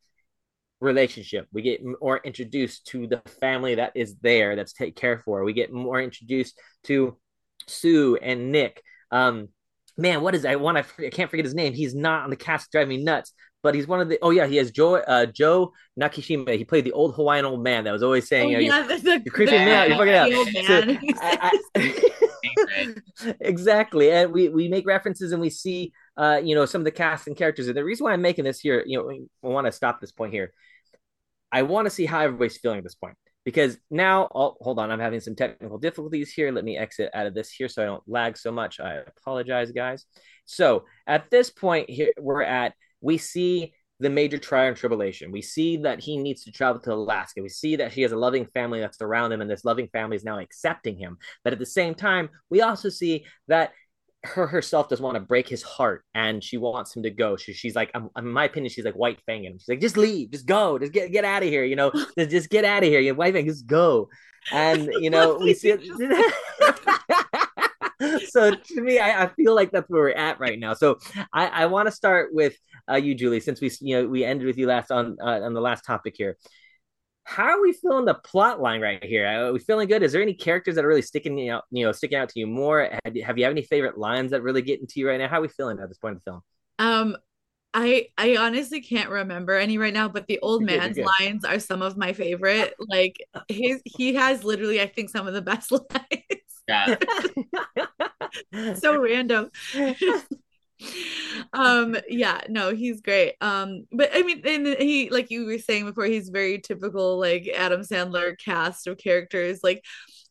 relationship. 0.81 1.47
We 1.53 1.63
get 1.63 1.81
more 1.83 2.19
introduced 2.19 2.87
to 2.89 3.07
the 3.07 3.23
family 3.41 3.77
that 3.77 3.93
is 3.95 4.17
there 4.21 4.57
that's 4.57 4.73
take 4.73 4.97
care 4.97 5.23
for. 5.25 5.45
We 5.45 5.53
get 5.53 5.73
more 5.73 6.01
introduced 6.01 6.61
to 6.85 7.17
Sue 7.67 8.17
and 8.17 8.53
Nick. 8.53 8.83
Um, 9.11 9.49
man, 9.97 10.23
what 10.23 10.35
is 10.35 10.45
I 10.45 10.57
want? 10.57 10.79
I 10.79 10.83
can't 11.11 11.31
forget 11.31 11.45
his 11.45 11.55
name. 11.55 11.73
He's 11.73 11.95
not 11.95 12.25
on 12.25 12.31
the 12.31 12.37
cast, 12.37 12.71
driving 12.71 12.99
me 12.99 13.05
nuts 13.05 13.33
but 13.63 13.75
he's 13.75 13.87
one 13.87 14.01
of 14.01 14.09
the. 14.09 14.19
Oh 14.23 14.31
yeah, 14.31 14.47
he 14.47 14.57
has 14.57 14.71
Joe 14.71 14.97
uh, 14.97 15.27
Joe 15.27 15.73
Nakashima. 16.01 16.57
He 16.57 16.65
played 16.65 16.85
the 16.85 16.93
old 16.93 17.15
Hawaiian 17.15 17.45
old 17.45 17.63
man 17.63 17.85
that 17.85 17.93
was 17.93 18.03
always 18.03 18.29
saying, 18.29 18.55
oh, 18.55 18.59
"Yeah, 18.59 18.83
the, 18.83 18.97
the, 19.03 19.23
you're 19.25 19.35
creeping 19.35 19.65
me 19.65 19.73
out. 19.73 19.89
You're 19.89 19.99
fucking 19.99 20.15
out." 20.15 20.31
So, 20.67 21.19
I, 21.21 21.61
I, 21.77 23.33
exactly, 23.41 24.11
and 24.11 24.33
we 24.33 24.49
we 24.49 24.69
make 24.69 24.87
references 24.87 25.33
and 25.33 25.41
we 25.41 25.51
see, 25.51 25.93
uh, 26.17 26.41
you 26.43 26.55
know, 26.55 26.67
some 26.67 26.81
of 26.81 26.85
the 26.85 26.91
cast 26.91 27.27
and 27.27 27.37
characters. 27.37 27.69
And 27.69 27.77
the 27.77 27.85
reason 27.85 28.05
why 28.05 28.13
I'm 28.13 28.23
making 28.23 28.45
this 28.45 28.61
here, 28.61 28.83
you 28.87 28.99
know, 28.99 29.11
I 29.11 29.53
want 29.53 29.67
to 29.67 29.73
stop 29.73 30.01
this 30.01 30.13
point 30.13 30.33
here. 30.33 30.53
I 31.51 31.63
want 31.63 31.87
to 31.87 31.91
see 31.91 32.07
how 32.07 32.21
everybody's 32.21 32.59
feeling 32.59 32.79
at 32.79 32.85
this 32.85 32.95
point 32.95 33.17
because 33.45 33.79
now, 33.91 34.29
oh, 34.35 34.57
hold 34.61 34.79
on, 34.79 34.91
I'm 34.91 35.01
having 35.01 35.21
some 35.21 35.35
technical 35.35 35.79
difficulties 35.79 36.31
here. 36.33 36.53
Let 36.53 36.65
me 36.65 36.77
exit 36.77 37.11
out 37.15 37.27
of 37.27 37.35
this 37.35 37.51
here 37.51 37.69
so 37.69 37.83
I 37.83 37.87
don't 37.87 38.03
lag 38.07 38.37
so 38.37 38.53
much. 38.53 38.79
I 38.79 38.97
apologize, 39.17 39.73
guys. 39.73 40.05
So 40.45 40.85
at 41.07 41.31
this 41.31 41.51
point 41.51 41.89
here, 41.89 42.13
we're 42.19 42.43
at 42.43 42.75
we 43.01 43.19
see 43.19 43.75
the 44.01 44.11
major 44.11 44.39
trial 44.39 44.69
and 44.69 44.77
tribulation. 44.77 45.33
We 45.33 45.43
see 45.43 45.79
that 45.79 46.01
he 46.01 46.17
needs 46.17 46.45
to 46.45 46.53
travel 46.53 46.81
to 46.83 46.93
Alaska. 46.93 47.43
We 47.43 47.49
see 47.49 47.77
that 47.77 47.93
he 47.93 48.03
has 48.03 48.13
a 48.13 48.17
loving 48.17 48.47
family 48.47 48.81
that's 48.81 49.01
around 49.01 49.33
him, 49.33 49.41
and 49.41 49.51
this 49.51 49.65
loving 49.65 49.89
family 49.89 50.17
is 50.17 50.25
now 50.25 50.39
accepting 50.39 50.97
him. 50.97 51.19
But 51.43 51.53
at 51.53 51.59
the 51.59 51.67
same 51.67 51.95
time, 51.95 52.29
we 52.49 52.61
also 52.63 52.89
see 52.89 53.27
that 53.49 53.73
her 54.25 54.47
herself 54.47 54.89
doesn't 54.89 55.05
want 55.05 55.15
to 55.15 55.21
break 55.21 55.49
his 55.49 55.63
heart 55.63 56.05
and 56.15 56.43
she 56.43 56.57
wants 56.57 56.95
him 56.95 57.05
to 57.05 57.11
go. 57.11 57.37
She, 57.37 57.53
she's 57.53 57.77
like, 57.77 57.91
um, 57.95 58.11
in 58.17 58.27
my 58.27 58.45
opinion, 58.45 58.71
she's 58.71 58.85
like 58.85 58.95
white 58.95 59.21
fanging. 59.29 59.61
She's 59.61 59.69
like, 59.69 59.81
just 59.81 59.97
leave, 59.97 60.33
just 60.33 60.47
go, 60.47 60.79
just 60.79 60.93
get 60.93 61.13
get 61.13 61.25
out 61.25 61.43
of 61.43 61.49
here, 61.49 61.65
you 61.65 61.77
know, 61.77 61.93
just, 62.19 62.31
just 62.31 62.51
get 62.51 62.65
out 62.65 62.83
of 62.83 62.89
here. 62.89 63.01
You 63.01 63.15
white 63.15 63.35
fang, 63.35 63.47
just 63.47 63.67
go. 63.67 64.09
And 64.53 64.89
you 65.01 65.11
know, 65.11 65.37
we 65.37 65.55
see 65.55 65.71
it. 65.71 65.83
so 68.29 68.55
to 68.55 68.81
me, 68.81 68.99
I, 68.99 69.25
I, 69.25 69.29
feel 69.29 69.55
like 69.55 69.71
that's 69.71 69.89
where 69.91 70.03
we're 70.03 70.11
at 70.11 70.39
right 70.39 70.59
now. 70.59 70.75
So 70.75 70.99
I, 71.33 71.47
I 71.49 71.67
want 71.67 71.87
to 71.89 71.93
start 71.93 72.33
with 72.33 72.55
uh, 72.91 72.97
you, 72.97 73.15
Julie, 73.15 73.41
since 73.41 73.61
we 73.61 73.71
you 73.81 73.97
know 73.97 74.09
we 74.09 74.25
ended 74.25 74.47
with 74.47 74.57
you 74.57 74.67
last 74.67 74.91
on 74.91 75.17
uh, 75.21 75.41
on 75.43 75.55
the 75.55 75.61
last 75.61 75.85
topic 75.85 76.15
here. 76.17 76.37
how 77.25 77.45
are 77.45 77.61
we 77.61 77.73
feeling 77.73 78.05
the 78.05 78.15
plot 78.15 78.61
line 78.61 78.81
right 78.81 79.05
here? 79.05 79.27
Are 79.27 79.53
we 79.53 79.59
feeling 79.59 79.89
good? 79.89 80.03
Is 80.03 80.13
there 80.13 80.23
any 80.23 80.35
characters 80.35 80.77
that 80.77 80.85
are 80.85 80.89
really 80.89 81.03
sticking 81.03 81.51
out, 81.51 81.65
you 81.71 81.85
know, 81.85 81.93
sticking 81.93 82.19
out 82.19 82.29
to 82.31 82.41
you 82.41 82.47
more? 82.47 82.89
Have 83.05 83.17
you, 83.17 83.25
have 83.25 83.37
you 83.37 83.45
have 83.45 83.53
any 83.53 83.63
favorite 83.63 83.99
lines 83.99 84.31
that 84.31 84.43
really 84.43 84.63
get 84.63 84.81
into 84.81 85.01
you 85.01 85.09
right 85.09 85.19
now? 85.19 85.29
How 85.29 85.39
are 85.39 85.43
we 85.43 85.49
feeling 85.49 85.79
at 85.81 85.89
this 85.89 85.99
point 85.99 86.13
in 86.13 86.21
the 86.25 86.31
film? 86.31 86.43
Um, 86.79 87.17
I 87.75 88.09
I 88.17 88.37
honestly 88.37 88.81
can't 88.81 89.11
remember 89.11 89.55
any 89.55 89.79
right 89.79 89.93
now, 89.93 90.09
but 90.09 90.27
the 90.27 90.39
old 90.43 90.63
man's 90.63 90.99
lines 90.99 91.45
are 91.45 91.59
some 91.59 91.83
of 91.83 91.97
my 91.97 92.13
favorite. 92.13 92.75
Like 92.79 93.17
his 93.49 93.83
he 93.85 94.15
has 94.15 94.45
literally, 94.45 94.81
I 94.81 94.87
think, 94.87 95.11
some 95.11 95.27
of 95.27 95.35
the 95.35 95.43
best 95.43 95.71
lines. 95.73 96.38
Yeah. 96.69 96.97
so 98.75 99.01
random. 99.01 99.51
um 101.53 101.97
yeah 102.09 102.41
no 102.49 102.73
he's 102.73 103.01
great 103.01 103.35
um 103.41 103.85
but 103.91 104.11
i 104.15 104.23
mean 104.23 104.41
and 104.45 104.65
he 104.79 105.11
like 105.11 105.29
you 105.29 105.45
were 105.45 105.59
saying 105.59 105.85
before 105.85 106.05
he's 106.05 106.29
very 106.29 106.61
typical 106.61 107.19
like 107.19 107.51
adam 107.57 107.81
sandler 107.81 108.39
cast 108.39 108.87
of 108.87 108.97
characters 108.97 109.59
like 109.65 109.83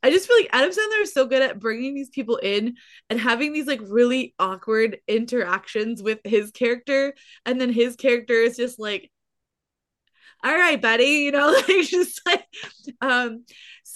I 0.04 0.12
just 0.12 0.28
feel 0.28 0.38
like 0.38 0.50
Adam 0.54 0.70
Sandler 0.70 1.02
is 1.02 1.14
so 1.14 1.26
good 1.26 1.42
at 1.42 1.60
bringing 1.60 1.96
these 1.96 2.10
people 2.10 2.38
in 2.38 2.76
and 3.10 3.20
having 3.20 3.52
these 3.52 3.66
like 3.66 3.82
really 3.84 4.36
awkward 4.38 5.00
interactions 5.08 6.04
with 6.04 6.20
his 6.24 6.52
character. 6.52 7.16
And 7.46 7.60
then 7.60 7.74
his 7.74 7.96
character 7.96 8.36
is 8.36 8.58
just 8.58 8.80
like, 8.80 9.12
all 10.44 10.56
right, 10.56 10.80
buddy, 10.80 11.04
you 11.04 11.32
know, 11.32 11.48
like 11.68 11.88
just 11.88 12.22
like, 12.26 12.46
um, 13.02 13.44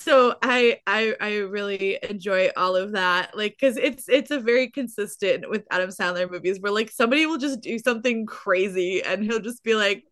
so 0.01 0.35
I, 0.41 0.79
I, 0.87 1.15
I 1.21 1.35
really 1.37 1.99
enjoy 2.09 2.49
all 2.57 2.75
of 2.75 2.93
that. 2.93 3.37
Like, 3.37 3.55
cause 3.59 3.77
it's, 3.77 4.09
it's 4.09 4.31
a 4.31 4.39
very 4.39 4.69
consistent 4.69 5.49
with 5.49 5.63
Adam 5.69 5.89
Sandler 5.89 6.29
movies 6.29 6.59
where 6.59 6.71
like 6.71 6.89
somebody 6.89 7.25
will 7.25 7.37
just 7.37 7.61
do 7.61 7.77
something 7.77 8.25
crazy 8.25 9.03
and 9.03 9.23
he'll 9.23 9.39
just 9.39 9.63
be 9.63 9.75
like, 9.75 10.03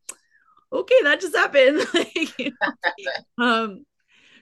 okay, 0.71 0.95
that 1.03 1.21
just 1.21 1.35
happened. 1.35 1.79
like, 1.93 2.39
you 2.39 2.51
know? 2.61 3.43
um, 3.45 3.85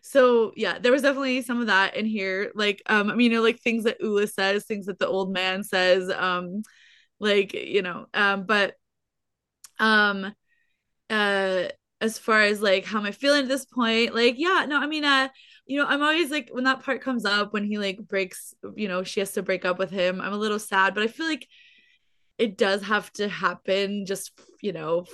so 0.04 0.54
yeah 0.56 0.80
there 0.80 0.92
was 0.92 1.02
definitely 1.02 1.42
some 1.42 1.60
of 1.60 1.68
that 1.68 1.98
in 1.98 2.06
here 2.06 2.52
like 2.56 2.82
um 2.86 3.10
i 3.10 3.16
mean 3.16 3.30
you 3.32 3.38
know 3.38 3.44
like 3.44 3.60
things 3.60 3.84
that 3.84 4.00
ula 4.00 4.26
says 4.26 4.64
things 4.64 4.86
that 4.86 5.00
the 5.00 5.08
old 5.08 5.34
man 5.34 5.64
says 5.64 6.10
um 6.12 6.62
like 7.20 7.54
you 7.54 7.82
know 7.82 8.06
um 8.14 8.46
but 8.46 8.76
um 9.80 10.34
uh 11.10 11.64
as 12.02 12.18
far 12.18 12.42
as 12.42 12.62
like 12.62 12.86
how 12.86 13.00
am 13.00 13.06
i 13.06 13.12
feeling 13.12 13.44
at 13.44 13.48
this 13.48 13.66
point 13.66 14.14
like 14.14 14.36
yeah 14.38 14.66
no 14.68 14.80
i 14.80 14.88
mean 14.88 15.04
uh 15.04 15.28
you 15.66 15.80
know 15.80 15.88
i'm 15.88 16.02
always 16.02 16.30
like 16.30 16.50
when 16.52 16.64
that 16.64 16.84
part 16.84 17.02
comes 17.02 17.26
up 17.26 17.54
when 17.54 17.64
he 17.64 17.78
like 17.78 18.00
breaks 18.08 18.54
you 18.76 18.88
know 18.88 19.04
she 19.04 19.20
has 19.20 19.32
to 19.32 19.42
break 19.42 19.66
up 19.66 19.80
with 19.80 19.90
him 19.90 20.22
i'm 20.22 20.34
a 20.34 20.38
little 20.38 20.60
sad 20.60 20.94
but 20.94 21.04
i 21.04 21.08
feel 21.08 21.26
like 21.26 21.48
it 22.38 22.56
does 22.56 22.84
have 22.84 23.12
to 23.14 23.28
happen 23.28 24.06
just 24.06 24.32
you 24.62 24.72
know 24.72 25.06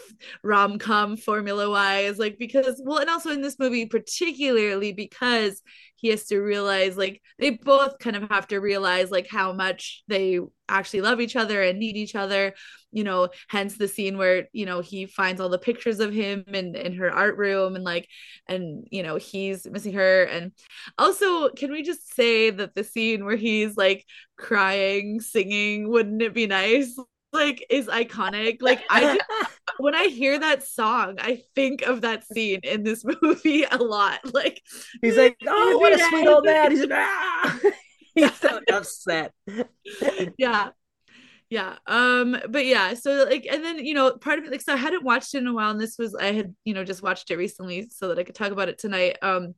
rom-com 0.44 1.16
formula 1.16 1.70
wise 1.70 2.20
like 2.20 2.38
because 2.38 2.82
well 2.84 2.98
and 2.98 3.10
also 3.10 3.32
in 3.32 3.42
this 3.42 3.60
movie 3.60 3.86
particularly 3.86 4.92
because 4.92 5.62
he 6.04 6.10
has 6.10 6.26
to 6.26 6.40
realize 6.40 6.98
like 6.98 7.22
they 7.40 7.50
both 7.52 7.98
kind 7.98 8.16
of 8.18 8.30
have 8.30 8.46
to 8.50 8.60
realize 8.60 9.10
like 9.10 9.28
how 9.28 9.54
much 9.54 10.04
they 10.10 10.40
actually 10.68 11.02
love 11.02 11.22
each 11.22 11.36
other 11.36 11.62
and 11.62 11.80
need 11.80 11.96
each 11.96 12.16
other 12.16 12.54
you 12.92 13.04
know 13.04 13.30
hence 13.50 13.76
the 13.78 13.88
scene 13.88 14.18
where 14.18 14.48
you 14.54 14.66
know 14.66 14.82
he 14.82 15.06
finds 15.06 15.42
all 15.42 15.50
the 15.50 15.58
pictures 15.58 16.00
of 16.00 16.14
him 16.14 16.44
in 16.48 16.76
in 16.76 16.94
her 16.94 17.12
art 17.12 17.38
room 17.38 17.76
and 17.76 17.84
like 17.84 18.08
and 18.48 18.88
you 18.92 19.02
know 19.02 19.16
he's 19.16 19.66
missing 19.70 19.94
her. 19.94 20.24
And 20.24 20.52
also 20.98 21.50
can 21.50 21.72
we 21.72 21.82
just 21.82 22.14
say 22.16 22.50
that 22.52 22.76
the 22.76 22.84
scene 22.84 23.26
where 23.26 23.36
he's 23.36 23.76
like 23.76 24.06
crying 24.38 25.20
singing 25.22 25.90
wouldn't 25.90 26.22
it 26.22 26.34
be 26.34 26.48
nice 26.48 26.96
like 27.34 27.66
is 27.70 27.88
iconic. 27.88 28.62
Like 28.62 28.84
I 28.90 29.20
when 29.78 29.96
I 29.96 30.06
hear 30.06 30.40
that 30.40 30.64
song, 30.64 31.16
I 31.20 31.42
think 31.56 31.82
of 31.82 32.02
that 32.02 32.26
scene 32.26 32.60
in 32.64 32.84
this 32.84 33.04
movie 33.22 33.64
a 33.64 33.78
lot. 33.78 34.20
Like 34.34 34.62
he's 35.02 35.18
like, 35.18 35.38
"Oh, 35.48 35.78
what 35.78 35.94
a 35.94 36.00
sweet 36.00 36.28
old 36.28 36.46
man." 36.46 36.72
He's 36.72 36.82
like, 36.82 36.92
"Ah." 36.94 37.60
he's 38.16 38.34
so 38.36 38.60
upset. 38.72 39.34
yeah. 40.38 40.70
Yeah. 41.50 41.78
Um, 41.86 42.36
but 42.50 42.66
yeah, 42.66 42.96
so 42.96 43.28
like 43.30 43.46
and 43.50 43.64
then 43.64 43.86
you 43.86 43.94
know, 43.94 44.18
part 44.18 44.40
of 44.40 44.46
it 44.46 44.52
like 44.52 44.62
so 44.62 44.74
I 44.74 44.78
hadn't 44.78 45.04
watched 45.04 45.36
it 45.36 45.40
in 45.40 45.48
a 45.48 45.54
while 45.54 45.70
and 45.70 45.80
this 45.80 45.98
was 46.00 46.16
I 46.16 46.32
had, 46.32 46.56
you 46.66 46.74
know, 46.74 46.84
just 46.84 47.04
watched 47.04 47.30
it 47.30 47.38
recently 47.38 47.90
so 47.92 48.08
that 48.08 48.18
I 48.18 48.24
could 48.24 48.36
talk 48.36 48.52
about 48.52 48.70
it 48.70 48.80
tonight. 48.80 49.18
Um 49.22 49.54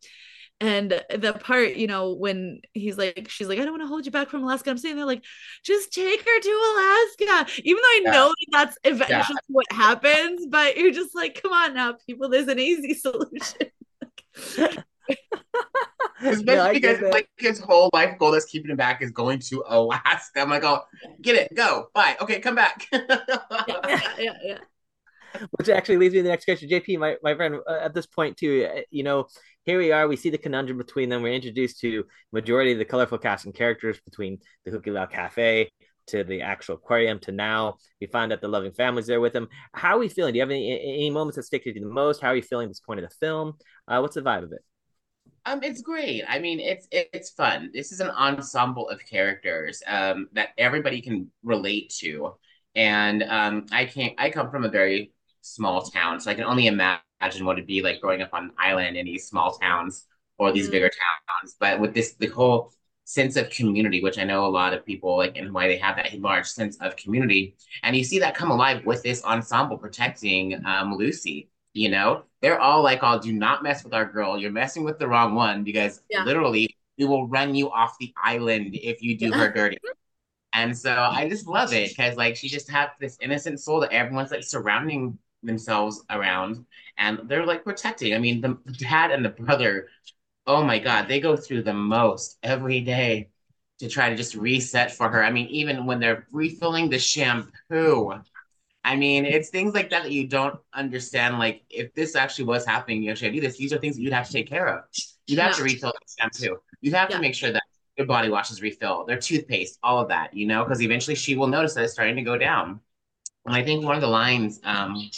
and 0.61 1.03
the 1.09 1.33
part, 1.33 1.75
you 1.75 1.87
know, 1.87 2.13
when 2.13 2.61
he's 2.73 2.97
like, 2.97 3.27
she's 3.29 3.49
like, 3.49 3.59
I 3.59 3.63
don't 3.63 3.73
want 3.73 3.83
to 3.83 3.87
hold 3.87 4.05
you 4.05 4.11
back 4.11 4.29
from 4.29 4.43
Alaska. 4.43 4.69
I'm 4.69 4.77
saying 4.77 4.95
they're 4.95 5.05
like, 5.05 5.23
just 5.63 5.91
take 5.91 6.21
her 6.21 6.39
to 6.39 7.07
Alaska. 7.19 7.61
Even 7.63 7.81
though 7.81 7.87
I 7.87 8.01
yeah. 8.03 8.11
know 8.11 8.27
that 8.27 8.47
that's 8.51 8.77
eventually 8.85 9.35
yeah. 9.35 9.35
what 9.47 9.65
happens, 9.71 10.47
but 10.49 10.77
you're 10.77 10.93
just 10.93 11.13
like, 11.13 11.41
come 11.41 11.51
on 11.51 11.73
now, 11.73 11.95
people, 12.07 12.29
there's 12.29 12.47
an 12.47 12.59
easy 12.59 12.93
solution. 12.95 13.67
Especially 16.21 16.45
yeah, 16.45 16.71
because 16.71 17.01
like 17.11 17.29
his 17.37 17.59
whole 17.59 17.89
life 17.93 18.17
goal 18.17 18.31
that's 18.31 18.45
keeping 18.45 18.71
him 18.71 18.77
back 18.77 19.01
is 19.01 19.11
going 19.11 19.39
to 19.39 19.63
Alaska. 19.67 20.39
I'm 20.39 20.49
like, 20.49 20.63
oh, 20.63 20.83
get 21.21 21.35
it, 21.35 21.53
go, 21.53 21.89
bye. 21.93 22.15
Okay, 22.21 22.39
come 22.39 22.55
back. 22.55 22.87
yeah, 22.93 24.01
yeah, 24.17 24.33
yeah. 24.41 24.57
Which 25.51 25.67
actually 25.67 25.97
leads 25.97 26.13
me 26.13 26.19
to 26.19 26.23
the 26.23 26.29
next 26.29 26.45
question, 26.45 26.69
JP, 26.69 26.97
my, 26.97 27.17
my 27.21 27.35
friend. 27.35 27.57
Uh, 27.67 27.79
at 27.81 27.93
this 27.93 28.05
point, 28.05 28.37
too, 28.37 28.69
uh, 28.71 28.81
you 28.89 29.03
know, 29.03 29.27
here 29.65 29.80
we 29.80 29.91
are. 29.91 30.08
We 30.08 30.15
see 30.15 30.30
the 30.30 30.38
conundrum 30.38 30.78
between 30.78 31.10
them. 31.10 31.23
We're 31.23 31.34
introduced 31.34 31.80
to 31.80 32.06
majority 32.32 32.71
of 32.71 32.78
the 32.78 32.86
colorful 32.86 33.17
cast 33.17 33.45
and 33.45 33.54
characters 33.54 33.99
between 34.06 34.38
the 34.63 34.71
Hukilau 34.71 35.10
Cafe 35.10 35.71
to 36.08 36.23
the 36.23 36.41
actual 36.41 36.75
aquarium 36.75 37.19
to 37.21 37.32
now. 37.32 37.78
We 37.99 38.08
find 38.08 38.32
out 38.32 38.41
the 38.41 38.47
loving 38.47 38.73
family's 38.73 39.08
there 39.08 39.19
with 39.19 39.34
them. 39.34 39.47
How 39.73 39.95
are 39.95 39.99
we 39.99 40.08
feeling? 40.08 40.34
Do 40.34 40.38
you 40.38 40.43
have 40.43 40.51
any 40.51 40.80
any 40.80 41.10
moments 41.10 41.36
that 41.38 41.43
stick 41.43 41.63
to 41.63 41.73
you 41.73 41.82
the 41.82 41.88
most? 41.88 42.21
How 42.21 42.30
are 42.30 42.36
you 42.36 42.43
feeling 42.43 42.65
at 42.65 42.69
this 42.69 42.80
point 42.80 42.99
of 43.04 43.10
the 43.10 43.15
film? 43.15 43.54
Uh, 43.88 43.99
what's 43.99 44.15
the 44.15 44.21
vibe 44.21 44.43
of 44.43 44.51
it? 44.51 44.63
Um, 45.47 45.62
it's 45.63 45.82
great. 45.82 46.23
I 46.28 46.38
mean, 46.38 46.60
it's 46.60 46.88
it's 46.91 47.32
fun. 47.32 47.71
This 47.73 47.91
is 47.91 48.01
an 48.01 48.12
ensemble 48.12 48.89
of 48.89 49.04
characters 49.06 49.82
um, 49.88 50.30
that 50.34 50.49
everybody 50.60 51.01
can 51.01 51.32
relate 51.43 51.91
to, 52.01 52.36
and 52.75 53.23
um, 53.23 53.65
I 53.71 53.86
can't. 53.86 54.13
I 54.19 54.30
come 54.30 54.51
from 54.51 54.63
a 54.63 54.69
very 54.69 55.12
small 55.41 55.82
town, 55.82 56.19
so 56.19 56.30
I 56.30 56.36
can 56.36 56.43
only 56.43 56.67
imagine 56.67 57.01
imagine 57.21 57.45
what 57.45 57.58
it'd 57.58 57.67
be 57.67 57.82
like 57.82 58.01
growing 58.01 58.21
up 58.21 58.34
on 58.34 58.45
an 58.45 58.51
island 58.58 58.97
in 58.97 59.06
these 59.06 59.28
small 59.28 59.54
towns 59.58 60.06
or 60.38 60.51
these 60.51 60.65
mm-hmm. 60.65 60.73
bigger 60.73 60.89
towns. 60.89 61.56
But 61.60 61.80
with 61.80 61.93
this, 61.93 62.13
the 62.13 62.28
whole 62.28 62.71
sense 63.06 63.36
of 63.36 63.49
community, 63.49 64.01
which 64.01 64.17
I 64.17 64.23
know 64.23 64.45
a 64.45 64.47
lot 64.47 64.73
of 64.73 64.86
people 64.86 65.17
like, 65.17 65.38
and 65.38 65.54
why 65.54 65.67
they 65.67 65.78
have 65.78 65.95
that 65.95 66.13
large 66.19 66.47
sense 66.47 66.78
of 66.82 66.95
community, 66.95 67.56
and 67.84 67.95
you 67.95 68.04
see 68.04 68.19
that 68.19 68.36
come 68.36 68.51
alive 68.51 68.86
with 68.86 69.04
this 69.04 69.23
ensemble 69.23 69.78
protecting 69.78 70.65
um, 70.65 70.95
Lucy. 70.95 71.49
You 71.73 71.89
know, 71.89 72.23
they're 72.41 72.60
all 72.60 72.84
like, 72.84 72.99
"Oh, 73.01 73.19
do 73.19 73.34
not 73.34 73.63
mess 73.63 73.84
with 73.84 73.93
our 73.93 74.06
girl. 74.06 74.38
You're 74.38 74.51
messing 74.51 74.84
with 74.84 74.97
the 74.97 75.08
wrong 75.08 75.36
one 75.36 75.63
because 75.63 76.01
yeah. 76.10 76.23
literally 76.23 76.75
we 76.97 77.06
will 77.06 77.28
run 77.28 77.54
you 77.54 77.69
off 77.69 77.97
the 77.99 78.13
island 78.23 78.75
if 78.75 79.01
you 79.01 79.17
do 79.17 79.32
her 79.32 79.51
dirty." 79.51 79.78
And 80.58 80.75
so 80.78 80.93
I 80.93 81.28
just 81.28 81.47
love 81.47 81.73
it 81.73 81.89
because 81.89 82.15
like 82.15 82.38
she 82.38 82.47
just 82.47 82.71
has 82.71 82.88
this 82.97 83.17
innocent 83.19 83.60
soul 83.60 83.82
that 83.82 83.91
everyone's 83.91 84.32
like 84.32 84.41
surrounding 84.41 85.17
themselves 85.43 86.01
around 86.10 86.65
and 86.97 87.21
they're 87.25 87.45
like 87.45 87.63
protecting. 87.63 88.13
I 88.13 88.19
mean, 88.19 88.41
the 88.41 88.58
dad 88.73 89.12
and 89.12 89.23
the 89.23 89.29
brother, 89.29 89.89
oh 90.47 90.63
my 90.63 90.79
God, 90.79 91.08
they 91.08 91.19
go 91.19 91.36
through 91.36 91.63
the 91.63 91.73
most 91.73 92.38
every 92.43 92.81
day 92.81 93.29
to 93.79 93.89
try 93.89 94.10
to 94.10 94.15
just 94.15 94.36
reset 94.36 94.91
for 94.91 95.10
her. 95.10 95.23
I 95.23 95.31
mean, 95.31 95.47
even 95.47 95.86
when 95.86 95.99
they're 95.99 96.27
refilling 96.31 96.89
the 96.89 96.99
shampoo. 96.99 98.13
I 98.84 98.95
mean, 98.95 99.25
it's 99.25 99.49
things 99.49 99.73
like 99.73 99.89
that 99.89 100.03
that 100.03 100.12
you 100.12 100.27
don't 100.27 100.60
understand. 100.73 101.39
Like, 101.39 101.63
if 101.71 101.93
this 101.95 102.15
actually 102.15 102.45
was 102.45 102.65
happening, 102.65 103.01
you 103.01 103.10
actually 103.12 103.31
do 103.31 103.41
this, 103.41 103.58
these 103.58 103.73
are 103.73 103.79
things 103.79 103.95
that 103.95 104.01
you'd 104.01 104.13
have 104.13 104.27
to 104.27 104.34
take 104.34 104.47
care 104.47 104.67
of. 104.67 104.84
You'd 105.25 105.39
have 105.39 105.51
yeah. 105.51 105.58
to 105.58 105.63
refill 105.63 105.91
the 105.91 106.21
shampoo. 106.21 106.58
You'd 106.81 106.93
have 106.93 107.10
yeah. 107.10 107.15
to 107.15 107.21
make 107.21 107.34
sure 107.34 107.51
that 107.51 107.63
your 107.97 108.05
body 108.05 108.29
washes 108.29 108.62
refill, 108.62 109.05
their 109.05 109.17
toothpaste, 109.17 109.79
all 109.81 109.99
of 109.99 110.10
that, 110.10 110.36
you 110.36 110.45
know, 110.45 110.63
because 110.63 110.81
eventually 110.81 111.15
she 111.15 111.36
will 111.36 111.47
notice 111.47 111.73
that 111.73 111.84
it's 111.84 111.93
starting 111.93 112.15
to 112.15 112.21
go 112.21 112.38
down. 112.38 112.79
And 113.45 113.55
I 113.55 113.63
think 113.63 113.84
one 113.84 113.95
of 113.95 114.01
the 114.01 114.08
lines 114.08 114.60
um, 114.63 115.10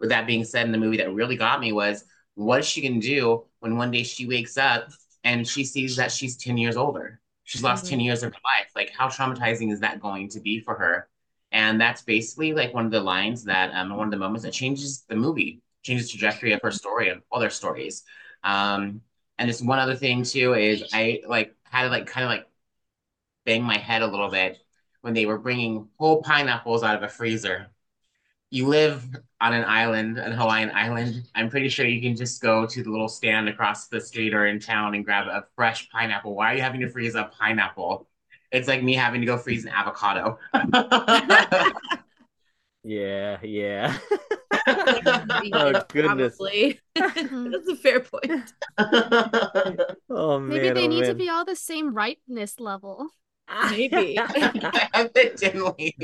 with 0.00 0.10
that 0.10 0.26
being 0.26 0.44
said 0.44 0.66
in 0.66 0.72
the 0.72 0.78
movie 0.78 0.98
that 0.98 1.12
really 1.12 1.36
got 1.36 1.60
me 1.60 1.72
was 1.72 2.04
what 2.34 2.60
is 2.60 2.66
she 2.66 2.86
gonna 2.86 3.00
do 3.00 3.44
when 3.60 3.76
one 3.76 3.90
day 3.90 4.02
she 4.02 4.26
wakes 4.26 4.56
up 4.56 4.88
and 5.24 5.46
she 5.46 5.64
sees 5.64 5.96
that 5.96 6.12
she's 6.12 6.36
10 6.36 6.56
years 6.56 6.76
older? 6.76 7.20
She's 7.44 7.62
lost 7.62 7.84
mm-hmm. 7.84 7.90
10 7.90 8.00
years 8.00 8.22
of 8.22 8.32
her 8.32 8.40
life. 8.44 8.70
Like 8.76 8.90
how 8.90 9.08
traumatizing 9.08 9.72
is 9.72 9.80
that 9.80 10.00
going 10.00 10.28
to 10.30 10.40
be 10.40 10.60
for 10.60 10.74
her? 10.74 11.08
And 11.50 11.80
that's 11.80 12.02
basically 12.02 12.52
like 12.52 12.74
one 12.74 12.84
of 12.84 12.92
the 12.92 13.00
lines 13.00 13.44
that 13.44 13.74
um 13.74 13.96
one 13.96 14.06
of 14.06 14.10
the 14.10 14.18
moments 14.18 14.44
that 14.44 14.52
changes 14.52 15.04
the 15.08 15.16
movie 15.16 15.62
changes 15.82 16.06
the 16.10 16.18
trajectory 16.18 16.52
of 16.52 16.60
her 16.62 16.70
story 16.70 17.08
and 17.08 17.22
all 17.30 17.40
their 17.40 17.50
stories. 17.50 18.04
Um 18.44 19.02
and 19.38 19.48
just 19.48 19.64
one 19.64 19.78
other 19.78 19.94
thing 19.94 20.22
too 20.22 20.54
is 20.54 20.84
i 20.92 21.20
like 21.26 21.54
had 21.62 21.84
to 21.84 21.88
like 21.88 22.06
kind 22.06 22.24
of 22.24 22.30
like 22.30 22.46
bang 23.44 23.62
my 23.62 23.78
head 23.78 24.02
a 24.02 24.06
little 24.06 24.28
bit 24.30 24.58
when 25.00 25.14
they 25.14 25.26
were 25.26 25.38
bringing 25.38 25.88
whole 25.98 26.22
pineapples 26.22 26.82
out 26.82 26.96
of 26.96 27.02
a 27.02 27.08
freezer 27.08 27.68
you 28.50 28.66
live 28.66 29.04
on 29.40 29.52
an 29.52 29.64
island, 29.64 30.18
an 30.18 30.32
Hawaiian 30.32 30.70
island, 30.74 31.28
I'm 31.34 31.50
pretty 31.50 31.68
sure 31.68 31.86
you 31.86 32.00
can 32.00 32.16
just 32.16 32.40
go 32.40 32.66
to 32.66 32.82
the 32.82 32.90
little 32.90 33.08
stand 33.08 33.48
across 33.48 33.88
the 33.88 34.00
street 34.00 34.34
or 34.34 34.46
in 34.46 34.58
town 34.58 34.94
and 34.94 35.04
grab 35.04 35.26
a 35.26 35.44
fresh 35.54 35.88
pineapple. 35.90 36.34
Why 36.34 36.52
are 36.52 36.56
you 36.56 36.62
having 36.62 36.80
to 36.80 36.88
freeze 36.88 37.14
a 37.14 37.30
pineapple? 37.38 38.08
It's 38.50 38.66
like 38.66 38.82
me 38.82 38.94
having 38.94 39.20
to 39.20 39.26
go 39.26 39.36
freeze 39.36 39.64
an 39.64 39.70
avocado. 39.70 40.38
Yeah, 42.88 43.38
yeah. 43.42 43.98
oh 45.52 45.82
goodness. 45.88 46.38
That's 46.94 47.68
a 47.68 47.76
fair 47.76 48.00
point. 48.00 48.52
oh 50.08 50.38
man. 50.38 50.48
Maybe 50.48 50.70
they 50.70 50.84
oh, 50.84 50.88
need 50.88 51.00
man. 51.02 51.10
to 51.10 51.14
be 51.14 51.28
all 51.28 51.44
the 51.44 51.54
same 51.54 51.92
ripeness 51.92 52.58
level. 52.58 53.08
Maybe. 53.70 54.18
Evidently. 54.94 55.96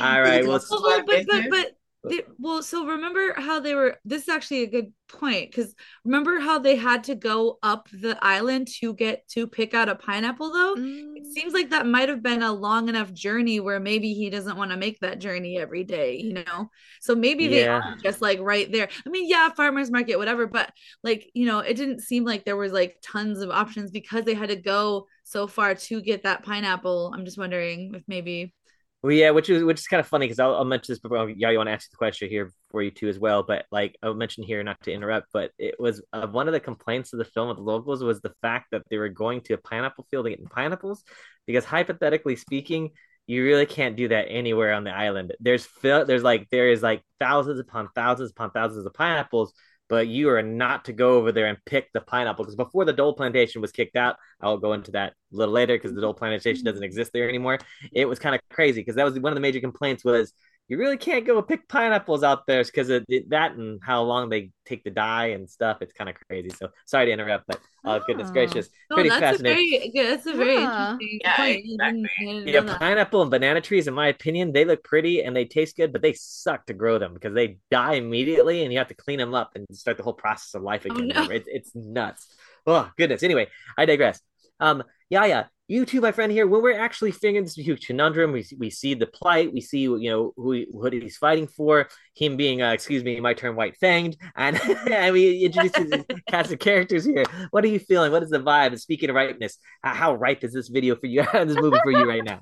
All 0.00 0.20
right. 0.22 0.46
Well, 0.46 0.60
Well, 0.70 0.82
well, 0.82 1.02
but, 1.04 1.06
but, 1.06 1.26
business. 1.26 1.46
but 1.50 1.76
they, 2.08 2.22
well, 2.38 2.62
so 2.62 2.86
remember 2.86 3.34
how 3.40 3.60
they 3.60 3.74
were. 3.74 3.98
This 4.04 4.22
is 4.22 4.28
actually 4.28 4.62
a 4.62 4.66
good 4.70 4.92
point 5.08 5.50
because 5.50 5.74
remember 6.04 6.40
how 6.40 6.58
they 6.58 6.76
had 6.76 7.04
to 7.04 7.14
go 7.14 7.58
up 7.62 7.88
the 7.92 8.18
island 8.22 8.68
to 8.80 8.94
get 8.94 9.26
to 9.28 9.46
pick 9.46 9.74
out 9.74 9.88
a 9.88 9.94
pineapple, 9.94 10.52
though. 10.52 10.76
Mm. 10.76 11.16
It 11.16 11.26
seems 11.26 11.52
like 11.52 11.70
that 11.70 11.86
might 11.86 12.08
have 12.08 12.22
been 12.22 12.42
a 12.42 12.52
long 12.52 12.88
enough 12.88 13.12
journey 13.12 13.60
where 13.60 13.80
maybe 13.80 14.12
he 14.14 14.30
doesn't 14.30 14.56
want 14.56 14.70
to 14.70 14.76
make 14.76 15.00
that 15.00 15.18
journey 15.18 15.58
every 15.58 15.84
day, 15.84 16.16
you 16.16 16.34
know? 16.34 16.70
So 17.00 17.14
maybe 17.14 17.48
they 17.48 17.60
Yeah. 17.60 17.76
are 17.76 17.96
just 18.02 18.20
like 18.22 18.40
right 18.40 18.70
there. 18.70 18.88
I 19.06 19.08
mean, 19.10 19.28
yeah, 19.28 19.50
farmers 19.50 19.90
market, 19.90 20.16
whatever, 20.16 20.46
but 20.46 20.72
like, 21.02 21.30
you 21.34 21.46
know, 21.46 21.60
it 21.60 21.74
didn't 21.74 22.00
seem 22.00 22.24
like 22.24 22.44
there 22.44 22.56
was 22.56 22.72
like 22.72 22.96
tons 23.02 23.40
of 23.40 23.50
options 23.50 23.90
because 23.90 24.24
they 24.24 24.34
had 24.34 24.50
to 24.50 24.56
go 24.56 25.06
so 25.22 25.46
far 25.46 25.74
to 25.74 26.00
get 26.02 26.22
that 26.24 26.42
pineapple. 26.42 27.12
I'm 27.14 27.24
just 27.24 27.38
wondering 27.38 27.94
if 27.94 28.02
maybe 28.06 28.52
Well, 29.04 29.12
yeah, 29.12 29.32
which 29.32 29.50
is 29.50 29.62
which 29.62 29.80
is 29.80 29.86
kind 29.86 30.00
of 30.00 30.06
funny 30.06 30.24
because 30.24 30.38
I'll, 30.38 30.54
I'll 30.54 30.64
mention 30.64 30.90
this 30.90 30.98
before. 30.98 31.28
Yeah, 31.28 31.50
you 31.50 31.58
want 31.58 31.66
to 31.66 31.72
answer 31.72 31.88
the 31.90 31.98
question 31.98 32.30
here 32.30 32.50
for 32.70 32.82
you 32.82 32.90
too 32.90 33.06
as 33.06 33.18
well. 33.18 33.42
But 33.42 33.66
like 33.70 33.98
I'll 34.02 34.14
mention 34.14 34.44
here, 34.44 34.62
not 34.62 34.80
to 34.84 34.92
interrupt, 34.94 35.26
but 35.30 35.50
it 35.58 35.74
was 35.78 36.00
uh, 36.14 36.26
one 36.26 36.48
of 36.48 36.54
the 36.54 36.60
complaints 36.60 37.12
of 37.12 37.18
the 37.18 37.26
film 37.26 37.48
with 37.48 37.58
the 37.58 37.62
locals 37.62 38.02
was 38.02 38.22
the 38.22 38.32
fact 38.40 38.68
that 38.72 38.80
they 38.88 38.96
were 38.96 39.10
going 39.10 39.42
to 39.42 39.52
a 39.52 39.58
pineapple 39.58 40.06
field 40.10 40.24
and 40.24 40.32
getting 40.32 40.46
pineapples 40.48 41.04
because 41.46 41.66
hypothetically 41.66 42.34
speaking, 42.34 42.92
you 43.26 43.44
really 43.44 43.66
can't 43.66 43.94
do 43.94 44.08
that 44.08 44.24
anywhere 44.30 44.72
on 44.72 44.84
the 44.84 44.90
island. 44.90 45.34
There's 45.38 45.68
there's 45.82 46.22
like 46.22 46.48
there 46.50 46.70
is 46.70 46.82
like 46.82 47.02
thousands 47.20 47.60
upon 47.60 47.90
thousands 47.94 48.30
upon 48.30 48.52
thousands 48.52 48.86
of 48.86 48.94
pineapples. 48.94 49.52
But 49.88 50.08
you 50.08 50.30
are 50.30 50.42
not 50.42 50.86
to 50.86 50.92
go 50.92 51.14
over 51.14 51.30
there 51.30 51.46
and 51.46 51.58
pick 51.66 51.92
the 51.92 52.00
pineapple 52.00 52.44
because 52.44 52.56
before 52.56 52.84
the 52.84 52.92
Dole 52.92 53.12
plantation 53.12 53.60
was 53.60 53.70
kicked 53.70 53.96
out, 53.96 54.16
I'll 54.40 54.58
go 54.58 54.72
into 54.72 54.92
that 54.92 55.12
a 55.32 55.36
little 55.36 55.52
later 55.52 55.76
because 55.76 55.94
the 55.94 56.00
Dole 56.00 56.14
plantation 56.14 56.60
mm-hmm. 56.60 56.66
doesn't 56.66 56.84
exist 56.84 57.12
there 57.12 57.28
anymore 57.28 57.58
it 57.92 58.06
was 58.06 58.18
kind 58.18 58.34
of 58.34 58.40
crazy 58.50 58.80
because 58.80 58.96
that 58.96 59.04
was 59.04 59.18
one 59.18 59.32
of 59.32 59.36
the 59.36 59.40
major 59.40 59.60
complaints 59.60 60.04
was 60.04 60.32
you 60.68 60.78
really 60.78 60.96
can't 60.96 61.26
go 61.26 61.40
pick 61.42 61.68
pineapples 61.68 62.22
out 62.22 62.46
there 62.46 62.64
because 62.64 62.88
of 62.88 63.04
that 63.28 63.52
and 63.52 63.80
how 63.82 64.02
long 64.02 64.30
they 64.30 64.50
take 64.64 64.82
to 64.84 64.90
die 64.90 65.26
and 65.26 65.48
stuff. 65.48 65.78
It's 65.82 65.92
kind 65.92 66.08
of 66.08 66.16
crazy. 66.28 66.48
So 66.50 66.68
sorry 66.86 67.06
to 67.06 67.12
interrupt, 67.12 67.46
but 67.46 67.60
oh 67.84 68.00
goodness 68.06 68.28
Oh. 68.30 68.32
gracious, 68.32 68.70
No, 68.90 68.96
pretty 68.96 69.10
that's 69.10 69.20
fascinating. 69.20 69.58
a 69.74 69.78
very 69.78 69.90
good. 69.90 70.06
That's 70.12 70.26
a 70.26 70.32
very 70.32 70.54
Yeah. 70.54 70.92
interesting 70.92 71.20
Yeah, 71.22 71.36
point. 71.36 71.60
Exactly. 71.66 72.52
Yeah, 72.52 72.78
pineapple 72.78 73.22
and 73.22 73.30
banana 73.30 73.60
trees, 73.60 73.88
in 73.88 73.94
my 73.94 74.08
opinion, 74.08 74.52
they 74.52 74.64
look 74.64 74.82
pretty 74.84 75.22
and 75.22 75.36
they 75.36 75.44
taste 75.44 75.76
good, 75.76 75.92
but 75.92 76.00
they 76.00 76.14
suck 76.14 76.64
to 76.66 76.74
grow 76.74 76.98
them 76.98 77.12
because 77.14 77.34
they 77.34 77.58
die 77.70 77.94
immediately 77.94 78.62
and 78.64 78.72
you 78.72 78.78
have 78.78 78.88
to 78.88 78.94
clean 78.94 79.18
them 79.18 79.34
up 79.34 79.52
and 79.56 79.66
start 79.72 79.98
the 79.98 80.02
whole 80.02 80.14
process 80.14 80.54
of 80.54 80.62
life 80.62 80.86
again. 80.86 81.08
no. 81.08 81.24
It's, 81.30 81.46
it's 81.46 81.74
nuts. 81.74 82.26
Oh 82.66 82.90
goodness. 82.96 83.22
Anyway, 83.22 83.48
I 83.76 83.84
digress. 83.84 84.20
Um, 84.60 84.82
yeah, 85.10 85.26
yeah. 85.26 85.44
You 85.66 85.86
too, 85.86 86.02
my 86.02 86.12
friend 86.12 86.30
here. 86.30 86.46
When 86.46 86.60
we're 86.62 86.78
actually 86.78 87.10
figuring 87.10 87.44
this 87.44 87.56
huge 87.56 87.86
conundrum, 87.86 88.32
we 88.32 88.44
we 88.58 88.68
see 88.68 88.92
the 88.92 89.06
plight, 89.06 89.50
we 89.50 89.62
see 89.62 89.80
you 89.80 90.10
know 90.10 90.34
who 90.36 90.52
he- 90.52 90.66
what 90.70 90.92
he's 90.92 91.16
fighting 91.16 91.46
for. 91.46 91.88
Him 92.14 92.36
being, 92.36 92.60
uh, 92.60 92.72
excuse 92.72 93.02
me, 93.02 93.18
my 93.18 93.32
term, 93.32 93.56
white 93.56 93.74
fanged, 93.82 94.16
and 94.36 94.60
and 94.90 95.14
we 95.14 95.42
introduce 95.42 95.72
this 95.72 96.04
cast 96.28 96.52
of 96.52 96.58
characters 96.58 97.06
here. 97.06 97.24
What 97.50 97.64
are 97.64 97.68
you 97.68 97.78
feeling? 97.78 98.12
What 98.12 98.22
is 98.22 98.28
the 98.28 98.40
vibe? 98.40 98.68
And 98.68 98.80
speaking 98.80 99.08
of 99.08 99.16
ripeness, 99.16 99.56
how, 99.82 99.94
how 99.94 100.14
ripe 100.14 100.44
is 100.44 100.52
this 100.52 100.68
video 100.68 100.96
for 100.96 101.06
you? 101.06 101.24
this 101.32 101.56
movie 101.56 101.78
for 101.82 101.92
you 101.92 102.06
right 102.06 102.24
now? 102.24 102.40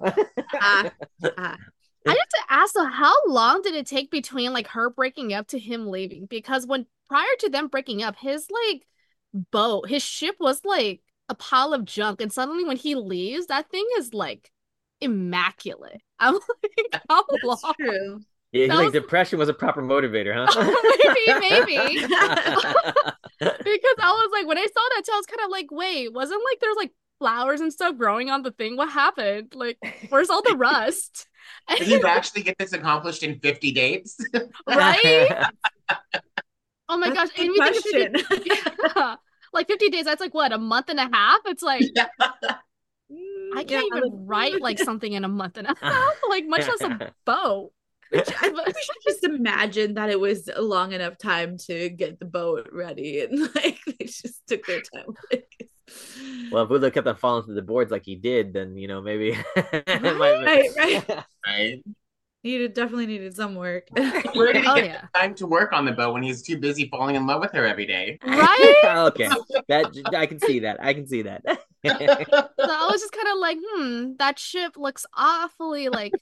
Ah, 0.60 0.90
ah. 1.38 1.56
I 2.04 2.10
have 2.10 2.16
to 2.16 2.42
ask 2.50 2.74
though, 2.74 2.86
how 2.86 3.14
long 3.28 3.62
did 3.62 3.74
it 3.74 3.86
take 3.86 4.10
between 4.10 4.52
like 4.52 4.66
her 4.66 4.90
breaking 4.90 5.32
up 5.32 5.46
to 5.48 5.60
him 5.60 5.86
leaving? 5.86 6.26
Because 6.26 6.66
when 6.66 6.86
prior 7.08 7.36
to 7.38 7.50
them 7.50 7.68
breaking 7.68 8.02
up, 8.02 8.16
his 8.16 8.48
like 8.50 8.82
boat, 9.52 9.88
his 9.88 10.02
ship 10.02 10.34
was 10.40 10.64
like 10.64 11.02
a 11.32 11.34
pile 11.34 11.72
of 11.74 11.84
junk, 11.84 12.20
and 12.20 12.32
suddenly 12.32 12.64
when 12.64 12.76
he 12.76 12.94
leaves, 12.94 13.46
that 13.46 13.70
thing 13.70 13.86
is 13.98 14.12
like 14.14 14.50
immaculate. 15.00 16.00
I'm 16.20 16.34
like, 16.34 17.02
how 17.08 17.24
That's 17.30 17.44
long? 17.44 17.74
true. 17.80 18.20
Yeah, 18.52 18.66
That 18.68 18.76
like 18.76 18.84
was- 18.84 18.92
depression 18.92 19.38
was 19.38 19.48
a 19.48 19.54
proper 19.54 19.82
motivator, 19.82 20.32
huh? 20.36 20.46
maybe, 21.40 21.66
maybe. 21.66 22.06
because 23.40 23.96
I 23.98 24.12
was 24.12 24.30
like, 24.32 24.46
when 24.46 24.58
I 24.58 24.66
saw 24.66 24.88
that, 24.94 25.02
I 25.12 25.16
was 25.16 25.26
kind 25.26 25.40
of 25.44 25.50
like, 25.50 25.66
wait, 25.70 26.12
wasn't 26.12 26.42
like 26.44 26.60
there's 26.60 26.76
like 26.76 26.92
flowers 27.18 27.60
and 27.60 27.72
stuff 27.72 27.96
growing 27.96 28.30
on 28.30 28.42
the 28.42 28.50
thing? 28.50 28.76
What 28.76 28.90
happened? 28.90 29.54
Like, 29.54 29.78
where's 30.10 30.28
all 30.30 30.42
the 30.42 30.56
rust? 30.56 31.26
Did 31.78 31.88
you 31.88 32.02
actually 32.06 32.42
get 32.42 32.56
this 32.58 32.72
accomplished 32.72 33.22
in 33.22 33.38
50 33.40 33.72
dates? 33.72 34.18
right? 34.68 35.46
Oh 36.88 36.98
my 36.98 37.08
That's 37.10 37.30
gosh! 37.30 37.38
a 37.38 37.42
And 37.42 37.50
we 37.50 37.58
think 37.60 37.76
of 37.76 37.82
50 37.82 38.44
yeah. 38.96 39.16
Like 39.52 39.68
50 39.68 39.88
days, 39.90 40.04
that's 40.04 40.20
like 40.20 40.34
what, 40.34 40.52
a 40.52 40.58
month 40.58 40.88
and 40.88 41.00
a 41.00 41.08
half? 41.12 41.40
It's 41.46 41.62
like 41.62 41.90
I 43.52 43.64
can't 43.64 43.86
Yeah, 43.92 43.96
even 43.96 44.26
write 44.26 44.60
like 44.60 44.78
something 44.84 45.12
in 45.12 45.24
a 45.24 45.28
month 45.28 45.56
and 45.58 45.66
a 45.66 45.72
uh-huh. 45.82 45.90
half, 45.90 46.14
like 46.28 46.46
much 46.46 46.66
less 46.66 46.82
a 46.82 47.00
boat. 47.24 47.72
Which 48.10 48.28
I, 48.42 48.50
we 48.50 48.82
should 48.82 48.96
just 49.06 49.24
imagine 49.24 49.94
that 49.94 50.10
it 50.10 50.20
was 50.20 50.48
a 50.54 50.60
long 50.60 50.92
enough 50.92 51.16
time 51.16 51.56
to 51.66 51.88
get 51.88 52.18
the 52.18 52.26
boat 52.26 52.68
ready 52.72 53.20
and 53.22 53.40
like 53.54 53.78
they 53.86 54.04
just 54.06 54.46
took 54.46 54.66
their 54.66 54.82
time. 54.82 55.16
well, 56.50 56.64
if 56.64 56.70
Udo 56.70 56.90
kept 56.90 57.06
on 57.06 57.16
falling 57.16 57.44
through 57.44 57.54
the 57.54 57.62
boards 57.62 57.90
like 57.90 58.04
he 58.04 58.16
did, 58.16 58.52
then 58.52 58.76
you 58.76 58.88
know 58.88 59.00
maybe. 59.00 59.36
it 59.56 60.44
Right, 60.44 60.70
right. 60.76 61.24
right? 61.46 61.82
Needed 62.44 62.74
definitely 62.74 63.06
needed 63.06 63.36
some 63.36 63.54
work. 63.54 63.88
Where 64.34 64.52
did 64.52 64.64
he 64.64 64.68
Oh, 64.68 64.74
get 64.76 64.86
yeah. 64.86 65.06
time 65.14 65.34
to 65.36 65.46
work 65.46 65.72
on 65.72 65.84
the 65.84 65.92
boat 65.92 66.12
when 66.12 66.22
he's 66.22 66.42
too 66.42 66.58
busy 66.58 66.88
falling 66.88 67.14
in 67.14 67.26
love 67.26 67.40
with 67.40 67.52
her 67.52 67.64
every 67.64 67.86
day? 67.86 68.18
Right? 68.26 68.74
okay, 68.84 69.28
that 69.68 69.86
I 70.14 70.26
can 70.26 70.40
see 70.40 70.60
that. 70.60 70.82
I 70.82 70.92
can 70.94 71.06
see 71.06 71.22
that. 71.22 71.42
So 71.84 72.70
I 72.70 72.90
was 72.92 73.00
just 73.00 73.12
kind 73.12 73.26
of 73.28 73.38
like, 73.38 73.58
hmm, 73.60 74.12
that 74.18 74.38
ship 74.38 74.76
looks 74.76 75.04
awfully 75.16 75.88
like 75.88 76.12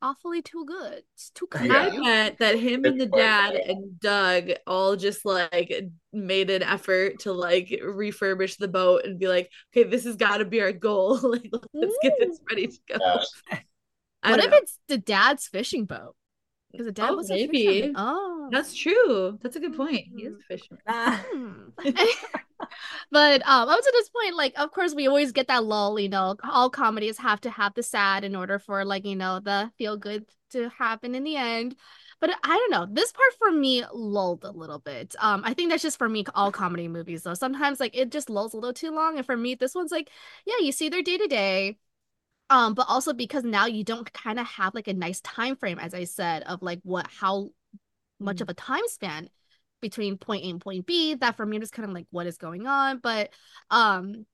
awfully 0.00 0.42
too 0.42 0.64
good. 0.66 1.02
It's 1.14 1.30
too 1.30 1.48
good. 1.50 1.62
Yeah. 1.70 1.90
I 1.90 2.00
bet 2.04 2.38
that 2.38 2.58
him 2.58 2.84
and 2.84 3.00
the 3.00 3.06
Good 3.06 3.10
point. 3.10 3.22
dad 3.22 3.54
and 3.54 4.00
Doug 4.00 4.50
all 4.66 4.94
just 4.96 5.24
like 5.24 5.72
made 6.12 6.50
an 6.50 6.62
effort 6.62 7.20
to 7.20 7.32
like 7.32 7.68
refurbish 7.82 8.58
the 8.58 8.68
boat 8.68 9.04
and 9.04 9.18
be 9.18 9.26
like, 9.28 9.50
okay, 9.74 9.88
this 9.88 10.04
has 10.04 10.16
got 10.16 10.38
to 10.38 10.44
be 10.44 10.60
our 10.60 10.72
goal. 10.72 11.18
like, 11.22 11.50
let's 11.74 11.96
get 12.02 12.14
this 12.18 12.38
ready 12.50 12.68
to 12.68 12.78
go. 12.98 13.20
Yeah. 14.24 14.30
I 14.30 14.32
What 14.32 14.40
don't 14.40 14.44
if 14.44 14.52
know. 14.52 14.58
it's 14.62 14.78
the 14.88 14.98
dad's 14.98 15.46
fishing 15.46 15.84
boat? 15.86 16.14
Because 16.72 16.86
the 16.86 16.92
dad 16.92 17.10
Oh, 17.10 17.16
was 17.16 17.30
maybe. 17.30 17.48
a 17.80 17.88
fisherman. 17.88 17.92
Oh. 17.94 18.48
That's 18.52 18.74
true. 18.74 19.38
That's 19.42 19.56
a 19.56 19.60
good 19.60 19.76
point. 19.76 20.06
He 20.16 20.24
is 20.24 20.34
a 20.34 20.42
fisherman. 20.42 20.82
Hmm. 20.88 21.70
but 23.10 23.42
um 23.46 23.68
up 23.68 23.80
to 23.80 23.90
this 23.92 24.08
point 24.10 24.34
like 24.36 24.52
of 24.58 24.70
course 24.72 24.94
we 24.94 25.06
always 25.06 25.32
get 25.32 25.46
that 25.48 25.64
lull 25.64 25.98
you 25.98 26.08
know 26.08 26.36
all 26.44 26.70
comedies 26.70 27.18
have 27.18 27.40
to 27.40 27.50
have 27.50 27.74
the 27.74 27.82
sad 27.82 28.24
in 28.24 28.34
order 28.34 28.58
for 28.58 28.84
like 28.84 29.04
you 29.04 29.16
know 29.16 29.40
the 29.40 29.70
feel 29.78 29.96
good 29.96 30.24
to 30.50 30.68
happen 30.70 31.14
in 31.14 31.24
the 31.24 31.36
end 31.36 31.76
but 32.20 32.30
i 32.42 32.48
don't 32.56 32.70
know 32.70 32.86
this 32.90 33.12
part 33.12 33.32
for 33.38 33.50
me 33.52 33.84
lulled 33.92 34.44
a 34.44 34.50
little 34.50 34.78
bit 34.80 35.14
um 35.20 35.42
i 35.44 35.54
think 35.54 35.70
that's 35.70 35.82
just 35.82 35.98
for 35.98 36.08
me 36.08 36.24
all 36.34 36.50
comedy 36.50 36.88
movies 36.88 37.22
though 37.22 37.34
sometimes 37.34 37.80
like 37.80 37.96
it 37.96 38.10
just 38.10 38.30
lulls 38.30 38.54
a 38.54 38.56
little 38.56 38.72
too 38.72 38.90
long 38.90 39.16
and 39.16 39.26
for 39.26 39.36
me 39.36 39.54
this 39.54 39.74
one's 39.74 39.92
like 39.92 40.10
yeah 40.46 40.56
you 40.60 40.72
see 40.72 40.88
their 40.88 41.02
day 41.02 41.18
to 41.18 41.26
day 41.26 41.76
um 42.50 42.74
but 42.74 42.86
also 42.88 43.12
because 43.12 43.44
now 43.44 43.66
you 43.66 43.84
don't 43.84 44.12
kind 44.12 44.38
of 44.38 44.46
have 44.46 44.74
like 44.74 44.88
a 44.88 44.94
nice 44.94 45.20
time 45.20 45.56
frame 45.56 45.78
as 45.78 45.94
i 45.94 46.04
said 46.04 46.42
of 46.44 46.62
like 46.62 46.80
what 46.82 47.06
how 47.08 47.50
much 48.20 48.38
Mhm. 48.38 48.42
of 48.42 48.48
a 48.50 48.54
time 48.54 48.86
span 48.88 49.30
between 49.80 50.18
point 50.18 50.44
A 50.44 50.50
and 50.50 50.60
point 50.60 50.86
B 50.86 51.14
that 51.16 51.36
for 51.36 51.46
me 51.46 51.56
I'm 51.56 51.62
just 51.62 51.72
kind 51.72 51.88
of 51.88 51.94
like 51.94 52.06
what 52.10 52.26
is 52.26 52.38
going 52.38 52.66
on? 52.66 52.98
But 52.98 53.30
um 53.70 54.26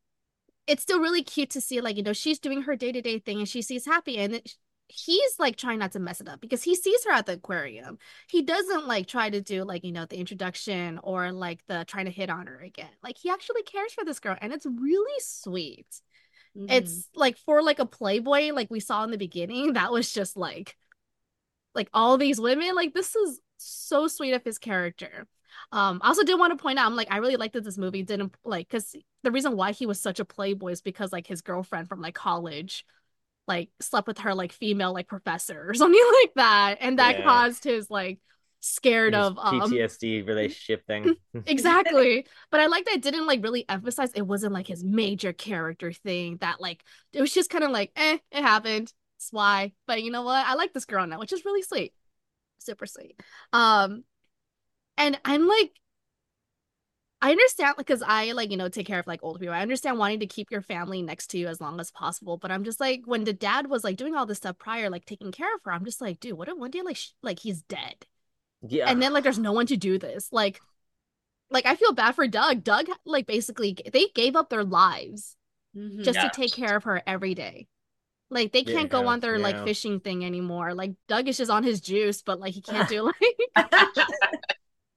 it's 0.67 0.83
still 0.83 1.01
really 1.01 1.23
cute 1.23 1.51
to 1.51 1.61
see 1.61 1.81
like 1.81 1.97
you 1.97 2.03
know 2.03 2.13
she's 2.13 2.39
doing 2.39 2.63
her 2.63 2.77
day-to-day 2.77 3.19
thing 3.21 3.39
and 3.39 3.49
she 3.49 3.63
sees 3.63 3.87
happy 3.87 4.19
and 4.19 4.35
it, 4.37 4.55
he's 4.89 5.39
like 5.39 5.57
trying 5.57 5.79
not 5.79 5.93
to 5.93 6.01
mess 6.01 6.21
it 6.21 6.29
up 6.29 6.41
because 6.41 6.63
he 6.63 6.75
sees 6.75 7.05
her 7.05 7.13
at 7.13 7.27
the 7.27 7.35
aquarium. 7.35 7.99
He 8.29 8.43
doesn't 8.43 8.87
like 8.87 9.07
try 9.07 9.31
to 9.31 9.41
do 9.41 9.65
like 9.65 9.85
you 9.85 9.93
know 9.93 10.07
the 10.07 10.19
introduction 10.19 11.01
or 11.03 11.33
like 11.33 11.61
the 11.69 11.85
trying 11.87 12.07
to 12.07 12.11
hit 12.11 12.31
on 12.31 12.47
her 12.47 12.61
again. 12.61 12.91
Like 13.03 13.19
he 13.19 13.31
actually 13.31 13.63
cares 13.63 13.93
for 13.95 14.05
this 14.05 14.21
girl 14.21 14.37
and 14.41 14.53
it's 14.53 14.67
really 14.67 15.21
sweet 15.21 15.87
Mm-hmm. 16.57 16.75
it's 16.75 17.09
like 17.15 17.37
for 17.39 17.63
like 17.63 17.79
a 17.79 17.87
playboy 17.87 18.51
like 18.53 18.71
we 18.71 18.81
saw 18.81 19.05
in 19.05 19.11
the 19.11 19.19
beginning 19.19 19.75
that 19.75 19.93
was 19.93 20.13
just 20.13 20.37
like 20.37 20.77
like 21.75 21.89
all 21.93 22.17
these 22.17 22.41
women 22.41 22.75
like 22.75 22.95
this 22.95 23.15
is 23.17 23.41
so 23.59 24.09
sweet 24.09 24.33
of 24.33 24.45
his 24.45 24.59
character 24.59 25.27
um 25.73 26.01
i 26.03 26.09
also 26.09 26.25
did 26.25 26.39
want 26.39 26.57
to 26.57 26.63
point 26.63 26.79
out 26.79 26.87
i'm 26.87 26.97
like 26.97 27.11
i 27.11 27.19
really 27.19 27.37
liked 27.37 27.55
that 27.55 27.65
this 27.65 27.79
movie 27.79 28.03
didn't 28.03 28.35
like 28.45 28.69
because 28.69 28.95
the 29.23 29.31
reason 29.31 29.57
why 29.57 29.73
he 29.73 29.87
was 29.87 30.01
such 30.01 30.21
a 30.21 30.25
playboy 30.25 30.71
is 30.73 30.81
because 30.83 31.13
like 31.13 31.27
his 31.27 31.43
girlfriend 31.43 31.89
from 31.89 32.01
like 32.01 32.15
college 32.15 32.85
like 33.47 33.71
slept 33.81 34.07
with 34.07 34.19
her 34.19 34.35
like 34.35 34.53
female 34.53 34.93
like 34.93 35.09
professor 35.09 35.69
or 35.69 35.75
something 35.75 36.05
like 36.23 36.35
that 36.37 36.77
and 36.81 36.99
that 36.99 37.17
Yeah. 37.17 37.25
caused 37.25 37.65
his 37.65 37.91
like 37.91 38.19
scared 38.65 39.15
of 39.15 39.39
um 39.39 39.61
PTSD 39.61 40.27
relationship 40.27 40.87
thing. 40.87 41.15
exactly 41.47 42.27
but 42.51 42.61
i 42.61 42.67
like 42.67 42.85
that 42.87 42.95
it 42.95 43.03
didn't 43.03 43.27
like 43.27 43.43
really 43.43 43.69
emphasize 43.69 44.11
it 44.15 44.23
wasn't 44.27 44.53
like 44.53 44.67
his 44.67 44.83
major 44.83 45.33
character 45.33 45.93
thing 45.93 46.39
that 46.41 46.61
like 46.61 46.83
it 47.13 47.21
was 47.21 47.33
just 47.33 47.51
kind 47.51 47.65
of 47.65 47.71
like 47.71 47.91
eh 47.97 48.19
it 48.31 48.43
happened 48.43 48.93
That's 49.19 49.33
why. 49.33 49.73
But 49.87 50.03
you 50.03 50.11
know 50.11 50.23
what? 50.23 50.47
I 50.47 50.55
like 50.55 50.73
this 50.73 50.85
girl 50.85 51.07
now, 51.07 51.19
which 51.19 51.33
is 51.33 51.45
really 51.45 51.63
sweet. 51.63 51.93
Super 52.59 52.87
sweet. 52.87 53.21
Um, 53.53 54.05
and 54.97 55.19
I'm 55.25 55.47
like, 55.49 55.73
I 57.21 57.31
understand 57.31 57.77
because 57.79 58.03
I 58.03 58.33
like, 58.33 58.51
you 58.51 58.57
know, 58.59 58.69
take 58.69 58.87
care 58.87 58.99
of 59.01 59.07
like 59.07 59.21
old 59.23 59.41
people. 59.41 59.55
I 59.55 59.63
understand 59.63 59.99
wanting 59.99 60.21
to 60.21 60.27
keep 60.27 60.51
your 60.51 60.61
family 60.61 61.01
next 61.01 61.29
to 61.29 61.39
you 61.39 61.49
as 61.49 61.61
long 61.61 61.81
as 61.81 61.91
possible. 61.91 62.37
But 62.37 62.51
I'm 62.51 62.65
just 62.65 62.81
like, 62.81 63.03
when 63.07 63.25
the 63.25 63.33
dad 63.33 63.69
was 63.71 63.83
like 63.83 63.97
doing 63.97 64.15
all 64.15 64.27
this 64.27 64.39
stuff 64.39 64.59
prior, 64.59 64.91
like 64.91 65.07
taking 65.07 65.33
care 65.33 65.55
of 65.55 65.61
her, 65.65 65.73
I'm 65.73 65.85
just 65.87 66.01
like, 66.03 66.21
dude, 66.21 66.35
what 66.37 66.49
if 66.49 66.59
one 66.59 66.71
day 66.71 66.83
like 66.83 66.97
sh- 66.97 67.13
like 67.23 67.39
he's 67.39 67.63
dead? 67.63 68.07
Yeah. 68.67 68.89
And 68.91 69.01
then 69.03 69.13
like 69.13 69.23
there's 69.25 69.39
no 69.39 69.53
one 69.53 69.67
to 69.67 69.77
do 69.77 69.99
this. 69.99 70.29
Like, 70.33 70.61
like 71.51 71.67
I 71.67 71.77
feel 71.77 71.93
bad 71.93 72.15
for 72.15 72.27
Doug. 72.27 72.65
Doug 72.65 72.87
like 73.05 73.27
basically 73.27 73.77
they 73.93 74.07
gave 74.15 74.37
up 74.37 74.49
their 74.51 74.65
lives 74.65 75.37
Mhm. 75.77 76.03
just 76.05 76.17
Yeah. 76.17 76.29
to 76.29 76.31
take 76.35 76.53
care 76.53 76.77
of 76.77 76.85
her 76.85 77.03
every 77.07 77.35
day. 77.35 77.67
Like 78.31 78.53
they 78.53 78.65
can't 78.65 78.91
go 78.91 79.07
on 79.07 79.21
their 79.21 79.39
like 79.39 79.63
fishing 79.65 80.01
thing 80.01 80.25
anymore. 80.25 80.75
Like 80.75 80.93
Doug 81.09 81.29
is 81.29 81.37
just 81.37 81.51
on 81.51 81.63
his 81.63 81.81
juice, 81.81 82.23
but 82.23 82.41
like 82.41 82.55
he 82.55 82.61
can't 82.63 82.89
do 82.89 83.03
like 83.03 83.37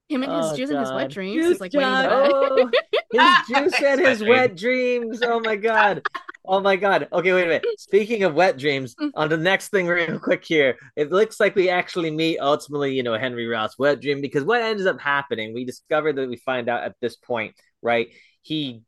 him 0.08 0.22
and 0.22 0.32
his 0.32 0.52
Oh, 0.52 0.56
juice 0.56 0.70
and 0.70 0.78
his 0.80 0.92
wet 0.92 1.10
dreams. 1.10 1.34
Juice 1.36 1.48
He's 1.48 1.60
like 1.60 1.72
waiting 1.74 1.96
to 1.96 2.02
Doug. 2.02 2.30
bed. 2.30 2.30
Oh, 2.30 2.70
his 3.12 3.46
juice 3.72 3.82
and 3.82 4.00
his 4.00 4.22
wet 4.22 4.56
dreams. 4.56 5.20
Oh 5.22 5.40
my 5.40 5.56
god. 5.56 6.02
Oh 6.46 6.60
my 6.60 6.76
god. 6.76 7.08
Okay, 7.12 7.32
wait 7.32 7.42
a 7.44 7.46
minute. 7.46 7.64
Speaking 7.76 8.22
of 8.24 8.34
wet 8.34 8.56
dreams, 8.58 8.94
Mm. 9.00 9.10
on 9.14 9.28
the 9.28 9.36
next 9.36 9.68
thing 9.68 9.86
real 9.86 10.18
quick 10.18 10.44
here, 10.44 10.76
it 10.96 11.10
looks 11.12 11.38
like 11.38 11.54
we 11.54 11.68
actually 11.68 12.10
meet 12.10 12.38
ultimately, 12.38 12.94
you 12.94 13.02
know, 13.02 13.18
Henry 13.18 13.46
Roth's 13.46 13.78
wet 13.78 14.00
dream 14.00 14.20
because 14.20 14.44
what 14.44 14.62
ends 14.62 14.86
up 14.86 15.00
happening, 15.00 15.52
we 15.52 15.64
discover 15.64 16.12
that 16.12 16.28
we 16.28 16.36
find 16.36 16.68
out 16.68 16.84
at 16.84 16.94
this 17.00 17.16
point, 17.16 17.54
right? 17.82 18.08
He 18.42 18.82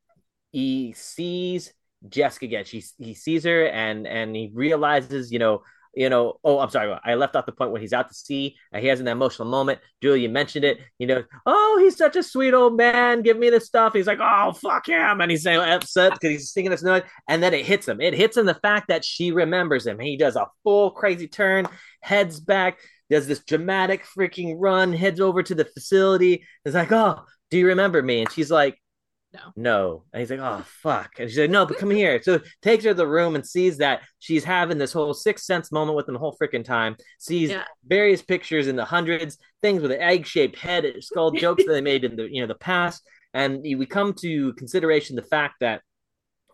he 0.53 0.95
sees 0.97 1.73
Jessica 2.09 2.47
again. 2.47 2.65
She 2.65 2.83
he 2.99 3.15
sees 3.15 3.45
her 3.45 3.67
and 3.67 4.07
and 4.07 4.35
he 4.35 4.51
realizes, 4.55 5.31
you 5.31 5.39
know, 5.39 5.63
you 5.95 6.09
know, 6.09 6.35
oh, 6.45 6.61
I'm 6.61 6.71
sorry, 6.71 6.97
I 7.05 7.15
left 7.15 7.35
off 7.35 7.47
the 7.47 7.53
point 7.53 7.73
when 7.73 7.81
he's 7.81 7.93
out 7.93 8.09
to 8.09 8.15
sea 8.15 8.57
and 8.73 8.83
he 8.83 8.89
has 8.89 9.01
an 9.01 9.09
emotional 9.09 9.49
moment. 9.49 9.81
Julia 10.03 10.29
mentioned 10.29 10.65
it, 10.65 10.79
you 10.99 11.07
know, 11.07 11.25
oh, 11.47 11.81
he's 11.83 11.97
such 11.97 12.17
a 12.17 12.23
sweet 12.23 12.55
old 12.55 12.77
man. 12.77 13.23
Give 13.23 13.37
me 13.37 13.51
the 13.51 13.61
stuff. 13.61 13.93
He's 13.93 14.07
like, 14.07 14.21
oh, 14.21 14.53
fuck 14.53 14.89
him. 14.89 15.21
And 15.21 15.31
he's 15.31 15.43
saying 15.43 15.61
upset 15.61 16.13
because 16.13 16.31
he's 16.31 16.53
singing 16.53 16.71
this 16.71 16.83
noise. 16.83 17.03
And 17.29 17.43
then 17.43 17.55
it 17.55 17.67
hits 17.67 17.89
him. 17.89 18.01
It 18.01 18.15
hits 18.15 18.37
him 18.37 18.47
the 18.47 18.55
fact 18.55 18.89
that 18.89 19.05
she 19.05 19.33
remembers 19.33 19.87
him. 19.87 19.99
He 19.99 20.17
does 20.17 20.37
a 20.37 20.47
full 20.63 20.93
crazy 20.93 21.27
turn, 21.27 21.67
heads 22.01 22.39
back, 22.39 22.79
does 23.11 23.27
this 23.27 23.41
dramatic 23.41 24.05
freaking 24.05 24.57
run, 24.59 24.93
heads 24.93 25.21
over 25.21 25.43
to 25.43 25.55
the 25.55 25.65
facility. 25.65 26.45
It's 26.65 26.75
like, 26.75 26.93
oh, 26.93 27.25
do 27.51 27.59
you 27.59 27.67
remember 27.67 28.01
me? 28.01 28.21
And 28.21 28.31
she's 28.31 28.51
like, 28.51 28.81
No. 29.33 29.41
no. 29.55 30.05
And 30.13 30.21
he's 30.21 30.31
like, 30.31 30.41
oh, 30.41 30.65
fuck. 30.67 31.13
And 31.21 31.29
she's 31.31 31.39
like, 31.39 31.51
no, 31.51 31.65
but 31.65 31.79
come 31.79 31.91
here. 31.91 32.21
So 32.23 32.41
takes 32.63 32.83
her 32.85 32.91
to 32.91 32.95
the 32.95 33.07
room 33.07 33.37
and 33.37 33.47
sees 33.47 33.77
that 33.79 34.03
she's 34.19 34.43
having 34.43 34.77
this 34.79 34.93
whole 34.93 35.15
sixth 35.15 35.45
sense 35.45 35.71
moment 35.71 35.97
with 35.97 36.09
him 36.09 36.15
the 36.15 36.19
whole 36.21 36.37
freaking 36.41 36.65
time. 36.65 36.97
Sees 37.19 37.51
Yeah. 37.51 37.63
various 37.87 38.23
pictures 38.23 38.67
in 38.67 38.75
the 38.77 38.85
hundreds, 38.85 39.39
things 39.63 39.83
with 39.83 39.93
an 39.93 40.01
egg 40.01 40.27
shaped 40.27 40.59
head, 40.59 40.93
skull 41.01 41.31
jokes 41.31 41.65
that 41.65 41.73
they 41.73 41.81
made 41.81 42.05
in 42.05 42.17
the 42.17 42.29
you 42.29 42.41
know 42.41 42.49
the 42.49 42.55
past. 42.57 43.03
And 43.33 43.61
we 43.63 43.87
come 43.87 44.15
to 44.15 44.53
consideration 44.55 45.15
the 45.15 45.23
fact 45.23 45.55
that 45.61 45.83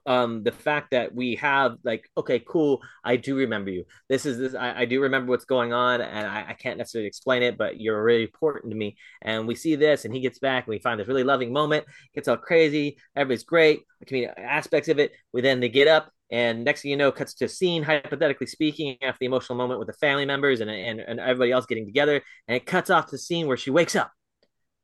um 0.06 0.42
the 0.42 0.52
fact 0.52 0.90
that 0.92 1.14
we 1.14 1.34
have 1.36 1.76
like 1.84 2.08
okay 2.16 2.38
cool 2.38 2.80
i 3.04 3.16
do 3.16 3.36
remember 3.36 3.70
you. 3.70 3.84
This 4.08 4.26
is 4.26 4.38
this 4.38 4.54
i, 4.54 4.82
I 4.82 4.84
do 4.84 5.00
remember 5.02 5.30
what's 5.30 5.44
going 5.44 5.72
on 5.72 6.00
and 6.00 6.26
I, 6.26 6.50
I 6.50 6.52
can't 6.54 6.78
necessarily 6.78 7.08
explain 7.08 7.42
it 7.42 7.58
but 7.58 7.80
you're 7.80 8.02
really 8.02 8.22
important 8.22 8.72
to 8.72 8.76
me. 8.76 8.96
And 9.22 9.46
we 9.46 9.54
see 9.54 9.76
this 9.76 10.04
and 10.04 10.14
he 10.14 10.20
gets 10.20 10.38
back 10.38 10.66
and 10.66 10.70
we 10.70 10.78
find 10.78 11.00
this 11.00 11.08
really 11.08 11.24
loving 11.24 11.52
moment. 11.52 11.84
Gets 12.14 12.28
all 12.28 12.36
crazy. 12.36 12.98
Everybody's 13.14 13.44
great. 13.44 13.82
The 14.00 14.06
comedic 14.06 14.38
aspects 14.38 14.88
of 14.88 14.98
it. 14.98 15.12
We 15.32 15.40
then 15.40 15.60
they 15.60 15.68
get 15.68 15.88
up 15.88 16.10
and 16.30 16.64
next 16.64 16.82
thing 16.82 16.90
you 16.90 16.96
know 16.96 17.12
cuts 17.12 17.34
to 17.34 17.44
a 17.44 17.48
scene 17.48 17.82
hypothetically 17.82 18.46
speaking 18.46 18.96
after 19.02 19.18
the 19.20 19.26
emotional 19.26 19.56
moment 19.56 19.78
with 19.78 19.86
the 19.86 19.94
family 19.94 20.24
members 20.24 20.60
and, 20.60 20.70
and, 20.70 21.00
and 21.00 21.20
everybody 21.20 21.52
else 21.52 21.66
getting 21.66 21.86
together 21.86 22.20
and 22.48 22.56
it 22.56 22.66
cuts 22.66 22.90
off 22.90 23.10
the 23.10 23.18
scene 23.18 23.46
where 23.46 23.56
she 23.56 23.70
wakes 23.70 23.94
up. 23.94 24.12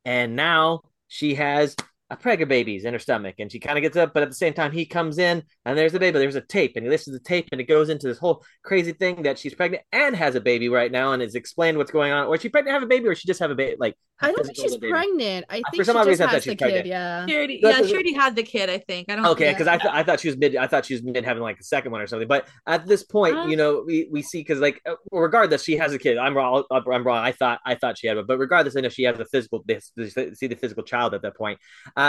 And 0.05 0.37
now 0.37 0.83
she 1.09 1.35
has 1.37 1.77
a 2.13 2.17
prega 2.17 2.47
babies 2.47 2.85
in 2.85 2.93
her 2.93 2.99
stomach 2.99 3.37
and 3.39 3.51
she 3.51 3.59
kind 3.59 3.79
of 3.79 3.83
gets 3.83 3.97
up 3.97 4.13
but 4.15 4.23
at 4.23 4.29
the 4.29 4.35
same 4.35 4.53
time 4.53 4.71
he 4.71 4.85
comes 4.85 5.19
in 5.19 5.43
and 5.65 5.79
there's 5.79 5.93
the 5.93 5.99
baby 5.99 6.19
there's 6.19 6.35
a 6.37 6.41
tape 6.43 6.73
and 6.77 6.85
he 6.85 6.91
listens 6.91 7.17
to 7.17 7.19
the 7.19 7.25
tape 7.25 7.49
and 7.51 7.61
it 7.61 7.65
goes 7.65 7.89
into 7.89 8.07
this 8.07 8.19
whole 8.19 8.45
crazy 8.63 8.93
thing 8.93 9.23
that 9.23 9.39
she's 9.39 9.55
pregnant 9.55 9.83
and 9.93 10.15
has 10.15 10.35
a 10.35 10.41
baby 10.41 10.69
right 10.69 10.93
now 10.93 11.13
and 11.13 11.23
is 11.23 11.35
explained 11.35 11.79
what's 11.79 11.91
going 11.91 12.13
on 12.13 12.27
or 12.27 12.35
is 12.37 12.43
she 12.43 12.49
pregnant 12.51 12.75
have 12.75 12.83
a 12.83 12.87
baby 12.87 13.09
or 13.09 13.15
she 13.15 13.27
just 13.27 13.41
have 13.41 13.51
a 13.51 13.55
baby 13.55 13.77
like 13.81 13.97
I 14.25 14.31
don't 14.31 14.45
think 14.45 14.57
she's 14.57 14.77
pregnant. 14.77 15.47
I 15.51 15.55
think 15.55 15.67
For 15.67 15.73
think 15.73 15.85
some 15.87 15.95
she 15.95 15.99
odd 15.99 16.03
just 16.05 16.09
reason 16.11 16.23
I 16.23 16.27
thought 16.29 16.35
has 16.35 16.45
she 16.45 16.51
the 16.51 16.55
was 16.55 16.59
kid. 16.59 16.65
pregnant. 16.65 16.87
Yeah. 16.87 17.27
She 17.27 17.35
already, 17.37 17.61
yeah, 17.61 17.81
a- 17.81 17.87
she 17.89 17.93
already 17.95 18.13
had 18.15 18.37
the 18.37 18.43
kid. 18.45 18.71
I 18.71 18.79
think. 18.79 19.11
I 19.11 19.17
don't. 19.17 19.25
Know. 19.25 19.33
Okay, 19.33 19.47
Yeah. 19.47 19.53
because 19.53 19.67
I, 19.67 19.79
th- 19.79 19.93
I 19.93 20.05
thought 20.05 20.21
she 20.21 20.29
was 20.29 20.37
mid. 20.37 20.55
I 20.55 20.69
thought 20.69 20.87
she 20.87 20.95
was 20.95 21.03
mid 21.03 21.25
having 21.25 21.43
like 21.43 21.59
the 21.59 21.65
second 21.65 21.91
one 21.91 22.01
or 22.01 22.07
something. 22.07 22.29
But 22.29 22.47
at 22.69 22.87
this 22.87 23.03
point, 23.03 23.37
Uh. 23.37 23.47
you 23.47 23.57
know, 23.57 23.83
we, 23.85 24.07
we 24.13 24.23
see 24.23 24.39
because 24.39 24.61
like 24.61 24.81
uh, 24.87 24.95
regardless, 25.11 25.65
she 25.65 25.77
has 25.77 25.93
a 25.93 25.99
kid. 25.99 26.19
I'm 26.19 26.37
wrong. 26.37 26.63
I'm 26.71 27.03
wrong. 27.05 27.19
I 27.25 27.33
thought 27.33 27.59
I 27.67 27.75
thought 27.75 27.99
she 27.99 28.07
had, 28.07 28.17
one 28.17 28.27
but 28.27 28.39
regardless, 28.39 28.77
I 28.77 28.81
know 28.83 28.91
she 28.91 29.03
has 29.05 29.19
a 29.19 29.25
physical. 29.25 29.65
This 29.67 29.91
see 30.35 30.47
the 30.47 30.55
physical 30.55 30.85
child 30.85 31.15
at 31.15 31.23
that 31.23 31.35
point, 31.37 31.59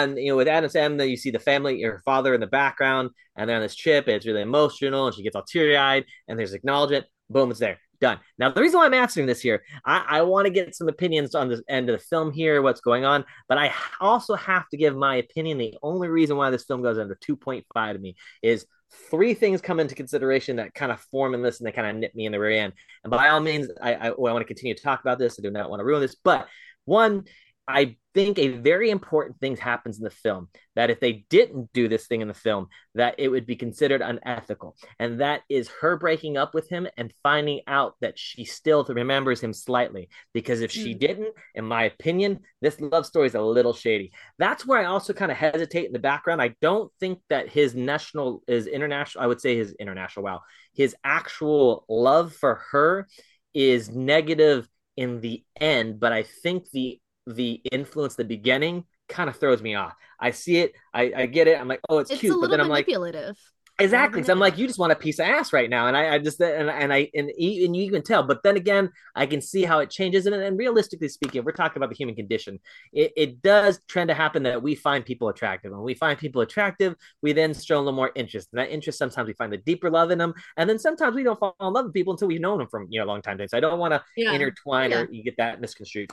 and 0.01 0.17
you 0.17 0.29
know, 0.29 0.35
with 0.35 0.47
Adam 0.47 0.69
Sandler, 0.69 1.09
you 1.09 1.17
see 1.17 1.31
the 1.31 1.39
family, 1.39 1.81
her 1.81 2.01
father 2.05 2.33
in 2.33 2.41
the 2.41 2.47
background, 2.47 3.11
and 3.35 3.49
they're 3.49 3.57
on 3.57 3.61
this. 3.61 3.77
And 3.85 4.07
it's 4.07 4.25
really 4.25 4.41
emotional, 4.41 5.07
and 5.07 5.15
she 5.15 5.23
gets 5.23 5.35
all 5.35 5.43
teary 5.43 5.77
eyed, 5.77 6.05
and 6.27 6.37
there's 6.37 6.53
acknowledgement. 6.53 7.05
Boom, 7.29 7.51
it's 7.51 7.59
there. 7.59 7.79
Done. 8.01 8.19
Now, 8.37 8.49
the 8.49 8.59
reason 8.59 8.79
why 8.79 8.85
I'm 8.85 8.93
answering 8.93 9.27
this 9.27 9.39
here, 9.39 9.63
I, 9.85 10.05
I 10.09 10.21
want 10.23 10.45
to 10.45 10.51
get 10.51 10.75
some 10.75 10.89
opinions 10.89 11.35
on 11.35 11.47
the 11.47 11.63
end 11.69 11.89
of 11.89 11.97
the 11.97 12.05
film 12.05 12.33
here, 12.33 12.61
what's 12.61 12.81
going 12.81 13.05
on, 13.05 13.23
but 13.47 13.57
I 13.57 13.73
also 14.01 14.35
have 14.35 14.67
to 14.69 14.77
give 14.77 14.95
my 14.95 15.15
opinion. 15.17 15.57
The 15.57 15.77
only 15.81 16.09
reason 16.09 16.35
why 16.35 16.49
this 16.49 16.65
film 16.65 16.81
goes 16.81 16.97
under 16.97 17.15
2.5 17.15 17.93
to 17.93 17.99
me 17.99 18.15
is 18.41 18.65
three 19.09 19.33
things 19.33 19.61
come 19.61 19.79
into 19.79 19.95
consideration 19.95 20.57
that 20.57 20.73
kind 20.73 20.91
of 20.91 20.99
form 20.99 21.33
in 21.33 21.41
this 21.41 21.59
and 21.59 21.67
they 21.67 21.71
kind 21.71 21.87
of 21.87 21.95
nip 21.95 22.13
me 22.13 22.25
in 22.25 22.33
the 22.33 22.39
rear 22.39 22.63
end. 22.63 22.73
And 23.03 23.11
by 23.11 23.29
all 23.29 23.39
means, 23.39 23.69
I, 23.81 23.93
I, 23.95 24.09
well, 24.09 24.31
I 24.31 24.33
want 24.33 24.41
to 24.41 24.53
continue 24.53 24.75
to 24.75 24.83
talk 24.83 24.99
about 25.01 25.17
this. 25.17 25.39
I 25.39 25.41
do 25.41 25.49
not 25.49 25.69
want 25.69 25.79
to 25.79 25.85
ruin 25.85 26.01
this, 26.01 26.15
but 26.15 26.47
one, 26.85 27.23
I 27.67 27.95
think 28.13 28.37
a 28.37 28.49
very 28.49 28.89
important 28.89 29.39
thing 29.39 29.55
happens 29.55 29.97
in 29.97 30.03
the 30.03 30.09
film 30.09 30.49
that 30.75 30.89
if 30.89 30.99
they 30.99 31.25
didn't 31.29 31.71
do 31.71 31.87
this 31.87 32.07
thing 32.07 32.19
in 32.21 32.27
the 32.27 32.33
film, 32.33 32.67
that 32.93 33.15
it 33.17 33.29
would 33.29 33.45
be 33.45 33.55
considered 33.55 34.01
unethical. 34.01 34.75
And 34.99 35.21
that 35.21 35.41
is 35.49 35.69
her 35.81 35.95
breaking 35.97 36.35
up 36.35 36.53
with 36.53 36.67
him 36.69 36.87
and 36.97 37.13
finding 37.23 37.61
out 37.65 37.95
that 38.01 38.19
she 38.19 38.43
still 38.43 38.83
remembers 38.83 39.39
him 39.39 39.53
slightly. 39.53 40.09
Because 40.33 40.61
if 40.61 40.71
she 40.71 40.93
Mm. 40.93 40.99
didn't, 40.99 41.33
in 41.55 41.65
my 41.65 41.85
opinion, 41.85 42.41
this 42.61 42.79
love 42.81 43.05
story 43.05 43.27
is 43.27 43.35
a 43.35 43.41
little 43.41 43.73
shady. 43.73 44.11
That's 44.37 44.65
where 44.65 44.79
I 44.79 44.85
also 44.85 45.13
kind 45.13 45.31
of 45.31 45.37
hesitate 45.37 45.85
in 45.85 45.93
the 45.93 45.99
background. 45.99 46.41
I 46.41 46.55
don't 46.61 46.91
think 46.99 47.21
that 47.29 47.47
his 47.47 47.75
national 47.75 48.43
is 48.45 48.67
international, 48.67 49.23
I 49.23 49.27
would 49.27 49.39
say 49.41 49.55
his 49.55 49.73
international, 49.79 50.25
wow, 50.25 50.41
his 50.73 50.95
actual 51.03 51.85
love 51.87 52.33
for 52.33 52.55
her 52.71 53.07
is 53.53 53.89
negative 53.89 54.67
in 54.95 55.21
the 55.21 55.43
end, 55.59 55.99
but 55.99 56.13
I 56.13 56.23
think 56.23 56.69
the 56.69 56.99
the 57.27 57.61
influence 57.71 58.15
the 58.15 58.25
beginning 58.25 58.85
kind 59.09 59.29
of 59.29 59.35
throws 59.37 59.61
me 59.61 59.75
off. 59.75 59.93
I 60.19 60.31
see 60.31 60.57
it, 60.57 60.73
I, 60.93 61.11
I 61.15 61.25
get 61.25 61.47
it. 61.47 61.59
I'm 61.59 61.67
like, 61.67 61.81
oh, 61.89 61.99
it's, 61.99 62.11
It's 62.11 62.19
cute, 62.21 62.39
but 62.39 62.49
then 62.49 62.59
I'm 62.61 62.69
like, 62.69 62.87
manipulative. 62.87 63.37
exactly. 63.79 64.23
So 64.23 64.31
I'm 64.31 64.39
like, 64.39 64.57
you 64.57 64.67
just 64.67 64.79
want 64.79 64.91
a 64.91 64.95
piece 64.95 65.19
of 65.19 65.25
ass 65.25 65.51
right 65.51 65.69
now, 65.69 65.87
and 65.87 65.97
I, 65.97 66.15
I 66.15 66.19
just 66.19 66.39
and 66.39 66.69
and 66.69 66.93
I 66.93 67.09
and, 67.13 67.29
and 67.29 67.75
you 67.75 67.91
can 67.91 68.03
tell. 68.03 68.23
But 68.23 68.43
then 68.43 68.55
again, 68.55 68.89
I 69.15 69.25
can 69.25 69.41
see 69.41 69.63
how 69.63 69.79
it 69.79 69.89
changes, 69.89 70.25
and, 70.25 70.35
and 70.35 70.57
realistically 70.57 71.09
speaking, 71.09 71.43
we're 71.43 71.51
talking 71.51 71.77
about 71.77 71.89
the 71.89 71.95
human 71.95 72.15
condition. 72.15 72.59
It, 72.93 73.11
it 73.17 73.41
does 73.41 73.79
trend 73.87 74.09
to 74.09 74.13
happen 74.13 74.43
that 74.43 74.61
we 74.61 74.75
find 74.75 75.05
people 75.05 75.29
attractive. 75.29 75.71
When 75.71 75.81
we 75.81 75.95
find 75.95 76.17
people 76.17 76.41
attractive, 76.41 76.95
we 77.21 77.33
then 77.33 77.53
show 77.53 77.77
a 77.77 77.79
little 77.79 77.93
more 77.93 78.11
interest. 78.15 78.49
And 78.53 78.59
that 78.59 78.69
interest 78.71 78.97
sometimes 78.99 79.27
we 79.27 79.33
find 79.33 79.51
the 79.51 79.57
deeper 79.57 79.89
love 79.89 80.11
in 80.11 80.17
them, 80.17 80.33
and 80.57 80.69
then 80.69 80.79
sometimes 80.79 81.15
we 81.15 81.23
don't 81.23 81.39
fall 81.39 81.55
in 81.59 81.73
love 81.73 81.85
with 81.85 81.93
people 81.93 82.13
until 82.13 82.27
we've 82.27 82.41
known 82.41 82.59
them 82.59 82.67
from 82.69 82.87
you 82.89 82.99
know 82.99 83.05
a 83.05 83.07
long 83.07 83.21
time. 83.21 83.39
So 83.47 83.57
I 83.57 83.59
don't 83.59 83.79
want 83.79 83.93
to 83.93 84.03
Yeah. 84.15 84.33
intertwine 84.33 84.91
Yeah. 84.91 85.01
or 85.01 85.07
you 85.11 85.23
get 85.23 85.37
that 85.37 85.59
misconstrued. 85.59 86.11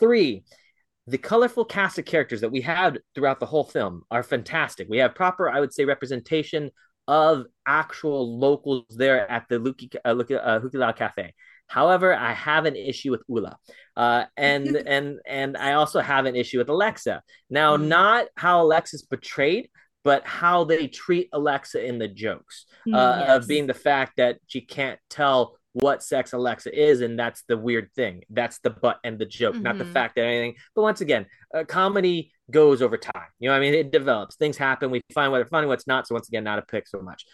Three, 0.00 0.42
the 1.06 1.18
colorful 1.18 1.64
cast 1.64 1.98
of 1.98 2.04
characters 2.04 2.40
that 2.40 2.50
we 2.50 2.60
had 2.60 3.00
throughout 3.14 3.38
the 3.40 3.46
whole 3.46 3.64
film 3.64 4.02
are 4.10 4.22
fantastic. 4.22 4.88
We 4.88 4.98
have 4.98 5.14
proper, 5.14 5.48
I 5.48 5.60
would 5.60 5.72
say, 5.72 5.84
representation 5.84 6.70
of 7.06 7.46
actual 7.66 8.38
locals 8.38 8.84
there 8.90 9.30
at 9.30 9.46
the 9.48 9.58
Luki, 9.58 9.94
uh, 10.04 10.14
Luki, 10.14 10.80
uh, 10.80 10.92
Cafe. 10.92 11.34
However, 11.66 12.14
I 12.14 12.32
have 12.32 12.66
an 12.66 12.76
issue 12.76 13.10
with 13.12 13.22
Ula, 13.28 13.56
uh, 13.96 14.24
and 14.36 14.66
and 14.86 15.20
and 15.26 15.56
I 15.56 15.74
also 15.74 16.00
have 16.00 16.26
an 16.26 16.34
issue 16.34 16.58
with 16.58 16.68
Alexa. 16.68 17.22
Now, 17.48 17.76
Mm. 17.76 17.86
not 17.88 18.26
how 18.36 18.62
Alexa's 18.62 19.02
portrayed, 19.02 19.70
but 20.02 20.26
how 20.26 20.64
they 20.64 20.88
treat 20.88 21.28
Alexa 21.32 21.84
in 21.84 21.98
the 21.98 22.08
jokes 22.08 22.66
Mm, 22.88 22.94
uh, 22.94 23.18
yes. 23.20 23.36
of 23.42 23.48
being 23.48 23.66
the 23.66 23.74
fact 23.74 24.16
that 24.16 24.38
she 24.46 24.62
can't 24.62 24.98
tell 25.10 25.58
what 25.72 26.02
sex 26.02 26.32
Alexa 26.32 26.76
is, 26.76 27.00
and 27.00 27.18
that's 27.18 27.42
the 27.48 27.56
weird 27.56 27.90
thing. 27.94 28.22
That's 28.28 28.58
the 28.58 28.70
butt 28.70 28.98
and 29.04 29.18
the 29.18 29.26
joke, 29.26 29.54
not 29.60 29.78
the 29.78 29.84
Mhm. 29.84 29.92
fact 29.92 30.16
that 30.16 30.24
anything. 30.24 30.56
But 30.74 30.82
once 30.82 31.00
again, 31.00 31.26
uh, 31.54 31.64
comedy 31.64 32.32
goes 32.50 32.82
over 32.82 32.96
time. 32.96 33.28
You 33.38 33.48
know, 33.50 33.54
I 33.54 33.60
mean, 33.60 33.74
it 33.74 33.92
develops. 33.92 34.36
Things 34.36 34.56
happen. 34.56 34.90
We 34.90 35.00
find 35.14 35.30
what's 35.30 35.48
funny, 35.48 35.68
what's 35.68 35.86
not. 35.86 36.08
So 36.08 36.14
once 36.14 36.28
again, 36.28 36.42
not 36.44 36.58
a 36.58 36.62
pick 36.62 36.88
so 36.88 37.00
much. 37.00 37.24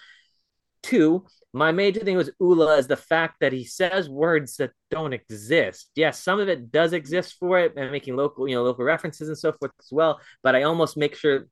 Two, 0.82 1.26
my 1.53 1.72
major 1.72 2.01
thing 2.01 2.16
was 2.16 2.30
Ula 2.39 2.76
is 2.76 2.87
the 2.87 2.97
fact 2.97 3.37
that 3.41 3.53
he 3.53 3.64
says 3.64 4.09
words 4.09 4.57
that 4.59 4.70
don't 4.91 5.14
exist. 5.14 5.91
Yes, 5.97 6.22
some 6.22 6.39
of 6.39 6.49
it 6.49 6.70
does 6.70 6.93
exist 6.93 7.37
for 7.41 7.59
it, 7.59 7.72
and 7.76 7.91
making 7.91 8.14
local, 8.16 8.47
you 8.47 8.55
know, 8.55 8.62
local 8.62 8.84
references 8.84 9.28
and 9.28 9.39
so 9.39 9.53
forth 9.53 9.72
as 9.80 9.89
well. 9.91 10.20
But 10.43 10.55
I 10.55 10.64
almost 10.64 10.97
make 10.97 11.16
sure 11.16 11.49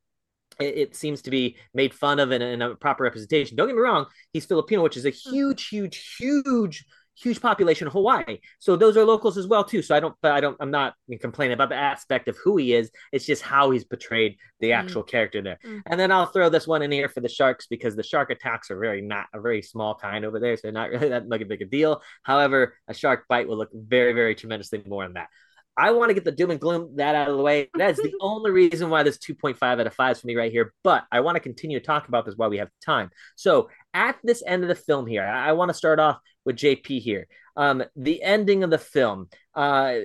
it, 0.60 0.76
it, 0.76 0.96
seems 0.96 1.22
to 1.22 1.30
be 1.30 1.56
made 1.72 1.94
fun 1.94 2.18
of 2.20 2.32
in, 2.32 2.42
in 2.42 2.62
a 2.62 2.74
proper 2.74 3.04
representation. 3.04 3.56
Don't 3.56 3.68
get 3.68 3.76
me 3.76 3.82
wrong, 3.82 4.06
he's 4.32 4.46
Filipino, 4.46 4.82
which 4.82 4.96
is 4.96 5.04
a 5.04 5.12
mm. 5.12 5.30
huge, 5.30 5.68
huge, 5.68 6.16
huge 6.18 6.84
huge 7.16 7.40
population 7.40 7.86
of 7.86 7.92
Hawaii. 7.92 8.38
So 8.58 8.76
those 8.76 8.96
are 8.96 9.04
locals 9.04 9.38
as 9.38 9.46
well 9.46 9.64
too. 9.64 9.82
So 9.82 9.94
I 9.94 10.00
don't 10.00 10.14
I 10.22 10.40
don't 10.40 10.56
I'm 10.60 10.70
not 10.70 10.94
complaining 11.20 11.54
about 11.54 11.68
the 11.68 11.76
aspect 11.76 12.28
of 12.28 12.36
who 12.42 12.56
he 12.56 12.74
is. 12.74 12.90
It's 13.12 13.24
just 13.24 13.42
how 13.42 13.70
he's 13.70 13.84
portrayed 13.84 14.36
the 14.60 14.70
mm. 14.70 14.76
actual 14.76 15.04
mm. 15.04 15.08
character 15.08 15.42
there. 15.42 15.58
Mm. 15.64 15.82
And 15.86 16.00
then 16.00 16.10
I'll 16.10 16.26
throw 16.26 16.48
this 16.48 16.66
one 16.66 16.82
in 16.82 16.90
here 16.90 17.08
for 17.08 17.20
the 17.20 17.28
sharks 17.28 17.66
because 17.66 17.96
the 17.96 18.02
shark 18.02 18.30
attacks 18.30 18.70
are 18.70 18.78
very 18.78 19.00
not 19.00 19.26
a 19.32 19.40
very 19.40 19.62
small 19.62 19.94
kind 19.94 20.24
over 20.24 20.40
there. 20.40 20.56
So 20.56 20.70
not 20.70 20.90
really 20.90 21.10
that 21.10 21.28
big, 21.28 21.48
big 21.48 21.62
a 21.62 21.66
deal. 21.66 22.02
However, 22.22 22.74
a 22.88 22.94
shark 22.94 23.26
bite 23.28 23.48
will 23.48 23.58
look 23.58 23.70
very, 23.72 24.12
very 24.12 24.34
tremendously 24.34 24.82
more 24.86 25.04
than 25.04 25.14
that. 25.14 25.28
I 25.76 25.90
want 25.90 26.10
to 26.10 26.14
get 26.14 26.24
the 26.24 26.32
doom 26.32 26.50
and 26.50 26.60
gloom 26.60 26.96
that 26.96 27.14
out 27.14 27.28
of 27.28 27.36
the 27.36 27.42
way. 27.42 27.68
That's 27.74 28.00
the 28.00 28.12
only 28.20 28.50
reason 28.50 28.90
why 28.90 29.02
this 29.02 29.18
2.5 29.18 29.56
out 29.62 29.86
of 29.86 29.94
5 29.94 30.12
is 30.12 30.20
for 30.20 30.26
me 30.26 30.36
right 30.36 30.52
here. 30.52 30.72
But 30.84 31.04
I 31.10 31.20
want 31.20 31.36
to 31.36 31.40
continue 31.40 31.80
to 31.80 31.84
talk 31.84 32.08
about 32.08 32.26
this 32.26 32.36
while 32.36 32.50
we 32.50 32.58
have 32.58 32.70
time. 32.84 33.10
So 33.36 33.68
at 33.92 34.16
this 34.22 34.42
end 34.46 34.62
of 34.62 34.68
the 34.68 34.74
film 34.74 35.06
here, 35.06 35.24
I, 35.24 35.48
I 35.48 35.52
want 35.52 35.70
to 35.70 35.74
start 35.74 35.98
off 35.98 36.18
with 36.44 36.56
JP 36.56 37.00
here. 37.00 37.26
Um, 37.56 37.82
the 37.96 38.22
ending 38.22 38.62
of 38.62 38.70
the 38.70 38.78
film, 38.78 39.28
uh, 39.54 39.96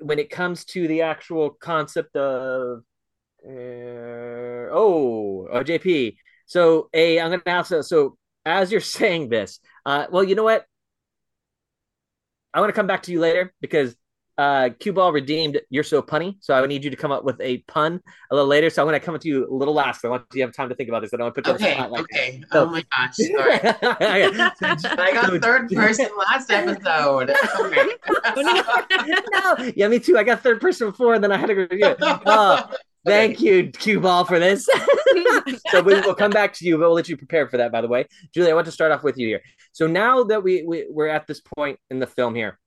when 0.00 0.18
it 0.18 0.30
comes 0.30 0.64
to 0.66 0.88
the 0.88 1.02
actual 1.02 1.50
concept 1.50 2.16
of 2.16 2.82
uh, 3.44 4.70
oh, 4.70 5.48
oh 5.50 5.64
JP. 5.64 6.16
So 6.46 6.88
a 6.92 7.20
I'm 7.20 7.30
gonna 7.30 7.42
ask 7.46 7.72
so 7.82 8.16
as 8.44 8.70
you're 8.70 8.80
saying 8.98 9.28
this, 9.28 9.60
uh, 9.86 10.06
well, 10.10 10.24
you 10.24 10.34
know 10.34 10.44
what? 10.44 10.64
I 12.54 12.60
want 12.60 12.68
to 12.68 12.74
come 12.74 12.86
back 12.86 13.04
to 13.04 13.12
you 13.12 13.20
later 13.20 13.52
because 13.60 13.96
uh, 14.38 14.70
Cue 14.78 14.92
Ball 14.92 15.12
redeemed 15.12 15.60
"You're 15.68 15.84
So 15.84 16.00
Punny," 16.00 16.36
so 16.40 16.54
I 16.54 16.60
would 16.60 16.68
need 16.70 16.84
you 16.84 16.90
to 16.90 16.96
come 16.96 17.12
up 17.12 17.24
with 17.24 17.40
a 17.40 17.58
pun 17.68 18.00
a 18.30 18.34
little 18.34 18.48
later. 18.48 18.70
So 18.70 18.82
I'm 18.82 18.88
going 18.88 18.98
to 18.98 19.04
come 19.04 19.18
to 19.18 19.28
you 19.28 19.46
a 19.46 19.54
little 19.54 19.74
last. 19.74 20.04
I 20.04 20.08
want 20.08 20.24
you 20.32 20.40
to 20.40 20.46
have 20.46 20.54
time 20.54 20.68
to 20.70 20.74
think 20.74 20.88
about 20.88 21.02
this. 21.02 21.12
I 21.12 21.18
don't 21.18 21.24
want 21.26 21.34
to 21.36 21.42
put 21.42 21.48
you 21.48 21.54
okay, 21.66 21.76
on 21.76 21.90
the 21.90 21.96
spot. 21.96 22.06
okay. 22.12 22.42
So, 22.50 22.64
oh 22.64 22.70
my 22.70 22.84
gosh. 22.90 23.16
Sorry. 23.16 23.60
I 24.98 25.10
got 25.12 25.42
third 25.42 25.68
person 25.70 26.08
last 26.18 26.50
episode. 26.50 27.32
no, 28.36 29.72
yeah, 29.76 29.88
me 29.88 29.98
too. 29.98 30.16
I 30.16 30.24
got 30.24 30.42
third 30.42 30.60
person 30.60 30.90
before, 30.90 31.14
and 31.14 31.22
then 31.22 31.32
I 31.32 31.36
had 31.36 31.46
to 31.46 31.54
review 31.54 31.86
it. 31.86 32.02
Uh, 32.02 32.66
Thank 33.04 33.40
you, 33.40 33.68
Cue 33.70 33.98
Ball, 33.98 34.24
for 34.24 34.38
this. 34.38 34.68
so 35.70 35.82
we 35.82 36.00
will 36.00 36.14
come 36.14 36.30
back 36.30 36.52
to 36.54 36.64
you, 36.64 36.76
but 36.76 36.82
we'll 36.82 36.94
let 36.94 37.08
you 37.08 37.16
prepare 37.16 37.48
for 37.48 37.56
that, 37.56 37.72
by 37.72 37.80
the 37.80 37.88
way. 37.88 38.06
Julie, 38.32 38.52
I 38.52 38.54
want 38.54 38.66
to 38.66 38.72
start 38.72 38.92
off 38.92 39.02
with 39.02 39.18
you 39.18 39.26
here. 39.26 39.42
So 39.72 39.88
now 39.88 40.22
that 40.24 40.44
we, 40.44 40.62
we, 40.62 40.86
we're 40.88 41.08
at 41.08 41.26
this 41.26 41.40
point 41.40 41.80
in 41.90 41.98
the 41.98 42.06
film 42.06 42.36
here, 42.36 42.60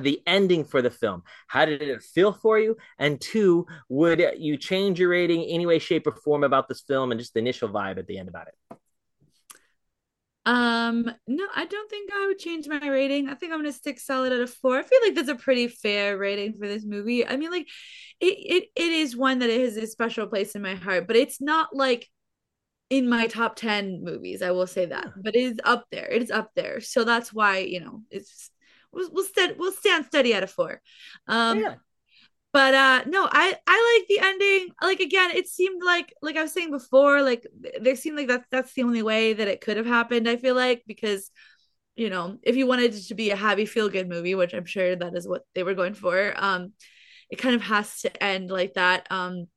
the 0.00 0.20
ending 0.26 0.64
for 0.64 0.82
the 0.82 0.90
film. 0.90 1.22
How 1.46 1.64
did 1.64 1.82
it 1.82 2.02
feel 2.02 2.32
for 2.32 2.58
you? 2.58 2.76
And 2.98 3.20
two 3.20 3.66
would 3.88 4.22
you 4.38 4.56
change 4.56 5.00
your 5.00 5.10
rating 5.10 5.44
any 5.44 5.66
way 5.66 5.78
shape 5.78 6.06
or 6.06 6.12
form 6.12 6.44
about 6.44 6.68
this 6.68 6.80
film 6.80 7.10
and 7.10 7.20
just 7.20 7.34
the 7.34 7.40
initial 7.40 7.68
vibe 7.68 7.98
at 7.98 8.06
the 8.06 8.18
end 8.18 8.28
about 8.28 8.48
it? 8.48 8.54
Um 10.46 11.10
no 11.26 11.44
i 11.56 11.64
don't 11.64 11.90
think 11.90 12.08
i 12.14 12.26
would 12.28 12.38
change 12.38 12.68
my 12.68 12.88
rating. 12.88 13.28
I 13.28 13.34
think 13.34 13.52
i'm 13.52 13.58
gonna 13.58 13.72
stick 13.72 13.98
solid 13.98 14.32
at 14.32 14.40
a 14.40 14.46
four. 14.46 14.78
I 14.78 14.82
feel 14.84 15.00
like 15.02 15.16
that's 15.16 15.28
a 15.28 15.34
pretty 15.34 15.66
fair 15.66 16.16
rating 16.16 16.52
for 16.52 16.68
this 16.68 16.84
movie. 16.84 17.26
I 17.26 17.36
mean 17.36 17.50
like 17.50 17.66
it 18.20 18.26
it, 18.26 18.64
it 18.76 18.92
is 18.92 19.16
one 19.16 19.40
that 19.40 19.50
it 19.50 19.60
has 19.60 19.76
a 19.76 19.88
special 19.88 20.28
place 20.28 20.54
in 20.54 20.62
my 20.62 20.76
heart 20.76 21.08
but 21.08 21.16
it's 21.16 21.40
not 21.40 21.74
like 21.74 22.08
in 22.90 23.08
my 23.08 23.26
top 23.26 23.56
10 23.56 24.04
movies 24.04 24.40
i 24.40 24.52
will 24.52 24.68
say 24.68 24.86
that. 24.86 25.08
But 25.20 25.34
it 25.34 25.42
is 25.42 25.58
up 25.64 25.86
there. 25.90 26.06
It 26.06 26.22
is 26.22 26.30
up 26.30 26.50
there. 26.54 26.80
So 26.80 27.02
that's 27.02 27.32
why 27.32 27.58
you 27.58 27.80
know 27.80 28.02
it's 28.12 28.48
we'll 28.96 29.10
we'll, 29.12 29.24
st- 29.24 29.58
we'll 29.58 29.72
stand 29.72 30.06
steady 30.06 30.34
at 30.34 30.42
a 30.42 30.46
four. 30.46 30.80
Um, 31.28 31.60
yeah. 31.60 31.74
But 32.52 32.74
uh, 32.74 33.02
no, 33.06 33.28
I 33.30 33.54
I 33.66 33.98
like 33.98 34.08
the 34.08 34.26
ending. 34.26 34.68
Like 34.80 35.00
again, 35.00 35.30
it 35.32 35.46
seemed 35.46 35.82
like 35.84 36.14
like 36.22 36.36
I 36.36 36.42
was 36.42 36.52
saying 36.52 36.70
before, 36.70 37.22
like 37.22 37.46
there 37.80 37.96
seemed 37.96 38.16
like 38.16 38.28
that's 38.28 38.46
that's 38.50 38.72
the 38.72 38.82
only 38.82 39.02
way 39.02 39.34
that 39.34 39.46
it 39.46 39.60
could 39.60 39.76
have 39.76 39.86
happened. 39.86 40.28
I 40.28 40.36
feel 40.36 40.54
like 40.54 40.82
because 40.86 41.30
you 41.96 42.08
know 42.08 42.38
if 42.42 42.56
you 42.56 42.66
wanted 42.66 42.94
it 42.94 43.02
to 43.08 43.14
be 43.14 43.30
a 43.30 43.36
happy 43.36 43.66
feel 43.66 43.90
good 43.90 44.08
movie, 44.08 44.34
which 44.34 44.54
I'm 44.54 44.64
sure 44.64 44.96
that 44.96 45.14
is 45.14 45.28
what 45.28 45.42
they 45.54 45.64
were 45.64 45.74
going 45.74 45.92
for, 45.92 46.32
um, 46.36 46.72
it 47.30 47.36
kind 47.36 47.54
of 47.54 47.60
has 47.62 48.00
to 48.02 48.22
end 48.22 48.50
like 48.50 48.74
that. 48.74 49.06
Um, 49.10 49.48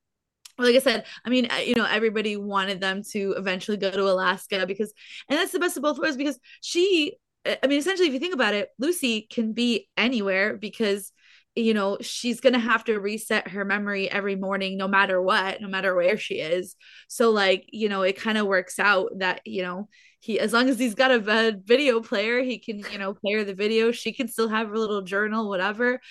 like 0.58 0.76
I 0.76 0.80
said, 0.80 1.06
I 1.24 1.30
mean, 1.30 1.48
you 1.66 1.76
know, 1.76 1.86
everybody 1.86 2.36
wanted 2.36 2.82
them 2.82 3.04
to 3.12 3.34
eventually 3.38 3.78
go 3.78 3.92
to 3.92 4.10
Alaska 4.10 4.66
because, 4.68 4.94
and 5.30 5.40
that's 5.40 5.54
the 5.54 5.60
best 5.60 5.78
of 5.78 5.84
both 5.84 5.98
worlds 6.00 6.18
because 6.18 6.38
she 6.62 7.16
I 7.46 7.68
mean, 7.68 7.80
essentially, 7.80 8.08
if 8.08 8.14
you 8.14 8.20
think 8.20 8.34
about 8.34 8.54
it, 8.54 8.70
Lucy 8.78 9.22
can 9.22 9.54
be 9.54 9.88
anywhere 9.96 10.58
because, 10.58 11.12
you 11.56 11.74
know, 11.74 11.98
she's 12.02 12.42
going 12.42 12.54
to 12.54 12.60
have 12.60 12.84
to 12.86 13.00
reset 13.00 13.50
her 13.50 13.64
memory 13.64 14.10
every 14.10 14.36
morning, 14.36 14.78
no 14.78 14.88
matter 14.88 15.22
what, 15.22 15.62
no 15.62 15.68
matter 15.68 15.96
where 15.96 16.18
she 16.18 16.36
is. 16.36 16.76
So, 17.08 17.32
like, 17.32 17.66
you 17.72 17.90
know, 17.90 18.02
it 18.02 18.18
kind 18.20 18.38
of 18.38 18.46
works 18.46 18.78
out 18.78 19.12
that, 19.20 19.42
you 19.46 19.64
know, 19.64 19.88
he, 20.20 20.38
as 20.40 20.52
long 20.52 20.68
as 20.68 20.78
he's 20.78 20.96
got 20.96 21.12
a, 21.12 21.48
a 21.50 21.54
video 21.64 22.02
player, 22.02 22.44
he 22.44 22.60
can, 22.60 22.84
you 22.92 22.98
know, 22.98 23.14
play 23.14 23.34
her 23.36 23.46
the 23.46 23.54
video. 23.54 23.92
She 23.92 24.12
can 24.12 24.28
still 24.28 24.50
have 24.50 24.68
her 24.68 24.78
little 24.78 25.02
journal, 25.02 25.48
whatever. 25.48 26.02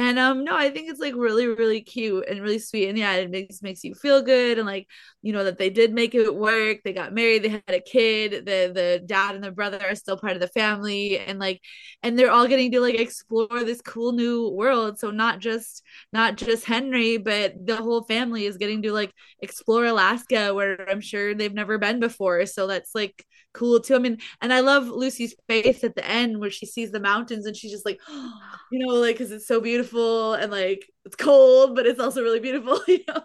And 0.00 0.16
um 0.16 0.44
no, 0.44 0.56
I 0.56 0.70
think 0.70 0.88
it's 0.88 1.00
like 1.00 1.14
really 1.16 1.48
really 1.48 1.80
cute 1.80 2.24
and 2.28 2.40
really 2.40 2.60
sweet 2.60 2.88
and 2.88 2.96
yeah, 2.96 3.14
it 3.14 3.30
makes 3.30 3.62
makes 3.62 3.82
you 3.82 3.94
feel 3.94 4.22
good 4.22 4.56
and 4.58 4.66
like 4.66 4.86
you 5.22 5.32
know 5.32 5.42
that 5.42 5.58
they 5.58 5.70
did 5.70 5.92
make 5.92 6.14
it 6.14 6.34
work. 6.34 6.78
They 6.84 6.92
got 6.92 7.12
married, 7.12 7.42
they 7.42 7.48
had 7.48 7.62
a 7.68 7.80
kid, 7.80 8.46
the 8.46 8.70
the 8.72 9.02
dad 9.04 9.34
and 9.34 9.42
the 9.42 9.50
brother 9.50 9.80
are 9.84 9.96
still 9.96 10.16
part 10.16 10.34
of 10.34 10.40
the 10.40 10.46
family 10.48 11.18
and 11.18 11.40
like 11.40 11.60
and 12.04 12.16
they're 12.16 12.30
all 12.30 12.46
getting 12.46 12.70
to 12.72 12.80
like 12.80 12.94
explore 12.94 13.48
this 13.64 13.80
cool 13.80 14.12
new 14.12 14.48
world. 14.50 14.98
So 14.98 15.10
not 15.10 15.40
just 15.40 15.82
not 16.12 16.36
just 16.36 16.64
Henry, 16.64 17.16
but 17.16 17.54
the 17.66 17.76
whole 17.76 18.04
family 18.04 18.44
is 18.46 18.56
getting 18.56 18.82
to 18.82 18.92
like 18.92 19.12
explore 19.40 19.84
Alaska 19.84 20.54
where 20.54 20.88
I'm 20.88 21.00
sure 21.00 21.34
they've 21.34 21.52
never 21.52 21.76
been 21.78 21.98
before. 22.00 22.46
So 22.46 22.66
that's 22.68 22.94
like 22.94 23.24
cool 23.52 23.80
too. 23.80 23.96
I 23.96 23.98
mean, 23.98 24.18
and 24.40 24.52
I 24.52 24.60
love 24.60 24.86
Lucy's 24.88 25.34
face 25.48 25.82
at 25.82 25.94
the 25.96 26.06
end 26.06 26.38
where 26.38 26.50
she 26.50 26.66
sees 26.66 26.92
the 26.92 27.00
mountains 27.00 27.46
and 27.46 27.56
she's 27.56 27.72
just 27.72 27.84
like, 27.86 27.98
you 28.70 28.86
know, 28.86 28.94
like 28.94 29.16
because 29.16 29.32
it's 29.32 29.46
so 29.46 29.60
beautiful 29.60 29.87
and 29.94 30.50
like 30.50 30.90
it's 31.04 31.16
cold, 31.16 31.74
but 31.74 31.86
it's 31.86 32.00
also 32.00 32.22
really 32.22 32.40
beautiful, 32.40 32.80
you 32.88 33.00
know. 33.08 33.22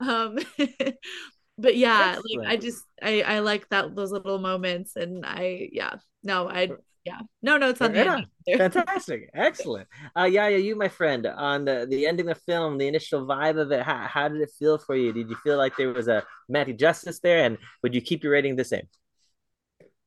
Um, 0.00 0.38
but 1.58 1.76
yeah, 1.76 2.18
like 2.18 2.48
I 2.48 2.56
just 2.56 2.84
I 3.02 3.22
I 3.22 3.38
like 3.40 3.68
that 3.70 3.94
those 3.94 4.12
little 4.12 4.38
moments, 4.38 4.96
and 4.96 5.24
I 5.24 5.68
yeah 5.72 5.94
no 6.22 6.48
I 6.48 6.70
yeah 7.04 7.20
no 7.42 7.56
no 7.56 7.70
it's 7.70 7.80
not 7.80 7.94
yeah, 7.94 8.56
fantastic. 8.56 9.30
Excellent. 9.34 9.88
Uh 10.16 10.24
yeah 10.24 10.48
yeah 10.48 10.58
you 10.58 10.76
my 10.76 10.88
friend 10.88 11.26
on 11.26 11.64
the 11.64 11.86
the 11.88 12.06
ending 12.06 12.28
of 12.28 12.36
the 12.36 12.42
film 12.52 12.78
the 12.78 12.88
initial 12.88 13.26
vibe 13.26 13.58
of 13.58 13.70
it 13.72 13.82
how, 13.82 14.06
how 14.06 14.28
did 14.28 14.40
it 14.40 14.50
feel 14.58 14.78
for 14.78 14.96
you? 14.96 15.12
Did 15.12 15.30
you 15.30 15.36
feel 15.36 15.56
like 15.56 15.76
there 15.76 15.92
was 15.92 16.08
a 16.08 16.24
romantic 16.48 16.78
justice 16.78 17.20
there? 17.20 17.44
And 17.44 17.58
would 17.82 17.94
you 17.94 18.00
keep 18.00 18.22
your 18.22 18.32
rating 18.32 18.56
the 18.56 18.64
same 18.64 18.86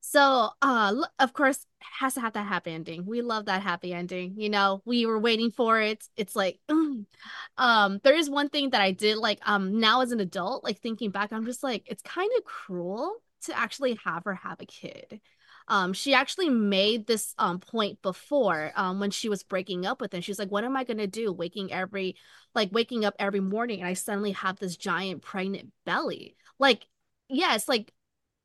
so, 0.06 0.49
uh, 0.62 0.95
of 1.18 1.32
course, 1.32 1.66
has 1.80 2.16
to 2.16 2.20
have 2.20 2.34
that 2.34 2.45
happy 2.45 2.72
ending. 2.72 3.06
We 3.06 3.22
love 3.22 3.45
that 3.45 3.62
happy 3.62 3.93
ending. 3.93 4.34
You 4.38 4.49
know, 4.49 4.82
we 4.84 5.06
were 5.06 5.18
waiting 5.18 5.49
for 5.49 5.80
it. 5.80 6.04
It's 6.18 6.36
like, 6.36 6.60
mm. 6.70 7.06
um, 7.58 8.01
there 8.04 8.14
is 8.14 8.30
one 8.30 8.49
thing 8.49 8.72
that 8.72 8.82
I 8.82 8.91
did 8.91 9.18
like. 9.18 9.39
Um, 9.43 9.80
now 9.80 10.01
as 10.01 10.12
an 10.12 10.20
adult, 10.20 10.62
like 10.62 10.82
thinking 10.82 11.10
back, 11.10 11.32
I'm 11.32 11.45
just 11.45 11.64
like, 11.64 11.84
it's 11.86 12.01
kind 12.01 12.30
of 12.38 12.43
cruel 12.43 13.16
to 13.45 13.58
actually 13.58 13.97
have 14.04 14.26
her 14.26 14.36
have 14.36 14.60
a 14.60 14.66
kid. 14.66 15.22
Um, 15.70 15.93
she 15.93 16.14
actually 16.14 16.49
made 16.49 17.08
this 17.08 17.34
um 17.38 17.60
point 17.62 18.01
before 18.01 18.74
um 18.76 18.99
when 18.99 19.12
she 19.12 19.30
was 19.30 19.43
breaking 19.43 19.86
up 19.86 20.01
with 20.01 20.14
him. 20.14 20.20
She's 20.22 20.38
like, 20.38 20.51
"What 20.51 20.66
am 20.66 20.76
I 20.76 20.84
gonna 20.84 21.08
do? 21.08 21.32
Waking 21.32 21.72
every 21.72 22.18
like 22.54 22.74
waking 22.74 23.06
up 23.06 23.16
every 23.20 23.39
morning, 23.39 23.80
and 23.80 23.88
I 23.88 23.93
suddenly 23.93 24.34
have 24.34 24.60
this 24.60 24.76
giant 24.76 25.22
pregnant 25.22 25.72
belly." 25.86 26.36
Like, 26.60 26.86
yes, 27.30 27.70
like 27.70 27.93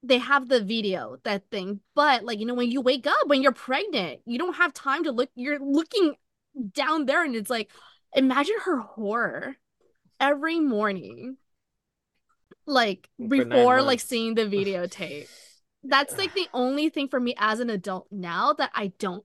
they 0.02 0.18
have 0.18 0.48
the 0.48 0.62
video 0.62 1.16
that 1.24 1.42
thing 1.50 1.80
but 1.94 2.24
like 2.24 2.38
you 2.38 2.46
know 2.46 2.54
when 2.54 2.70
you 2.70 2.80
wake 2.80 3.06
up 3.06 3.26
when 3.26 3.42
you're 3.42 3.52
pregnant 3.52 4.20
you 4.26 4.38
don't 4.38 4.56
have 4.56 4.72
time 4.72 5.04
to 5.04 5.12
look 5.12 5.28
you're 5.34 5.58
looking 5.58 6.14
down 6.72 7.06
there 7.06 7.24
and 7.24 7.34
it's 7.34 7.50
like 7.50 7.70
imagine 8.14 8.54
her 8.64 8.78
horror 8.78 9.56
every 10.20 10.60
morning 10.60 11.36
like 12.66 13.08
before 13.28 13.82
like 13.82 14.00
seeing 14.00 14.34
the 14.34 14.42
videotape. 14.44 15.28
That's 15.82 16.18
like 16.18 16.34
the 16.34 16.48
only 16.52 16.90
thing 16.90 17.08
for 17.08 17.18
me 17.18 17.34
as 17.38 17.60
an 17.60 17.70
adult 17.70 18.08
now 18.10 18.52
that 18.52 18.70
i 18.74 18.88
don't 18.98 19.24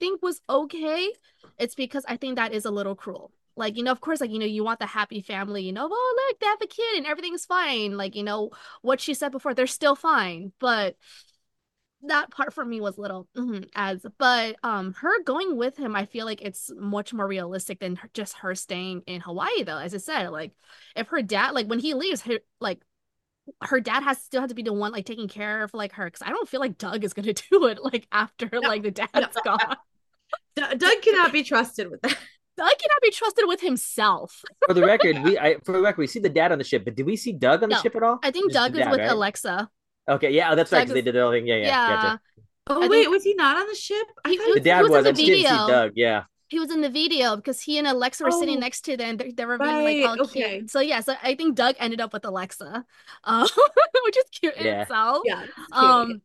think 0.00 0.22
was 0.22 0.40
okay. 0.48 1.12
It's 1.58 1.74
because 1.74 2.04
i 2.08 2.16
think 2.16 2.36
that 2.36 2.52
is 2.52 2.64
a 2.64 2.70
little 2.70 2.94
cruel 2.94 3.32
like, 3.60 3.76
you 3.76 3.84
know, 3.84 3.92
of 3.92 4.00
course, 4.00 4.20
like, 4.20 4.30
you 4.30 4.40
know, 4.40 4.46
you 4.46 4.64
want 4.64 4.80
the 4.80 4.86
happy 4.86 5.20
family, 5.20 5.62
you 5.62 5.72
know, 5.72 5.88
oh, 5.90 6.26
look, 6.28 6.40
they 6.40 6.46
have 6.46 6.62
a 6.62 6.66
kid 6.66 6.96
and 6.96 7.06
everything's 7.06 7.44
fine. 7.46 7.96
Like, 7.96 8.16
you 8.16 8.24
know, 8.24 8.50
what 8.82 9.00
she 9.00 9.14
said 9.14 9.30
before, 9.30 9.54
they're 9.54 9.68
still 9.68 9.94
fine. 9.94 10.52
But 10.58 10.96
that 12.02 12.30
part 12.30 12.52
for 12.52 12.64
me 12.64 12.80
was 12.80 12.96
little 12.96 13.28
mm-hmm, 13.36 13.64
as 13.74 14.04
but 14.18 14.56
um 14.62 14.94
her 14.94 15.22
going 15.24 15.56
with 15.56 15.76
him 15.76 15.94
i 15.94 16.06
feel 16.06 16.24
like 16.24 16.40
it's 16.40 16.70
much 16.76 17.12
more 17.12 17.26
realistic 17.26 17.78
than 17.78 17.96
her, 17.96 18.08
just 18.14 18.38
her 18.38 18.54
staying 18.54 19.02
in 19.06 19.20
hawaii 19.20 19.62
though 19.64 19.76
as 19.76 19.94
i 19.94 19.98
said 19.98 20.28
like 20.28 20.52
if 20.96 21.08
her 21.08 21.20
dad 21.20 21.50
like 21.50 21.66
when 21.66 21.78
he 21.78 21.94
leaves 21.94 22.22
her 22.22 22.38
like 22.60 22.80
her 23.62 23.80
dad 23.80 24.02
has 24.02 24.18
still 24.18 24.40
had 24.40 24.48
to 24.48 24.54
be 24.54 24.62
the 24.62 24.72
one 24.72 24.92
like 24.92 25.04
taking 25.04 25.28
care 25.28 25.62
of 25.62 25.74
like 25.74 25.92
her 25.92 26.06
because 26.06 26.26
i 26.26 26.30
don't 26.30 26.48
feel 26.48 26.60
like 26.60 26.78
doug 26.78 27.04
is 27.04 27.12
gonna 27.12 27.32
do 27.50 27.66
it 27.66 27.78
like 27.82 28.06
after 28.12 28.48
no, 28.50 28.60
like 28.60 28.82
the 28.82 28.90
dad's 28.90 29.12
no. 29.14 29.42
gone 29.44 29.76
doug 30.78 31.02
cannot 31.02 31.32
be 31.32 31.42
trusted 31.42 31.90
with 31.90 32.00
that 32.02 32.16
Doug 32.60 32.78
cannot 32.78 33.00
be 33.02 33.10
trusted 33.10 33.44
with 33.48 33.60
himself. 33.62 34.44
for 34.66 34.74
the 34.74 34.84
record, 34.84 35.22
we 35.22 35.38
I, 35.38 35.56
for 35.64 35.72
the 35.72 35.80
record 35.80 36.00
we 36.02 36.06
see 36.06 36.18
the 36.20 36.28
dad 36.28 36.52
on 36.52 36.58
the 36.58 36.64
ship, 36.64 36.84
but 36.84 36.94
did 36.94 37.06
we 37.06 37.16
see 37.16 37.32
Doug 37.32 37.62
on 37.62 37.70
the 37.70 37.80
ship 37.80 37.96
at 37.96 38.02
all? 38.02 38.18
I 38.22 38.30
think 38.30 38.52
Just 38.52 38.54
Doug 38.62 38.72
the 38.74 38.80
is 38.80 38.84
dad, 38.84 38.90
with 38.90 39.00
right? 39.00 39.10
Alexa. 39.10 39.70
Okay, 40.08 40.30
yeah, 40.32 40.50
oh, 40.52 40.56
that's 40.56 40.70
right. 40.72 40.80
Doug 40.80 40.88
'cause 40.88 40.94
they 40.94 41.02
did 41.02 41.14
the 41.14 41.22
whole 41.22 41.30
thing. 41.32 41.46
Yeah, 41.46 41.56
yeah, 41.56 41.66
Yeah. 41.66 41.88
gotcha. 42.02 42.20
Oh 42.66 42.82
I 42.82 42.88
wait, 42.88 43.04
think- 43.04 43.10
was 43.10 43.24
he 43.24 43.34
not 43.34 43.56
on 43.56 43.66
the 43.66 43.74
ship? 43.74 44.06
I 44.24 44.28
He- 44.30 44.36
thought 44.36 44.46
he 44.46 44.52
The 44.52 44.58
was- 44.60 44.64
dad 44.64 44.82
was 44.82 44.90
in 44.90 44.96
was. 44.96 45.04
the 45.04 45.08
I 45.08 45.12
just 45.12 45.24
didn't 45.26 45.36
see 45.38 45.42
video. 45.48 45.66
Doug. 45.68 45.92
Yeah. 45.96 46.24
He 46.48 46.58
was 46.58 46.70
in 46.72 46.80
the 46.80 46.90
video 46.90 47.36
because 47.36 47.60
he 47.62 47.78
and 47.78 47.86
Alexa 47.86 48.24
were 48.24 48.30
sitting 48.32 48.56
Oh. 48.58 48.60
next 48.60 48.80
to 48.86 48.96
them. 48.96 49.16
They, 49.16 49.30
they 49.30 49.46
were 49.46 49.56
being 49.56 49.70
Right, 49.70 50.02
like 50.02 50.18
all 50.18 50.24
okay. 50.26 50.58
cute. 50.58 50.70
So 50.70 50.80
yeah, 50.80 51.00
so 51.00 51.14
I 51.22 51.34
think 51.36 51.54
Doug 51.54 51.76
ended 51.78 52.00
up 52.00 52.12
with 52.12 52.24
Alexa, 52.24 52.84
uh, 53.24 53.48
which 54.04 54.16
is 54.18 54.24
cute 54.32 54.54
in 54.56 54.66
Yeah. 54.66 54.82
itself. 54.82 55.22
Yeah. 55.24 55.44
it's 55.44 55.54
cute. 55.54 55.72
Um, 55.72 56.22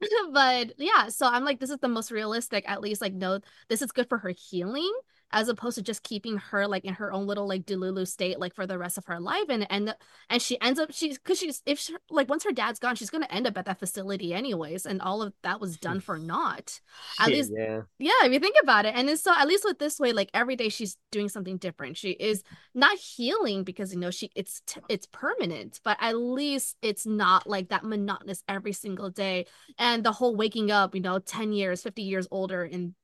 but 0.32 0.72
yeah, 0.78 1.08
so 1.08 1.26
I'm 1.26 1.44
like, 1.44 1.60
this 1.60 1.70
is 1.70 1.78
the 1.78 1.88
most 1.88 2.10
realistic. 2.10 2.64
At 2.68 2.80
least 2.80 3.00
like, 3.00 3.14
no, 3.14 3.38
this 3.68 3.82
is 3.82 3.92
good 3.92 4.08
for 4.08 4.18
her 4.18 4.30
healing, 4.36 4.92
as 5.32 5.48
opposed 5.48 5.76
to 5.76 5.82
just 5.82 6.02
keeping 6.02 6.36
her 6.38 6.66
like 6.66 6.84
in 6.84 6.94
her 6.94 7.12
own 7.12 7.26
little 7.26 7.46
like 7.48 7.64
delulu 7.64 8.06
state 8.06 8.38
like 8.38 8.54
for 8.54 8.66
the 8.66 8.78
rest 8.78 8.98
of 8.98 9.06
her 9.06 9.20
life. 9.20 9.48
And 9.48 9.66
and 9.70 9.94
and 10.28 10.42
she 10.42 10.60
ends 10.60 10.78
up 10.78 10.92
she's 10.92 11.18
because 11.18 11.38
she's 11.38 11.62
if 11.66 11.78
she, 11.78 11.94
like 12.10 12.28
once 12.28 12.44
her 12.44 12.52
dad's 12.52 12.78
gone, 12.78 12.96
she's 12.96 13.10
gonna 13.10 13.26
end 13.30 13.46
up 13.46 13.56
at 13.56 13.66
that 13.66 13.78
facility 13.78 14.34
anyways, 14.34 14.86
and 14.86 15.00
all 15.00 15.22
of 15.22 15.32
that 15.42 15.60
was 15.60 15.76
done 15.76 16.00
for 16.00 16.18
naught. 16.18 16.80
At 17.18 17.26
Shit, 17.26 17.34
least 17.34 17.52
yeah. 17.56 17.82
yeah, 17.98 18.24
if 18.24 18.32
you 18.32 18.40
think 18.40 18.56
about 18.62 18.86
it. 18.86 18.94
And 18.94 19.08
then 19.08 19.16
so 19.16 19.32
at 19.36 19.48
least 19.48 19.64
with 19.64 19.78
this 19.78 19.98
way, 19.98 20.12
like 20.12 20.30
every 20.34 20.56
day 20.56 20.68
she's 20.68 20.96
doing 21.10 21.28
something 21.28 21.56
different. 21.56 21.96
She 21.96 22.10
is 22.10 22.42
not 22.74 22.98
healing 22.98 23.64
because 23.64 23.92
you 23.92 23.98
know 23.98 24.10
she 24.10 24.30
it's 24.34 24.62
t- 24.66 24.80
it's 24.88 25.06
permanent, 25.06 25.80
but 25.84 25.96
at 26.00 26.16
least 26.16 26.76
it's 26.82 27.06
not 27.06 27.46
like 27.46 27.68
that 27.70 27.84
monotonous 27.84 28.42
every 28.48 28.72
single 28.72 29.10
day. 29.10 29.46
And 29.78 30.04
the 30.04 30.12
whole 30.12 30.36
waking 30.36 30.70
up, 30.70 30.94
you 30.94 31.00
know, 31.00 31.18
10 31.18 31.52
years, 31.52 31.82
50 31.82 32.02
years 32.02 32.28
older 32.30 32.64
and 32.64 32.94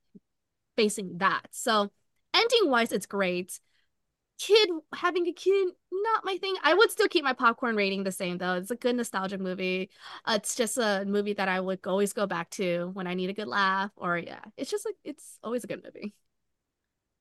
facing 0.77 1.19
that. 1.19 1.43
So 1.51 1.91
ending 2.35 2.71
wise, 2.71 2.93
it's 2.93 3.07
great. 3.07 3.61
Kid 4.39 4.71
having 4.95 5.27
a 5.27 5.33
kid, 5.33 5.69
not 5.93 6.25
my 6.25 6.39
thing. 6.39 6.55
I 6.63 6.75
would 6.75 6.91
still 6.93 7.09
keep 7.09 7.25
my 7.25 7.33
popcorn 7.33 7.77
rating 7.77 8.05
the 8.05 8.13
same 8.13 8.39
though. 8.39 8.55
It's 8.55 8.71
a 8.71 8.77
good 8.77 8.97
nostalgic 8.97 9.41
movie. 9.41 9.91
Uh, 10.25 10.35
it's 10.37 10.55
just 10.55 10.79
a 10.79 11.05
movie 11.07 11.35
that 11.35 11.49
I 11.49 11.61
would 11.61 11.81
always 11.87 12.13
go 12.13 12.27
back 12.27 12.51
to 12.51 12.91
when 12.95 13.07
I 13.09 13.15
need 13.15 13.31
a 13.31 13.35
good 13.35 13.49
laugh, 13.49 13.91
or 13.97 14.17
yeah, 14.19 14.41
it's 14.57 14.71
just 14.71 14.87
like 14.87 14.97
it's 15.05 15.39
always 15.43 15.65
a 15.65 15.67
good 15.67 15.83
movie. 15.85 16.15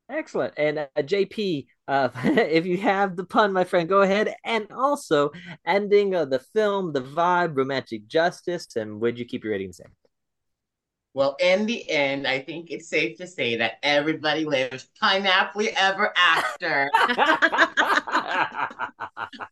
Excellent. 0.10 0.53
And 0.58 0.80
uh, 0.80 0.88
JP, 0.97 1.68
uh, 1.88 2.10
if 2.24 2.66
you 2.66 2.78
have 2.78 3.16
the 3.16 3.26
pun, 3.26 3.51
my 3.51 3.64
friend, 3.66 3.89
go 3.89 4.01
ahead. 4.01 4.34
And 4.45 4.68
also, 4.72 5.32
ending 5.66 6.16
of 6.16 6.30
the 6.30 6.39
film, 6.39 6.93
the 6.93 7.01
vibe, 7.01 7.58
romantic 7.58 8.08
justice, 8.08 8.76
and 8.76 9.01
would 9.01 9.20
you 9.20 9.26
keep 9.26 9.43
your 9.43 9.51
rating 9.51 9.68
the 9.70 9.74
same? 9.74 9.91
Well, 11.18 11.36
in 11.39 11.65
the 11.65 11.89
end, 11.89 12.28
I 12.28 12.41
think 12.41 12.70
it's 12.70 12.88
safe 12.88 13.18
to 13.18 13.26
say 13.26 13.55
that 13.55 13.80
everybody 13.82 14.45
lives 14.45 14.88
pineapple 15.01 15.63
ever 15.76 16.13
after. 16.15 16.91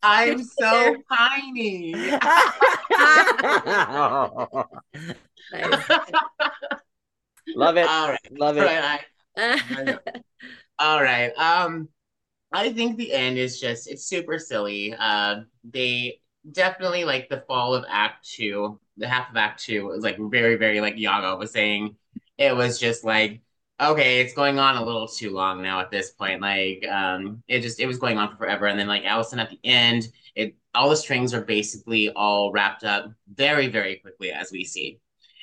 I'm 0.00 0.44
so 0.44 0.94
piney. 1.10 1.92
Love 7.56 7.78
it. 7.78 7.88
All 7.88 8.10
right. 8.10 8.20
Love 8.30 8.58
All 8.58 8.62
it. 8.62 8.66
right. 8.66 9.00
I- 9.36 9.98
All 10.78 11.02
right. 11.02 11.32
Um, 11.36 11.88
I 12.52 12.72
think 12.72 12.96
the 12.96 13.12
end 13.12 13.38
is 13.38 13.60
just 13.60 13.90
it's 13.90 14.04
super 14.04 14.38
silly. 14.38 14.94
Uh, 14.96 15.40
they 15.68 16.20
definitely 16.52 17.04
like 17.04 17.28
the 17.28 17.42
fall 17.48 17.74
of 17.74 17.84
Act 17.90 18.24
Two, 18.24 18.78
the 18.96 19.08
half 19.08 19.30
of 19.30 19.36
Act 19.36 19.62
Two 19.64 19.86
was 19.86 20.02
like 20.02 20.18
very, 20.18 20.56
very 20.56 20.80
like 20.80 20.96
Yaya 20.96 21.36
was 21.36 21.52
saying. 21.52 21.96
It 22.38 22.54
was 22.54 22.78
just 22.78 23.04
like, 23.04 23.40
okay, 23.80 24.20
it's 24.20 24.34
going 24.34 24.58
on 24.58 24.76
a 24.76 24.84
little 24.84 25.08
too 25.08 25.30
long 25.30 25.62
now 25.62 25.80
at 25.80 25.90
this 25.90 26.10
point. 26.10 26.40
Like, 26.40 26.86
um, 26.88 27.42
it 27.48 27.60
just 27.60 27.80
it 27.80 27.86
was 27.86 27.98
going 27.98 28.18
on 28.18 28.30
for 28.30 28.36
forever, 28.36 28.66
and 28.66 28.78
then 28.78 28.86
like 28.88 29.04
Allison 29.04 29.38
at 29.38 29.50
the 29.50 29.58
end, 29.64 30.08
it 30.34 30.54
all 30.74 30.90
the 30.90 30.96
strings 30.96 31.32
are 31.34 31.42
basically 31.42 32.10
all 32.10 32.52
wrapped 32.52 32.84
up 32.84 33.10
very, 33.34 33.68
very 33.68 33.96
quickly 33.96 34.32
as 34.32 34.52
we 34.52 34.64
see. 34.64 35.00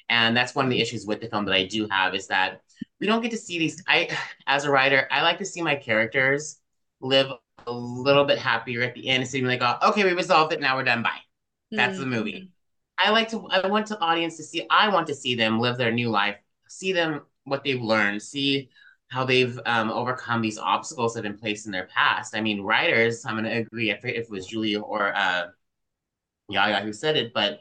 And 0.10 0.36
that's 0.38 0.54
one 0.54 0.66
of 0.66 0.72
the 0.72 0.82
issues 0.82 1.06
with 1.06 1.22
the 1.22 1.28
film 1.28 1.45
that 1.45 1.56
I 1.56 1.66
do 1.66 1.88
have 1.89 2.14
is 2.14 2.28
that 2.28 2.62
we 2.99 3.08
don't 3.08 3.22
get 3.22 3.32
to 3.32 3.38
see 3.38 3.58
these. 3.58 3.82
I, 3.88 4.10
as 4.47 4.66
a 4.66 4.72
writer, 4.72 5.08
I 5.12 5.22
like 5.24 5.39
to 5.39 5.45
see 5.45 5.62
my 5.62 5.76
characters 5.76 6.60
live 7.01 7.28
a 7.66 7.72
little 7.72 8.26
bit 8.26 8.38
happier 8.38 8.82
at 8.84 8.93
the 8.93 9.08
end 9.08 9.24
of 9.24 9.32
being 9.32 9.45
like, 9.45 9.62
oh, 9.62 9.89
okay, 9.89 10.04
we 10.04 10.14
resolved 10.14 10.54
it, 10.54 10.62
now 10.62 10.76
we're 10.78 10.84
done, 10.84 11.01
bye. 11.04 11.20
That's 11.76 11.97
the 11.97 12.06
movie. 12.06 12.53
I 13.04 13.10
like 13.10 13.30
to. 13.30 13.47
I 13.49 13.68
want 13.68 13.88
the 13.88 13.99
audience 13.99 14.38
to 14.38 14.43
see. 14.43 14.66
I 14.70 14.89
want 14.89 15.08
to 15.08 15.16
see 15.16 15.36
them 15.36 15.60
live 15.60 15.78
their 15.78 15.91
new 15.91 16.10
life. 16.10 16.38
See 16.68 16.93
them 16.93 17.22
what 17.43 17.64
they've 17.64 17.82
learned. 17.82 18.22
See 18.22 18.70
how 19.10 19.26
they've 19.26 19.60
um, 19.66 19.91
overcome 19.91 20.41
these 20.41 20.58
obstacles 20.58 21.14
that 21.14 21.24
have 21.24 21.32
been 21.32 21.39
placed 21.39 21.66
in 21.66 21.72
their 21.72 21.88
past. 21.88 22.36
I 22.36 22.41
mean, 22.41 22.62
writers. 22.62 23.26
I'm 23.26 23.36
going 23.36 23.45
to 23.45 23.58
agree. 23.58 23.91
I 23.91 23.99
forget 23.99 24.16
if 24.16 24.24
it 24.26 24.32
was 24.32 24.47
Julia 24.47 24.82
or 24.82 25.16
uh, 25.16 25.47
Yaya 26.49 26.82
who 26.82 26.93
said 26.93 27.18
it, 27.18 27.34
but 27.34 27.60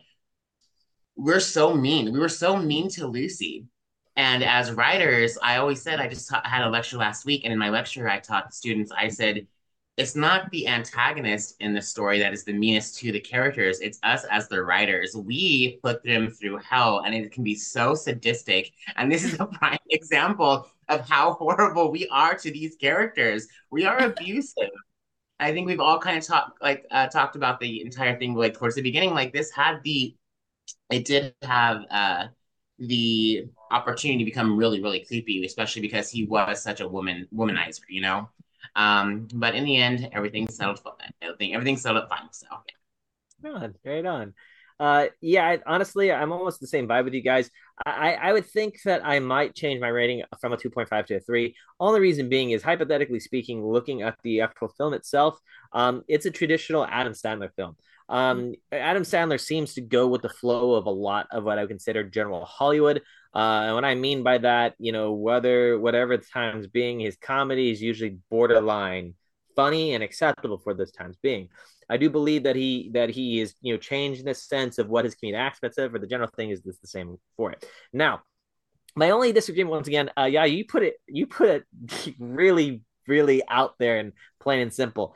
we're 1.16 1.40
so 1.40 1.74
mean. 1.74 2.12
We 2.12 2.18
were 2.18 2.28
so 2.28 2.56
mean 2.56 2.88
to 2.90 3.06
Lucy. 3.06 3.66
And 4.16 4.44
as 4.44 4.70
writers, 4.70 5.38
I 5.42 5.56
always 5.56 5.80
said, 5.80 5.98
I 5.98 6.08
just 6.08 6.28
ta- 6.28 6.42
had 6.44 6.66
a 6.66 6.70
lecture 6.70 6.98
last 6.98 7.24
week, 7.24 7.44
and 7.44 7.52
in 7.52 7.58
my 7.58 7.70
lecture, 7.70 8.08
I 8.08 8.18
taught 8.18 8.52
students, 8.52 8.92
I 8.92 9.08
said, 9.08 9.46
it's 9.96 10.16
not 10.16 10.50
the 10.50 10.66
antagonist 10.68 11.56
in 11.60 11.74
the 11.74 11.82
story 11.82 12.18
that 12.18 12.32
is 12.32 12.44
the 12.44 12.52
meanest 12.52 12.98
to 12.98 13.12
the 13.12 13.20
characters. 13.20 13.80
It's 13.80 13.98
us 14.02 14.24
as 14.30 14.48
the 14.48 14.62
writers. 14.62 15.14
We 15.14 15.80
put 15.82 16.02
them 16.02 16.30
through 16.30 16.58
hell, 16.58 17.00
and 17.00 17.14
it 17.14 17.30
can 17.30 17.44
be 17.44 17.54
so 17.54 17.94
sadistic. 17.94 18.72
And 18.96 19.12
this 19.12 19.24
is 19.24 19.38
a 19.38 19.46
prime 19.58 19.78
example 19.90 20.66
of 20.88 21.06
how 21.08 21.34
horrible 21.34 21.90
we 21.90 22.08
are 22.08 22.34
to 22.34 22.50
these 22.50 22.76
characters. 22.76 23.46
We 23.70 23.84
are 23.84 23.98
abusive. 24.04 24.70
I 25.40 25.52
think 25.52 25.66
we've 25.66 25.80
all 25.80 25.98
kind 25.98 26.18
of 26.18 26.24
talked 26.24 26.62
like 26.62 26.86
uh, 26.90 27.08
talked 27.08 27.36
about 27.36 27.60
the 27.60 27.82
entire 27.82 28.18
thing 28.18 28.34
like 28.34 28.54
towards 28.54 28.76
the 28.76 28.82
beginning. 28.82 29.12
Like 29.12 29.32
this 29.32 29.50
had 29.50 29.82
the, 29.82 30.14
it 30.90 31.04
did 31.04 31.34
have 31.42 31.84
uh, 31.90 32.26
the 32.78 33.46
opportunity 33.70 34.18
to 34.18 34.24
become 34.24 34.56
really 34.56 34.82
really 34.82 35.04
creepy, 35.04 35.44
especially 35.44 35.82
because 35.82 36.10
he 36.10 36.24
was 36.24 36.62
such 36.62 36.80
a 36.80 36.88
woman 36.88 37.28
womanizer, 37.34 37.80
you 37.88 38.00
know. 38.00 38.28
Um, 38.74 39.28
but 39.34 39.54
in 39.54 39.64
the 39.64 39.76
end, 39.76 40.08
everything 40.12 40.48
settled. 40.48 40.80
Everything 41.20 41.54
everything 41.54 41.76
settled 41.76 42.08
fine. 42.08 42.28
So 42.30 42.46
Right 43.84 44.04
on, 44.04 44.06
on. 44.06 44.34
Uh, 44.80 45.06
yeah, 45.20 45.46
I, 45.46 45.58
honestly, 45.66 46.10
I'm 46.10 46.32
almost 46.32 46.60
the 46.60 46.66
same 46.66 46.88
vibe 46.88 47.04
with 47.04 47.14
you 47.14 47.22
guys. 47.22 47.50
I, 47.86 48.14
I 48.14 48.32
would 48.32 48.46
think 48.46 48.82
that 48.84 49.04
I 49.04 49.20
might 49.20 49.54
change 49.54 49.80
my 49.80 49.88
rating 49.88 50.22
from 50.40 50.52
a 50.52 50.56
2.5 50.56 51.06
to 51.06 51.16
a 51.16 51.20
3. 51.20 51.54
Only 51.78 52.00
reason 52.00 52.28
being 52.28 52.50
is, 52.50 52.62
hypothetically 52.62 53.20
speaking, 53.20 53.64
looking 53.64 54.02
at 54.02 54.16
the 54.24 54.40
actual 54.40 54.68
film 54.68 54.94
itself, 54.94 55.38
um, 55.72 56.02
it's 56.08 56.26
a 56.26 56.30
traditional 56.30 56.84
Adam 56.84 57.12
Sandler 57.12 57.50
film. 57.54 57.76
Um, 58.08 58.54
Adam 58.72 59.04
Sandler 59.04 59.40
seems 59.40 59.74
to 59.74 59.80
go 59.80 60.08
with 60.08 60.22
the 60.22 60.28
flow 60.28 60.74
of 60.74 60.86
a 60.86 60.90
lot 60.90 61.28
of 61.30 61.44
what 61.44 61.58
I 61.58 61.62
would 61.62 61.70
consider 61.70 62.02
general 62.02 62.44
Hollywood. 62.44 63.02
Uh, 63.34 63.62
and 63.64 63.74
what 63.74 63.84
I 63.84 63.94
mean 63.94 64.22
by 64.22 64.38
that, 64.38 64.74
you 64.78 64.92
know, 64.92 65.12
whether 65.12 65.78
whatever 65.78 66.16
the 66.16 66.24
times 66.24 66.66
being, 66.66 67.00
his 67.00 67.16
comedy 67.16 67.70
is 67.70 67.80
usually 67.80 68.18
borderline 68.30 69.14
funny 69.56 69.94
and 69.94 70.02
acceptable 70.02 70.58
for 70.58 70.74
those 70.74 70.92
times 70.92 71.16
being. 71.22 71.48
I 71.88 71.96
do 71.96 72.10
believe 72.10 72.44
that 72.44 72.56
he 72.56 72.90
that 72.94 73.10
he 73.10 73.40
is 73.40 73.54
you 73.60 73.74
know 73.74 73.78
changing 73.78 74.24
the 74.24 74.34
sense 74.34 74.78
of 74.78 74.88
what 74.88 75.04
his 75.04 75.14
comedic 75.14 75.36
aspects 75.38 75.78
of, 75.78 75.94
or 75.94 75.98
the 75.98 76.06
general 76.06 76.30
thing 76.34 76.50
is 76.50 76.62
this 76.62 76.78
the 76.78 76.88
same 76.88 77.18
for 77.36 77.52
it. 77.52 77.66
Now, 77.92 78.22
my 78.94 79.10
only 79.10 79.32
disagreement 79.32 79.72
once 79.72 79.88
again, 79.88 80.10
uh, 80.18 80.24
yeah, 80.24 80.44
you 80.44 80.64
put 80.64 80.82
it 80.82 80.94
you 81.06 81.26
put 81.26 81.48
it 81.48 82.14
really 82.18 82.82
really 83.06 83.42
out 83.48 83.74
there 83.78 83.98
and 83.98 84.12
plain 84.40 84.60
and 84.60 84.72
simple. 84.72 85.14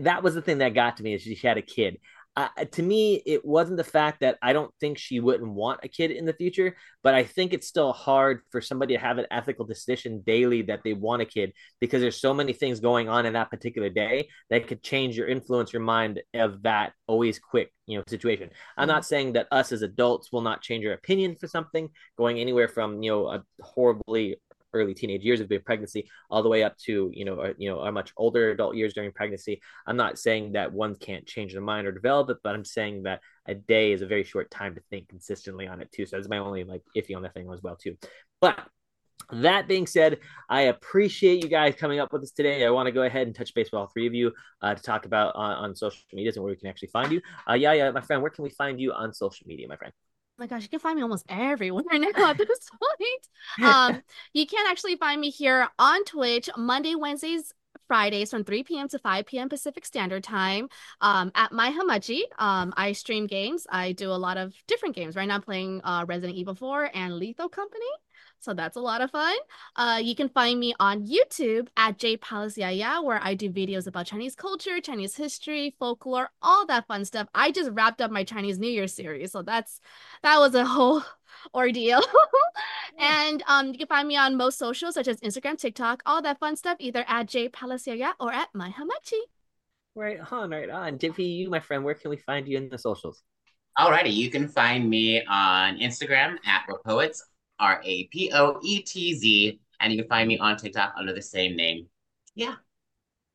That 0.00 0.22
was 0.22 0.34
the 0.34 0.42
thing 0.42 0.58
that 0.58 0.74
got 0.74 0.98
to 0.98 1.02
me 1.02 1.14
is 1.14 1.22
she 1.22 1.34
had 1.34 1.58
a 1.58 1.62
kid. 1.62 1.98
Uh, 2.34 2.48
to 2.70 2.82
me, 2.82 3.22
it 3.26 3.44
wasn't 3.44 3.76
the 3.76 3.84
fact 3.84 4.20
that 4.20 4.38
I 4.40 4.54
don't 4.54 4.72
think 4.80 4.96
she 4.96 5.20
wouldn't 5.20 5.52
want 5.52 5.80
a 5.82 5.88
kid 5.88 6.10
in 6.10 6.24
the 6.24 6.32
future, 6.32 6.74
but 7.02 7.14
I 7.14 7.24
think 7.24 7.52
it's 7.52 7.66
still 7.66 7.92
hard 7.92 8.40
for 8.50 8.62
somebody 8.62 8.94
to 8.94 9.00
have 9.00 9.18
an 9.18 9.26
ethical 9.30 9.66
decision 9.66 10.22
daily 10.26 10.62
that 10.62 10.80
they 10.82 10.94
want 10.94 11.20
a 11.20 11.26
kid 11.26 11.52
because 11.78 12.00
there's 12.00 12.20
so 12.20 12.32
many 12.32 12.54
things 12.54 12.80
going 12.80 13.10
on 13.10 13.26
in 13.26 13.34
that 13.34 13.50
particular 13.50 13.90
day 13.90 14.28
that 14.48 14.66
could 14.66 14.82
change 14.82 15.16
your 15.16 15.28
influence, 15.28 15.74
your 15.74 15.82
mind 15.82 16.22
of 16.32 16.62
that 16.62 16.94
always 17.06 17.38
quick, 17.38 17.70
you 17.86 17.98
know, 17.98 18.04
situation. 18.08 18.48
I'm 18.78 18.88
not 18.88 19.04
saying 19.04 19.34
that 19.34 19.48
us 19.50 19.70
as 19.70 19.82
adults 19.82 20.32
will 20.32 20.40
not 20.40 20.62
change 20.62 20.86
our 20.86 20.92
opinion 20.92 21.36
for 21.38 21.48
something, 21.48 21.90
going 22.16 22.38
anywhere 22.38 22.68
from 22.68 23.02
you 23.02 23.10
know 23.10 23.28
a 23.28 23.44
horribly 23.60 24.36
early 24.72 24.94
teenage 24.94 25.22
years 25.22 25.40
of 25.40 25.48
being 25.48 25.62
pregnancy 25.62 26.08
all 26.30 26.42
the 26.42 26.48
way 26.48 26.62
up 26.62 26.76
to 26.78 27.10
you 27.14 27.24
know 27.24 27.40
a, 27.40 27.52
you 27.58 27.68
know 27.70 27.80
a 27.80 27.92
much 27.92 28.12
older 28.16 28.50
adult 28.50 28.76
years 28.76 28.94
during 28.94 29.12
pregnancy 29.12 29.60
i'm 29.86 29.96
not 29.96 30.18
saying 30.18 30.52
that 30.52 30.72
one 30.72 30.94
can't 30.94 31.26
change 31.26 31.52
their 31.52 31.62
mind 31.62 31.86
or 31.86 31.92
develop 31.92 32.30
it 32.30 32.38
but 32.42 32.54
i'm 32.54 32.64
saying 32.64 33.02
that 33.02 33.20
a 33.46 33.54
day 33.54 33.92
is 33.92 34.02
a 34.02 34.06
very 34.06 34.24
short 34.24 34.50
time 34.50 34.74
to 34.74 34.80
think 34.90 35.08
consistently 35.08 35.66
on 35.66 35.80
it 35.80 35.90
too 35.92 36.06
so 36.06 36.16
that's 36.16 36.28
my 36.28 36.38
only 36.38 36.64
like 36.64 36.82
iffy 36.96 37.16
on 37.16 37.22
that 37.22 37.34
thing 37.34 37.50
as 37.52 37.62
well 37.62 37.76
too 37.76 37.96
but 38.40 38.58
that 39.30 39.68
being 39.68 39.86
said, 39.86 40.18
I 40.48 40.62
appreciate 40.62 41.42
you 41.42 41.48
guys 41.48 41.74
coming 41.74 42.00
up 42.00 42.12
with 42.12 42.22
us 42.22 42.32
today. 42.32 42.66
I 42.66 42.70
want 42.70 42.86
to 42.86 42.92
go 42.92 43.02
ahead 43.02 43.26
and 43.26 43.34
touch 43.34 43.54
base 43.54 43.70
with 43.72 43.78
all 43.78 43.86
three 43.86 44.06
of 44.06 44.14
you 44.14 44.32
uh, 44.60 44.74
to 44.74 44.82
talk 44.82 45.06
about 45.06 45.34
on, 45.34 45.52
on 45.52 45.76
social 45.76 46.00
medias 46.12 46.36
and 46.36 46.44
where 46.44 46.52
we 46.52 46.56
can 46.56 46.68
actually 46.68 46.88
find 46.88 47.10
you. 47.12 47.20
Uh, 47.48 47.54
yeah, 47.54 47.72
yeah, 47.72 47.90
my 47.90 48.00
friend, 48.00 48.20
where 48.20 48.30
can 48.30 48.44
we 48.44 48.50
find 48.50 48.80
you 48.80 48.92
on 48.92 49.14
social 49.14 49.46
media, 49.46 49.66
my 49.68 49.76
friend? 49.76 49.92
My 50.38 50.46
gosh, 50.46 50.62
you 50.62 50.68
can 50.68 50.80
find 50.80 50.96
me 50.96 51.02
almost 51.02 51.24
everywhere 51.28 51.84
now 51.92 52.30
at 52.30 52.38
this 52.38 52.70
point. 53.58 53.70
Um, 53.70 54.02
you 54.32 54.46
can 54.46 54.66
actually 54.68 54.96
find 54.96 55.20
me 55.20 55.30
here 55.30 55.68
on 55.78 56.04
Twitch 56.04 56.48
Monday, 56.56 56.94
Wednesdays, 56.94 57.52
Fridays 57.86 58.30
from 58.30 58.44
3 58.44 58.62
p.m. 58.64 58.88
to 58.88 58.98
5 58.98 59.26
p.m. 59.26 59.48
Pacific 59.48 59.84
Standard 59.84 60.24
Time 60.24 60.68
um, 61.00 61.30
at 61.34 61.52
My 61.52 61.70
Hamachi. 61.70 62.22
Um, 62.38 62.72
I 62.76 62.92
stream 62.92 63.26
games. 63.26 63.66
I 63.70 63.92
do 63.92 64.10
a 64.10 64.14
lot 64.16 64.38
of 64.38 64.54
different 64.66 64.94
games. 64.94 65.14
Right 65.14 65.28
now, 65.28 65.34
I'm 65.34 65.42
playing 65.42 65.80
uh, 65.84 66.04
Resident 66.08 66.38
Evil 66.38 66.54
4 66.54 66.90
and 66.94 67.16
Lethal 67.16 67.48
Company. 67.48 67.84
So 68.42 68.52
that's 68.52 68.76
a 68.76 68.80
lot 68.80 69.00
of 69.00 69.12
fun. 69.12 69.36
Uh, 69.76 70.00
you 70.02 70.16
can 70.16 70.28
find 70.28 70.58
me 70.58 70.74
on 70.80 71.06
YouTube 71.06 71.68
at 71.76 71.96
Jade 71.96 72.20
Palace 72.20 72.58
Yaya, 72.58 73.00
where 73.00 73.20
I 73.22 73.34
do 73.34 73.48
videos 73.48 73.86
about 73.86 74.06
Chinese 74.06 74.34
culture, 74.34 74.80
Chinese 74.80 75.14
history, 75.14 75.76
folklore, 75.78 76.28
all 76.42 76.66
that 76.66 76.88
fun 76.88 77.04
stuff. 77.04 77.28
I 77.36 77.52
just 77.52 77.70
wrapped 77.70 78.00
up 78.00 78.10
my 78.10 78.24
Chinese 78.24 78.58
New 78.58 78.68
Year 78.68 78.88
series, 78.88 79.30
so 79.30 79.42
that's 79.42 79.80
that 80.24 80.40
was 80.40 80.56
a 80.56 80.64
whole 80.64 81.04
ordeal. 81.54 82.02
and 82.98 83.44
um, 83.46 83.68
you 83.68 83.78
can 83.78 83.86
find 83.86 84.08
me 84.08 84.16
on 84.16 84.36
most 84.36 84.58
socials 84.58 84.94
such 84.94 85.06
as 85.06 85.20
Instagram, 85.20 85.56
TikTok, 85.56 86.02
all 86.04 86.20
that 86.22 86.40
fun 86.40 86.56
stuff, 86.56 86.78
either 86.80 87.04
at 87.06 87.28
Jade 87.28 87.52
Palace 87.52 87.86
Yaya 87.86 88.14
or 88.18 88.32
at 88.32 88.48
My 88.54 88.70
Hamachi. 88.70 89.20
Right 89.94 90.18
on, 90.32 90.50
right 90.50 90.68
on. 90.68 90.98
JP, 90.98 91.18
you, 91.18 91.48
my 91.48 91.60
friend, 91.60 91.84
where 91.84 91.94
can 91.94 92.10
we 92.10 92.16
find 92.16 92.48
you 92.48 92.56
in 92.56 92.68
the 92.68 92.78
socials? 92.78 93.22
Alrighty, 93.78 94.12
you 94.12 94.30
can 94.30 94.48
find 94.48 94.90
me 94.90 95.24
on 95.26 95.78
Instagram 95.78 96.38
at 96.44 96.66
Rapoetz 96.68 97.20
R 97.58 97.80
A 97.84 98.04
P 98.04 98.30
O 98.32 98.60
E 98.62 98.82
T 98.82 99.14
Z. 99.14 99.60
And 99.80 99.92
you 99.92 99.98
can 99.98 100.08
find 100.08 100.28
me 100.28 100.38
on 100.38 100.56
TikTok 100.56 100.94
under 100.96 101.12
the 101.12 101.22
same 101.22 101.56
name. 101.56 101.88
Yeah. 102.34 102.54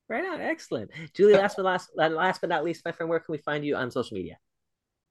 Right 0.09 0.25
on. 0.25 0.39
Excellent. 0.39 0.91
Julie, 1.13 1.33
last 1.33 1.57
but 1.57 1.65
last 1.65 1.89
last 1.95 2.41
but 2.41 2.49
not 2.49 2.63
least, 2.63 2.85
my 2.85 2.91
friend, 2.91 3.09
where 3.09 3.19
can 3.19 3.33
we 3.33 3.37
find 3.39 3.65
you 3.65 3.75
on 3.75 3.91
social 3.91 4.15
media? 4.15 4.37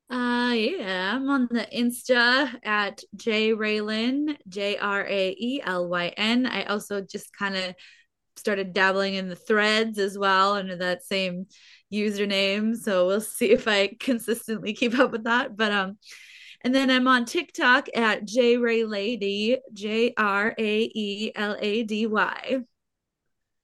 Uh 0.09 0.52
yeah, 0.54 1.16
I'm 1.16 1.28
on 1.28 1.48
the 1.50 1.66
Insta 1.74 2.54
at 2.64 3.02
J 3.16 3.52
Raelyn, 3.52 4.36
J 4.48 4.78
R 4.78 5.04
A 5.04 5.36
E 5.38 5.61
L 5.64 5.88
Y 5.88 6.12
N. 6.16 6.46
I 6.46 6.64
also 6.64 7.00
just 7.00 7.36
kind 7.36 7.57
of 7.57 7.74
started 8.36 8.72
dabbling 8.72 9.14
in 9.14 9.28
the 9.28 9.36
threads 9.36 9.98
as 9.98 10.16
well 10.16 10.54
under 10.54 10.76
that 10.76 11.04
same 11.04 11.46
username. 11.92 12.76
So 12.76 13.07
we'll 13.07 13.20
see 13.20 13.50
if 13.50 13.66
I 13.66 13.88
consistently 14.00 14.74
keep 14.74 14.98
up 14.98 15.11
with 15.11 15.24
that. 15.24 15.57
But 15.57 15.72
um 15.72 15.98
and 16.66 16.74
then 16.74 16.90
I'm 16.90 17.06
on 17.06 17.26
TikTok 17.26 17.86
at 17.94 18.24
J 18.24 18.56
Ray 18.56 18.82
Lady, 18.82 19.58
J 19.72 20.12
R 20.16 20.52
A 20.58 20.90
E 20.92 21.30
L 21.32 21.56
A 21.60 21.84
D 21.84 22.08
Y. 22.08 22.58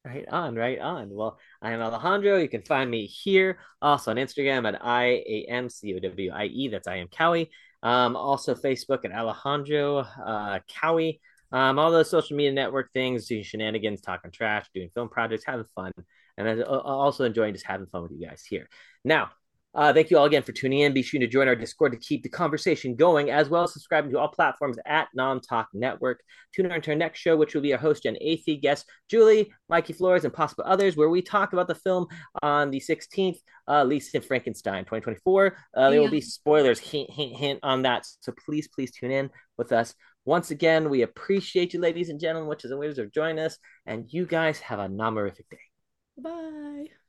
Right 0.04 0.24
on, 0.28 0.54
right 0.54 0.78
on. 0.78 1.10
Well, 1.10 1.36
I 1.60 1.72
am 1.72 1.80
Alejandro. 1.80 2.36
You 2.36 2.48
can 2.48 2.62
find 2.62 2.88
me 2.88 3.06
here 3.06 3.58
also 3.80 4.12
on 4.12 4.18
Instagram 4.18 4.68
at 4.68 4.84
I 4.84 5.20
A 5.26 5.46
M 5.48 5.68
C 5.68 5.96
O 5.96 5.98
W 5.98 6.30
I 6.32 6.44
E. 6.44 6.68
That's 6.68 6.86
I 6.86 6.98
am 6.98 7.08
Cowie. 7.08 7.50
Um, 7.82 8.14
also 8.14 8.54
Facebook 8.54 9.04
at 9.04 9.10
Alejandro 9.10 10.06
uh, 10.24 10.60
Cowie. 10.72 11.20
Um, 11.50 11.80
all 11.80 11.90
those 11.90 12.08
social 12.08 12.36
media 12.36 12.52
network 12.52 12.92
things, 12.92 13.26
doing 13.26 13.42
shenanigans, 13.42 14.00
talking 14.00 14.30
trash, 14.30 14.66
doing 14.72 14.90
film 14.94 15.08
projects, 15.08 15.42
having 15.44 15.66
fun, 15.74 15.90
and 16.38 16.62
also 16.62 17.24
enjoying 17.24 17.54
just 17.54 17.66
having 17.66 17.88
fun 17.88 18.02
with 18.04 18.12
you 18.12 18.28
guys 18.28 18.44
here. 18.48 18.68
Now, 19.04 19.30
uh, 19.74 19.92
thank 19.92 20.10
you 20.10 20.18
all 20.18 20.26
again 20.26 20.42
for 20.42 20.52
tuning 20.52 20.80
in. 20.80 20.92
Be 20.92 21.02
sure 21.02 21.20
to 21.20 21.26
join 21.26 21.48
our 21.48 21.56
Discord 21.56 21.92
to 21.92 21.98
keep 21.98 22.22
the 22.22 22.28
conversation 22.28 22.94
going, 22.94 23.30
as 23.30 23.48
well 23.48 23.64
as 23.64 23.72
subscribing 23.72 24.10
to 24.10 24.18
all 24.18 24.28
platforms 24.28 24.76
at 24.86 25.08
Nom 25.14 25.40
Talk 25.40 25.68
Network. 25.72 26.20
Tune 26.54 26.70
in 26.70 26.82
to 26.82 26.90
our 26.90 26.96
next 26.96 27.20
show, 27.20 27.36
which 27.36 27.54
will 27.54 27.62
be 27.62 27.72
our 27.72 27.78
host 27.78 28.04
and 28.04 28.18
eighth 28.20 28.44
guest, 28.60 28.84
Julie, 29.08 29.52
Mikey 29.68 29.94
Flores, 29.94 30.24
and 30.24 30.32
possible 30.32 30.64
others, 30.66 30.96
where 30.96 31.08
we 31.08 31.22
talk 31.22 31.52
about 31.52 31.68
the 31.68 31.74
film 31.74 32.06
on 32.42 32.70
the 32.70 32.80
16th, 32.80 33.38
uh, 33.68 33.84
Lisa 33.84 34.20
Frankenstein 34.20 34.84
2024. 34.84 35.56
Uh, 35.74 35.90
there 35.90 36.00
will 36.00 36.10
be 36.10 36.20
spoilers, 36.20 36.78
hint, 36.78 37.10
hint, 37.10 37.36
hint 37.36 37.60
on 37.62 37.82
that. 37.82 38.06
So 38.20 38.32
please, 38.44 38.68
please 38.68 38.92
tune 38.92 39.10
in 39.10 39.30
with 39.56 39.72
us. 39.72 39.94
Once 40.24 40.50
again, 40.50 40.88
we 40.88 41.02
appreciate 41.02 41.72
you, 41.72 41.80
ladies 41.80 42.08
and 42.08 42.20
gentlemen, 42.20 42.48
witches 42.48 42.70
and 42.70 42.78
wizards, 42.78 42.98
for 42.98 43.06
joining 43.12 43.44
us, 43.44 43.58
and 43.86 44.04
you 44.08 44.26
guys 44.26 44.60
have 44.60 44.78
a 44.78 44.88
non 44.88 45.14
day. 45.14 45.58
Bye. 46.18 46.92